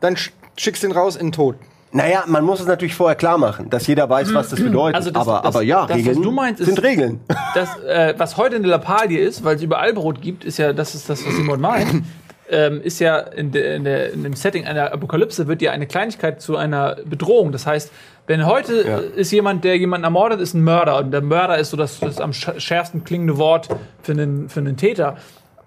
dann 0.00 0.14
sch- 0.14 0.30
schickst 0.56 0.82
du 0.82 0.86
ihn 0.86 0.92
raus 0.92 1.16
in 1.16 1.26
den 1.26 1.32
Tod. 1.32 1.56
Naja, 1.92 2.24
man 2.26 2.44
muss 2.44 2.60
es 2.60 2.66
natürlich 2.66 2.94
vorher 2.94 3.16
klar 3.16 3.36
machen, 3.38 3.68
dass 3.70 3.86
jeder 3.86 4.08
weiß, 4.08 4.32
was 4.32 4.48
das 4.50 4.60
bedeutet. 4.62 4.94
Also 4.96 5.10
das- 5.10 5.20
aber, 5.26 5.40
das- 5.44 5.54
aber 5.56 5.62
ja, 5.64 5.82
das, 5.86 5.90
was 5.90 5.96
Regeln 6.06 6.22
du 6.22 6.30
meinst, 6.30 6.60
ist- 6.60 6.66
sind 6.66 6.82
Regeln. 6.82 7.20
Das, 7.54 7.68
äh, 7.84 8.14
was 8.16 8.36
heute 8.36 8.56
eine 8.56 8.68
Lappalie 8.68 9.18
ist, 9.20 9.42
weil 9.44 9.56
es 9.56 9.62
überall 9.62 9.92
Brot 9.92 10.20
gibt, 10.22 10.44
ist 10.44 10.58
ja, 10.58 10.72
das 10.72 10.94
ist 10.94 11.10
das, 11.10 11.26
was 11.26 11.34
Simon 11.34 11.60
meint, 11.60 12.02
ähm, 12.48 12.80
ist 12.82 13.00
ja 13.00 13.18
in, 13.18 13.50
de, 13.50 13.76
in, 13.76 13.84
der, 13.84 14.12
in 14.12 14.22
dem 14.22 14.34
Setting 14.34 14.66
einer 14.66 14.92
Apokalypse 14.92 15.48
wird 15.48 15.62
ja 15.62 15.72
eine 15.72 15.86
Kleinigkeit 15.86 16.40
zu 16.40 16.56
einer 16.56 16.96
Bedrohung. 17.04 17.50
Das 17.52 17.66
heißt, 17.66 17.90
wenn 18.28 18.46
heute 18.46 18.86
Ja. 18.86 18.98
ist 18.98 19.32
jemand, 19.32 19.64
der 19.64 19.76
jemanden 19.76 20.04
ermordet, 20.04 20.40
ist 20.40 20.54
ein 20.54 20.62
Mörder. 20.62 20.98
Und 20.98 21.10
der 21.10 21.22
Mörder 21.22 21.58
ist 21.58 21.70
so 21.70 21.76
das, 21.76 21.98
das 21.98 22.20
am 22.20 22.30
sch- 22.30 22.60
schärfsten 22.60 23.02
klingende 23.02 23.36
Wort 23.38 23.68
für 24.02 24.12
einen, 24.12 24.48
für 24.48 24.60
einen 24.60 24.76
Täter. 24.76 25.16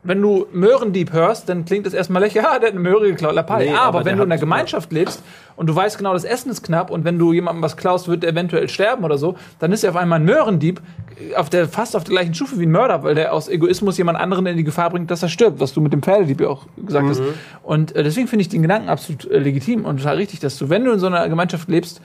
Wenn 0.04 0.22
du 0.22 0.47
Möhrendieb 0.51 1.14
hörst, 1.14 1.47
dann 1.47 1.66
klingt 1.66 1.86
das 1.86 1.93
erstmal 1.93 2.22
lächerlich, 2.22 2.43
ja, 2.51 2.60
der 2.60 2.70
hat 2.70 2.76
eine 2.76 2.80
Möhre 2.80 3.08
geklaut, 3.08 3.36
Lappalie. 3.36 3.72
Nee, 3.72 3.76
aber, 3.76 3.99
aber 3.99 4.06
wenn 4.06 4.18
du 4.18 4.24
in 4.24 4.32
einer 4.32 4.39
Gemeinschaft 4.39 4.91
lebst 4.91 5.24
und 5.56 5.68
du 5.68 5.76
weißt 5.76 5.97
genau, 5.97 6.14
das 6.14 6.24
Essen 6.24 6.51
ist 6.51 6.64
knapp 6.64 6.89
und 6.89 7.06
wenn 7.06 7.18
du 7.18 7.32
jemandem 7.32 7.62
was 7.62 7.78
klaust, 7.78 8.08
wird 8.08 8.24
er 8.24 8.32
eventuell 8.32 8.68
sterben 8.68 9.04
oder 9.04 9.18
so, 9.18 9.36
dann 9.60 9.72
ist 9.72 9.84
er 9.84 9.91
auf 9.91 9.95
einmal 9.95 10.20
ein 10.20 10.26
Möhrendieb, 10.26 10.82
auf 11.36 11.49
der, 11.49 11.68
fast 11.68 11.95
auf 11.95 12.04
der 12.04 12.12
gleichen 12.16 12.34
Stufe 12.34 12.60
wie 12.60 12.66
ein 12.66 12.72
Mörder, 12.72 13.04
weil 13.04 13.16
der 13.16 13.34
aus 13.34 13.47
Egoismus 13.47 13.97
jemand 13.97 14.20
anderen 14.20 14.45
in 14.45 14.58
die 14.58 14.64
Gefahr 14.64 14.89
bringt, 14.89 15.10
dass 15.12 15.24
er 15.24 15.30
stirbt, 15.30 15.60
was 15.60 15.74
du 15.74 15.82
mit 15.82 15.93
dem 15.93 16.01
Pferdedieb 16.01 16.41
ja 16.41 16.49
auch 16.49 16.66
gesagt 16.76 17.08
hast. 17.08 17.22
Und 17.62 17.95
äh, 17.95 18.04
deswegen 18.04 18.28
finde 18.28 18.41
ich 18.41 18.49
den 18.49 18.62
Gedanken 18.62 18.89
absolut 18.89 19.30
äh, 19.30 19.38
legitim 19.38 19.86
und 19.86 19.97
total 19.97 20.18
richtig, 20.18 20.39
dass 20.39 20.58
du, 20.58 20.70
wenn 20.70 20.84
du 20.84 20.91
in 20.91 20.99
so 20.99 21.08
einer 21.08 21.30
Gemeinschaft 21.30 21.70
lebst, 21.70 22.01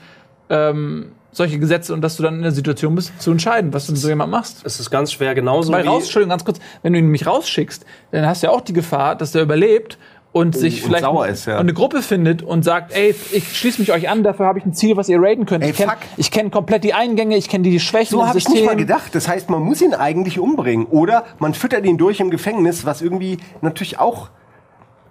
ähm, 0.49 1.11
solche 1.31 1.59
Gesetze 1.59 1.93
und 1.93 2.01
dass 2.01 2.17
du 2.17 2.23
dann 2.23 2.35
in 2.35 2.41
der 2.41 2.51
Situation 2.51 2.95
bist, 2.95 3.21
zu 3.21 3.31
entscheiden, 3.31 3.73
was 3.73 3.85
du 3.85 3.91
mit 3.91 4.01
so 4.01 4.09
jemand 4.09 4.31
machst. 4.31 4.65
Es 4.65 4.79
ist 4.79 4.89
ganz 4.89 5.11
schwer, 5.11 5.35
genauso 5.35 5.71
Weil 5.71 5.83
wie... 5.83 5.87
raus, 5.87 6.03
Entschuldigung, 6.03 6.31
ganz 6.31 6.45
kurz, 6.45 6.59
wenn 6.81 6.93
du 6.93 6.99
ihn 6.99 7.05
nämlich 7.05 7.27
rausschickst, 7.27 7.85
dann 8.11 8.25
hast 8.25 8.43
du 8.43 8.47
ja 8.47 8.53
auch 8.53 8.61
die 8.61 8.73
Gefahr, 8.73 9.15
dass 9.15 9.31
der 9.31 9.43
überlebt 9.43 9.97
und 10.31 10.55
sich 10.55 10.83
und 10.83 10.89
vielleicht 10.89 11.03
sauer 11.03 11.27
ist, 11.27 11.47
ja. 11.47 11.55
und 11.55 11.61
eine 11.61 11.73
Gruppe 11.73 12.01
findet 12.01 12.43
und 12.43 12.63
sagt, 12.63 12.93
ey, 12.95 13.15
ich 13.31 13.57
schließe 13.57 13.81
mich 13.81 13.91
euch 13.91 14.09
an, 14.09 14.23
dafür 14.23 14.45
habe 14.45 14.59
ich 14.59 14.65
ein 14.65 14.73
Ziel, 14.73 14.95
was 14.95 15.09
ihr 15.09 15.19
raiden 15.19 15.45
könnt. 15.45 15.63
Ey, 15.63 15.71
ich 15.71 15.77
kenne 15.77 15.95
kenn 16.17 16.51
komplett 16.51 16.83
die 16.83 16.93
Eingänge, 16.93 17.35
ich 17.35 17.49
kenne 17.49 17.63
die 17.63 17.79
Schwächen 17.79 18.11
So 18.11 18.27
habe 18.27 18.37
ich 18.37 18.47
nicht 18.47 18.65
mal 18.65 18.75
gedacht. 18.75 19.15
Das 19.15 19.27
heißt, 19.27 19.49
man 19.49 19.63
muss 19.63 19.81
ihn 19.81 19.95
eigentlich 19.95 20.37
umbringen. 20.37 20.85
Oder 20.85 21.25
man 21.39 21.55
füttert 21.55 21.85
ihn 21.85 21.97
durch 21.97 22.19
im 22.19 22.29
Gefängnis, 22.29 22.85
was 22.85 23.01
irgendwie 23.01 23.39
natürlich 23.61 23.99
auch 23.99 24.29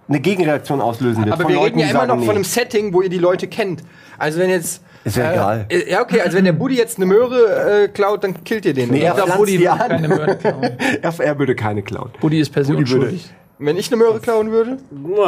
eine 0.07 0.21
Gegenreaktion 0.21 0.81
auslösen 0.81 1.25
wird. 1.25 1.33
Aber 1.33 1.43
von 1.43 1.51
wir 1.51 1.59
Leuten, 1.59 1.79
reden 1.79 1.79
ja 1.79 1.89
immer 1.89 2.07
noch 2.07 2.15
von 2.15 2.25
nee. 2.25 2.31
einem 2.31 2.43
Setting, 2.43 2.93
wo 2.93 3.01
ihr 3.01 3.09
die 3.09 3.19
Leute 3.19 3.47
kennt. 3.47 3.83
Also 4.17 4.39
wenn 4.39 4.49
jetzt 4.49 4.81
Ist 5.03 5.17
ja 5.17 5.29
äh, 5.29 5.33
egal. 5.33 5.65
äh, 5.69 5.91
Ja, 5.91 6.01
okay, 6.01 6.21
also 6.21 6.37
wenn 6.37 6.45
der 6.45 6.53
Buddy 6.53 6.75
jetzt 6.77 6.97
eine 6.97 7.05
Möhre 7.05 7.83
äh, 7.83 7.87
klaut, 7.87 8.23
dann 8.23 8.43
killt 8.43 8.65
ihr 8.65 8.73
den. 8.73 8.89
Nee, 8.89 9.01
er 9.01 9.13
Buddy 9.15 9.57
die 9.57 9.63
würde 9.65 9.77
keine 9.77 10.07
Möhre 10.07 10.35
klauen. 10.37 10.63
er, 11.01 11.13
er 11.19 11.39
würde 11.39 11.55
keine 11.55 11.81
klauen. 11.83 12.11
Buddy 12.19 12.39
ist 12.39 12.51
per 12.51 12.63
se 12.63 12.73
Buddy 12.73 12.87
würde- 12.89 12.95
unschuldig. 13.05 13.29
Wenn 13.61 13.75
ich 13.75 13.87
eine 13.91 13.97
Möhre 13.97 14.21
klauen 14.21 14.51
würde? 14.51 14.77
Oh 15.05 15.27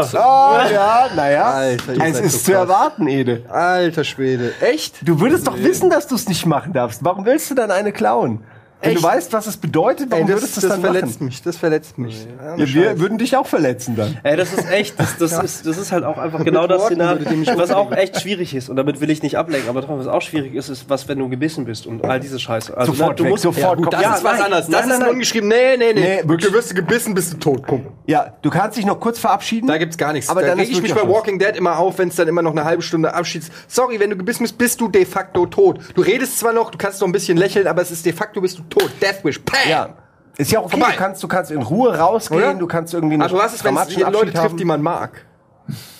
ja, 0.72 1.10
naja. 1.18 1.64
Es 1.66 2.18
ist 2.22 2.46
so 2.46 2.52
zu 2.54 2.58
erwarten, 2.58 3.10
Ede. 3.10 3.44
Alter 3.50 4.06
Schwede. 4.06 4.54
Echt? 4.62 5.06
Du 5.06 5.20
würdest 5.20 5.48
doch 5.48 5.58
wissen, 5.58 5.90
dass 5.90 6.08
du 6.08 6.16
es 6.16 6.30
nicht 6.30 6.46
machen 6.46 6.72
darfst. 6.72 7.04
Warum 7.04 7.26
willst 7.26 7.52
du 7.52 7.56
dann 7.56 7.72
eine 7.72 7.92
klauen? 7.92 8.40
Wenn 8.82 8.92
Echt? 8.94 9.00
du 9.00 9.04
weißt, 9.08 9.34
was 9.34 9.46
es 9.48 9.58
bedeutet, 9.58 10.10
warum 10.10 10.26
Ey, 10.26 10.32
das, 10.32 10.42
würdest 10.42 10.58
du 10.58 10.62
das, 10.62 10.64
es 10.64 10.70
dann 10.72 10.82
verletzt 10.82 11.20
machen? 11.20 11.26
mich, 11.26 11.42
das 11.44 11.58
verletzt 11.58 11.98
mich. 12.00 12.28
Ja, 12.44 12.56
Ja, 12.56 12.74
wir 12.74 13.00
würden 13.00 13.18
dich 13.20 13.38
auch 13.38 13.46
verletzen 13.46 13.96
dann. 13.96 14.18
Ey, 14.24 14.36
das 14.36 14.54
ist 14.54 14.70
echt, 14.72 15.00
das, 15.00 15.18
das, 15.18 15.44
ist, 15.44 15.66
das 15.68 15.78
ist 15.78 15.92
halt 15.92 16.04
auch 16.04 16.18
einfach 16.18 16.44
genau 16.44 16.66
das 16.66 16.86
Szenario, 16.86 17.26
was 17.58 17.72
auch 17.72 17.92
echt 17.92 18.20
schwierig 18.22 18.56
ist. 18.56 18.70
Und 18.70 18.78
damit 18.78 19.00
will 19.00 19.10
ich 19.12 19.22
nicht 19.22 19.38
ablenken, 19.38 19.70
aber 19.70 19.82
trotzdem, 19.82 20.00
was 20.00 20.08
auch 20.08 20.22
schwierig 20.22 20.56
ist, 20.56 20.70
ist, 20.70 20.90
was, 20.90 21.08
wenn 21.08 21.20
du 21.20 21.30
gebissen 21.30 21.66
bist 21.66 21.86
und 21.86 22.04
all 22.06 22.20
diese 22.20 22.40
Scheiße. 22.40 22.76
Also, 22.76 22.94
Sofort 22.94 23.20
du 23.20 23.24
weg, 23.26 23.32
musst, 23.32 23.44
sofort 23.44 23.78
Gut, 23.78 23.94
das 23.94 24.02
Ja, 24.02 24.16
ist 24.16 24.24
was 24.24 24.42
anderes. 24.42 24.66
Das 24.68 24.70
nein, 24.72 24.82
ist 24.82 24.88
nein, 24.88 24.96
ein 24.96 25.00
nein. 25.02 25.10
ungeschrieben. 25.12 25.50
Nee, 25.50 25.78
nee, 25.78 25.94
nee. 25.94 26.02
Nee, 26.02 26.30
wirklich. 26.30 26.50
du 26.50 26.58
wirst 26.58 26.76
gebissen, 26.76 27.14
bist 27.14 27.34
du 27.34 27.38
tot. 27.38 27.66
Punkt. 27.68 27.88
Ja, 28.08 28.34
du 28.42 28.50
kannst 28.50 28.78
dich 28.78 28.86
noch 28.86 29.00
kurz 29.00 29.20
verabschieden. 29.20 29.68
Da 29.68 29.78
gibt's 29.78 29.98
gar 29.98 30.12
nichts. 30.14 30.30
Aber 30.30 30.42
da 30.42 30.48
dann 30.48 30.60
reg 30.60 30.70
ich 30.72 30.82
mich 30.82 30.94
bei. 30.94 31.08
Walking 31.08 31.40
Dead 31.40 31.56
immer 31.56 31.78
auf, 31.78 31.98
wenn 32.00 32.10
es 32.10 32.16
dann 32.16 32.28
immer 32.28 32.42
noch 32.42 32.52
eine 32.52 32.66
halbe 32.66 32.82
Stunde 32.82 33.14
abschiedst. 33.14 33.52
Sorry, 33.68 34.00
wenn 34.00 34.10
du 34.10 34.18
gebissen 34.18 34.44
bist, 34.44 34.58
bist 34.58 34.82
du 34.82 34.88
de 34.88 35.06
facto 35.06 35.46
tot. 35.46 35.80
Du 35.96 36.02
redest 36.02 36.40
zwar 36.40 36.54
noch, 36.54 36.72
du 36.72 36.78
kannst 36.78 37.00
noch 37.02 37.08
ein 37.08 37.12
bisschen 37.12 37.38
lächeln, 37.38 37.68
aber 37.68 37.82
es 37.82 37.92
ist 37.92 38.06
de 38.06 38.14
facto 38.14 38.42
bist 38.42 38.58
du 38.58 38.64
tot. 38.64 38.92
Deathwish. 39.02 39.40
Bam! 39.42 39.56
Ja. 39.70 39.90
Ist 40.38 40.52
ja 40.52 40.60
auch 40.60 40.66
okay, 40.66 40.78
Vorbei. 40.78 40.94
du 40.94 40.98
kannst, 40.98 41.24
du 41.24 41.28
kannst 41.28 41.52
in 41.52 41.62
Ruhe 41.62 41.96
rausgehen, 41.96 42.42
Oder? 42.42 42.54
du 42.56 42.66
kannst 42.66 42.94
irgendwie 42.94 43.14
einen 43.16 43.22
Also 43.24 43.38
was 43.38 43.54
ist, 43.54 43.64
wenn 43.64 43.78
es 43.78 43.96
Leute 43.96 44.32
trifft, 44.32 44.38
haben. 44.38 44.58
die 44.58 44.66
man 44.66 44.82
mag? 44.82 45.26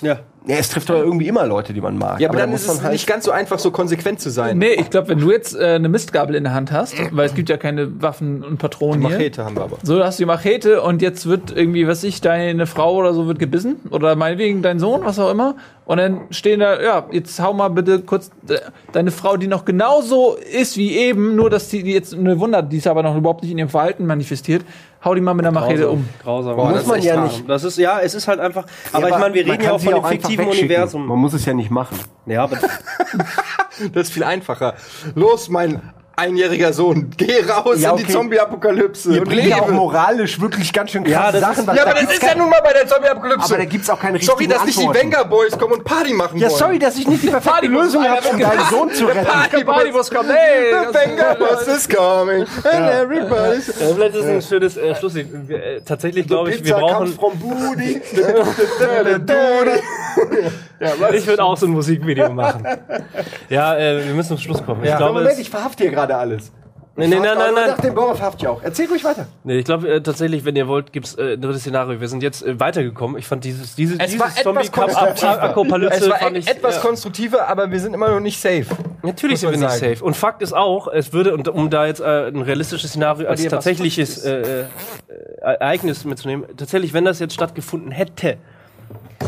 Ja. 0.02 0.20
Ja, 0.48 0.56
es 0.56 0.70
trifft 0.70 0.90
doch 0.90 0.96
irgendwie 0.96 1.28
immer 1.28 1.46
Leute, 1.46 1.72
die 1.72 1.82
man 1.82 2.00
mag. 2.00 2.20
Ja, 2.20 2.28
aber, 2.28 2.36
da 2.40 2.46
dann 2.46 2.50
muss 2.50 2.62
ist 2.62 2.68
man 2.68 2.78
es 2.78 2.82
halt- 2.82 2.94
nicht 2.94 3.06
ganz 3.06 3.26
so 3.26 3.32
einfach, 3.32 3.60
so 3.60 3.70
konsequent 3.70 4.20
zu 4.20 4.32
sein. 4.32 4.58
Nee, 4.58 4.74
ich 4.74 4.90
glaube, 4.90 5.10
wenn 5.10 5.20
du 5.20 5.30
jetzt 5.30 5.56
äh, 5.56 5.76
eine 5.76 5.88
Mistgabel 5.88 6.34
in 6.36 6.46
der 6.46 6.56
Hand 6.56 6.72
hast, 6.72 6.96
weil 7.12 7.28
es 7.28 7.36
gibt 7.36 7.48
ja 7.48 7.58
keine 7.58 8.02
Waffen 8.02 8.44
und 8.44 8.58
Patronen 8.58 9.02
hier. 9.02 9.18
Machete 9.18 9.46
haben 9.46 9.56
wir 9.56 9.62
aber. 9.62 9.78
So, 9.84 10.00
da 10.00 10.06
hast 10.08 10.18
du 10.18 10.24
die 10.24 10.26
Machete 10.26 10.82
und 10.82 11.04
jetzt 11.04 11.28
wird 11.28 11.56
irgendwie, 11.56 11.86
was 11.88 12.00
weiß 12.00 12.06
ich, 12.06 12.22
deine 12.22 12.66
Frau 12.66 12.96
oder 12.96 13.14
so 13.14 13.28
wird 13.28 13.38
gebissen. 13.38 13.76
Oder 13.92 14.16
meinetwegen 14.16 14.64
dein 14.64 14.80
Sohn, 14.80 15.02
was 15.06 15.20
auch 15.20 15.30
immer. 15.30 15.58
Und 15.86 15.98
dann 15.98 16.22
stehen 16.32 16.60
da, 16.60 16.82
ja, 16.82 17.06
jetzt 17.12 17.40
hau 17.40 17.54
mal 17.54 17.70
bitte 17.70 18.00
kurz 18.00 18.32
äh, 18.50 18.56
deine 18.94 19.12
Frau, 19.12 19.38
die 19.38 19.46
noch 19.48 19.64
genauso 19.64 20.38
ist 20.38 20.76
wie 20.76 20.96
eben, 20.98 21.36
nur 21.36 21.52
dass 21.52 21.70
die, 21.70 21.84
die 21.84 21.94
jetzt 21.94 22.16
eine 22.16 22.40
Wunder, 22.40 22.64
die 22.64 22.78
ist 22.78 22.88
aber 22.88 23.04
noch 23.04 23.16
überhaupt 23.16 23.44
nicht 23.44 23.52
in 23.52 23.60
ihrem 23.60 23.70
Verhalten 23.70 24.08
manifestiert, 24.08 24.66
hau 25.04 25.16
die 25.16 25.22
mal 25.22 25.34
mit 25.34 25.46
einer 25.46 25.60
Machete 25.60 25.90
um. 25.90 26.08
Grausam. 26.24 26.56
Boah, 26.56 26.74
ist 26.76 26.88
man 26.88 27.02
ja 27.02 27.24
nicht. 27.24 27.50
Das 27.50 27.64
ist, 27.64 27.78
ja, 27.78 28.00
es 28.00 28.14
ist 28.14 28.28
halt 28.28 28.40
einfach, 28.40 28.66
aber 28.94 29.10
Ja, 29.10 29.16
ich 29.16 29.20
meine, 29.22 29.34
wir 29.34 29.46
reden 29.46 29.64
ja 29.64 29.72
auch 29.72 29.80
von 29.82 29.88
dem 29.94 29.96
einfach 29.98 30.10
fiktiven. 30.10 30.48
Universum. 30.48 31.06
Man 31.08 31.18
muss 31.20 31.34
es 31.34 31.46
ja 31.46 31.54
nicht 31.54 31.72
machen. 31.72 31.98
Ja, 32.26 32.44
aber 32.44 32.58
Das 33.94 34.08
ist 34.08 34.14
viel 34.14 34.24
einfacher. 34.24 34.76
Los, 35.16 35.50
mein 35.50 35.82
einjähriger 36.22 36.72
Sohn, 36.74 37.10
geh 37.18 37.42
raus 37.44 37.82
Ja, 37.82 37.92
in 37.92 37.98
die 37.98 38.04
okay. 38.04 38.14
Zombie-Apokalypse 38.14 39.12
Ihr 39.14 39.22
und 39.22 39.28
bringt 39.28 39.46
ja 39.48 39.58
auch 39.62 39.68
moralisch 39.70 40.40
wirklich 40.40 40.72
ganz 40.72 40.92
schön 40.92 41.04
krasse 41.04 41.16
Ja, 41.16 41.32
das 41.32 41.42
ist- 41.42 41.56
Sachen. 41.58 41.68
weil 41.68 41.76
Ja, 41.78 41.84
da 41.84 41.90
aber 41.92 42.00
das 42.00 42.00
gibt's 42.02 42.16
ist 42.16 42.24
ja 42.24 42.30
kein- 42.30 42.38
nun 42.38 42.50
mal 42.50 42.62
bei 42.64 42.74
der 42.74 42.88
Zombie-Apokalypse. 42.88 43.46
Aber 43.46 43.58
da 43.58 43.66
gibt's 43.66 43.90
auch 43.90 44.00
keine 44.00 44.20
Sorry, 44.22 44.46
richtigen 44.46 44.52
dass 44.52 44.66
nicht 44.66 44.78
die 44.80 44.88
Antworten. 44.88 45.08
Venga 45.12 45.24
Boys 45.24 45.58
kommen 45.58 45.74
und 45.74 45.84
Party 45.84 46.14
machen 46.14 46.38
Ja, 46.40 46.48
wollen. 46.50 46.58
sorry, 46.60 46.80
dass 46.80 46.96
ich 46.98 47.08
nicht 47.08 47.24
die 47.24 47.28
perfekte 47.28 47.50
Party 47.52 47.68
Lösung 47.68 48.04
habe, 48.08 48.28
um 48.30 48.40
deinen 48.40 48.66
Sohn 48.70 48.92
zu 48.94 49.06
retten. 49.06 49.26
Party 49.26 49.64
Partybus 49.64 50.10
kommt, 50.12 50.30
hey! 50.30 50.72
The 50.72 50.94
Venga 50.94 51.34
Boys 51.40 51.68
is 51.68 51.90
coming 51.90 52.42
and 52.42 52.92
everybody's... 52.94 53.68
Ja, 53.68 53.88
vielleicht 53.96 54.16
ist 54.16 54.24
es 54.26 54.30
ein 54.30 54.42
schönes 54.42 54.78
äh, 54.78 54.96
Schlusslied. 54.96 55.28
Wir, 55.48 55.64
äh, 55.64 55.82
tatsächlich 55.82 56.28
glaube 56.28 56.52
ich, 56.52 56.64
wir 56.64 56.76
brauchen. 56.76 57.08
from 57.14 57.38
Booty. 57.40 58.02
Ich 61.14 61.28
würde 61.28 61.44
auch 61.44 61.56
so 61.58 61.68
ein 61.68 61.72
Musikvideo 61.74 62.30
machen. 62.34 62.66
Ja, 63.50 63.76
äh, 63.78 64.04
wir 64.06 64.14
müssen 64.14 64.30
zum 64.30 64.38
Schluss 64.40 64.66
kommen. 64.66 64.84
Ich 64.84 64.90
Ja. 64.90 64.98
glaube, 64.98 65.20
Moment, 65.20 65.38
ich 65.40 65.50
verhafte 65.50 65.84
hier 65.84 65.92
gerade 65.92 66.11
alles. 66.18 66.52
nee, 66.96 67.08
nee, 67.08 67.16
nein, 67.20 67.38
nein, 67.38 67.54
Nach 67.54 67.68
nein. 67.68 67.76
dem 67.82 67.96
Bauer 67.96 68.16
verhafte 68.16 68.44
ich 68.44 68.48
auch. 68.48 68.62
Erzähl 68.62 68.88
ruhig 68.88 69.04
weiter. 69.04 69.28
Nee, 69.44 69.60
ich 69.60 69.66
glaube 69.66 69.88
äh, 69.90 70.02
tatsächlich, 70.02 70.44
wenn 70.46 70.56
ihr 70.56 70.68
wollt, 70.68 70.92
gibt's 70.92 71.16
äh, 71.16 71.34
ein 71.34 71.42
drittes 71.42 71.62
Szenario. 71.62 72.00
Wir 72.02 72.08
sind 72.08 72.22
jetzt 72.22 72.44
äh, 72.44 72.60
weitergekommen. 72.60 73.18
Ich 73.18 73.28
fand 73.28 73.44
dieses, 73.44 73.76
diese, 73.76 73.96
Es 73.98 74.12
dieses 74.12 74.20
war 74.20 74.28
etwas 74.28 74.72
konstruktiver. 74.72 75.42
Apokalypse 75.42 76.00
Es 76.04 76.10
war 76.10 76.18
fand 76.18 76.38
ich 76.38 76.48
etwas 76.48 76.76
ja. 76.76 76.82
konstruktiver, 76.82 77.48
aber 77.48 77.72
wir 77.72 77.80
sind 77.80 77.94
immer 77.94 78.10
noch 78.10 78.20
nicht 78.20 78.40
safe. 78.40 78.66
Natürlich 79.04 79.40
sind 79.40 79.52
wir 79.52 79.58
nicht 79.58 79.70
sagen. 79.70 79.94
safe. 79.96 80.04
Und 80.04 80.16
Fakt 80.16 80.42
ist 80.42 80.54
auch, 80.54 80.88
es 80.88 81.14
würde, 81.14 81.34
und 81.34 81.48
um 81.48 81.70
da 81.70 81.86
jetzt 81.88 82.02
äh, 82.02 82.28
ein 82.28 82.42
realistisches 82.42 82.92
Szenario 82.92 83.28
als 83.28 83.44
tatsächliches 83.46 84.24
äh, 84.26 84.62
äh, 84.62 84.66
Ereignis 85.42 86.06
mitzunehmen, 86.06 86.46
tatsächlich, 86.58 86.94
wenn 86.94 87.06
das 87.06 87.20
jetzt 87.20 87.34
stattgefunden 87.34 87.92
hätte, 87.92 88.38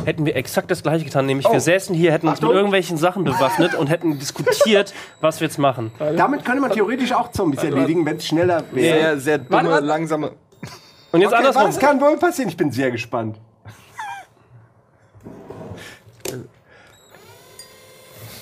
hätten 0.06 0.26
wir 0.26 0.36
exakt 0.36 0.70
das 0.72 0.84
gleiche 0.84 1.06
getan. 1.06 1.26
Nämlich, 1.26 1.50
wir 1.50 1.60
säßen 1.60 1.96
hier, 1.96 2.12
hätten 2.12 2.28
uns 2.28 2.42
mit 2.42 2.52
irgendwelchen 2.52 2.98
Sachen 2.98 3.24
bewaffnet 3.24 3.76
und 3.76 3.88
hätten 3.88 4.20
diskutiert, 4.20 4.94
was 5.22 5.40
wir 5.40 5.48
jetzt 5.48 5.58
machen. 5.58 5.92
Damit 6.00 6.46
könnte 6.46 6.62
man 6.62 6.72
theoretisch 6.72 7.12
auch 7.14 7.32
Zombies 7.32 7.64
erledigen, 7.64 8.06
wenn 8.06 8.18
es 8.18 8.28
schneller 8.28 8.64
wäre. 8.72 9.00
Sehr, 9.00 9.20
sehr 9.20 9.38
dumme, 9.40 9.50
Warte, 9.52 9.70
warte. 9.70 9.86
langsame... 9.86 10.32
Und 11.12 11.22
jetzt 11.22 11.32
Okay, 11.32 11.38
andersrum. 11.38 11.68
was 11.68 11.80
kann 11.80 12.02
wohl 12.02 12.18
passieren? 12.18 12.50
Ich 12.50 12.58
bin 12.58 12.72
sehr 12.72 12.90
gespannt. 12.90 13.38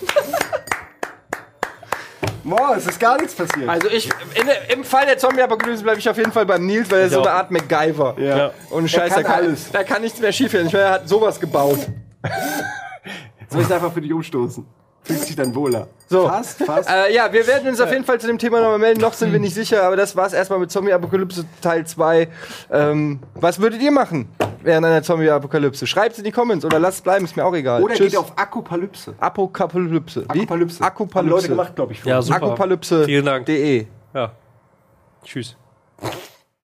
Boah, 2.43 2.75
es 2.75 2.87
ist 2.87 2.99
gar 2.99 3.17
nichts 3.17 3.35
passiert. 3.35 3.69
Also 3.69 3.87
ich, 3.89 4.09
in, 4.39 4.45
der- 4.47 4.71
im 4.71 4.83
Fall 4.83 5.05
der 5.05 5.17
Zombie-Apokalypse 5.17 5.83
bleibe 5.83 5.99
ich 5.99 6.09
auf 6.09 6.17
jeden 6.17 6.31
Fall 6.31 6.45
beim 6.45 6.65
Nils, 6.65 6.89
weil 6.89 7.01
er 7.01 7.05
ist 7.07 7.13
so 7.13 7.21
eine 7.21 7.31
Art 7.31 7.51
MacGyver. 7.51 8.15
Ja. 8.19 8.51
Und 8.71 8.89
Scheiß, 8.89 9.13
kann 9.13 9.23
da, 9.23 9.29
kann, 9.29 9.43
alles. 9.45 9.71
da 9.71 9.83
kann 9.83 10.01
nichts 10.01 10.19
mehr 10.19 10.31
schief 10.31 10.51
gehen. 10.51 10.67
Ich 10.67 10.73
meine, 10.73 10.85
er 10.85 10.91
hat 10.93 11.07
sowas 11.09 11.39
gebaut. 11.39 11.79
Soll 13.49 13.61
ich 13.61 13.71
einfach 13.73 13.91
für 13.93 14.01
dich 14.01 14.11
umstoßen? 14.13 14.65
Fühlt 15.03 15.19
sich 15.19 15.35
dann 15.35 15.53
wohler. 15.55 15.87
So. 16.07 16.27
Fast, 16.27 16.63
fast. 16.63 16.89
Äh, 16.89 17.13
ja, 17.13 17.31
wir 17.31 17.47
werden 17.47 17.69
uns 17.69 17.79
auf 17.79 17.91
jeden 17.91 18.03
Fall 18.03 18.19
zu 18.19 18.27
dem 18.27 18.37
Thema 18.37 18.61
nochmal 18.61 18.77
melden. 18.77 19.01
Noch 19.01 19.13
sind 19.13 19.31
wir 19.31 19.39
nicht 19.39 19.55
sicher, 19.55 19.83
aber 19.83 19.95
das 19.95 20.15
war's 20.15 20.33
erstmal 20.33 20.59
mit 20.59 20.69
Zombie-Apokalypse 20.69 21.45
Teil 21.61 21.87
2. 21.87 22.27
Ähm, 22.71 23.19
was 23.33 23.59
würdet 23.59 23.81
ihr 23.81 23.91
machen 23.91 24.27
während 24.61 24.85
einer 24.85 25.01
Zombie-Apokalypse? 25.01 25.87
Schreibt 25.87 26.17
in 26.17 26.23
die 26.23 26.31
Comments 26.31 26.63
oder 26.65 26.79
lasst 26.79 27.03
bleiben, 27.03 27.25
ist 27.25 27.35
mir 27.35 27.45
auch 27.45 27.55
egal. 27.55 27.81
Oder 27.81 27.95
Tschüss. 27.95 28.11
geht 28.11 28.19
auf 28.19 28.37
Apokalypse. 28.37 29.15
Apokalypse. 29.19 30.25
Wie? 30.33 30.41
Apokalypse. 30.41 30.83
Haben 30.83 30.87
Apokalypse. 30.87 31.35
Leute 31.35 31.47
gemacht, 31.47 31.75
glaube 31.75 31.93
ich. 31.93 32.03
Ja, 32.03 32.21
super. 32.21 32.43
Apokalypse.de. 32.43 33.05
Vielen 33.05 33.25
Dank. 33.25 33.47
Ja. 34.13 34.31
Tschüss. 35.23 35.55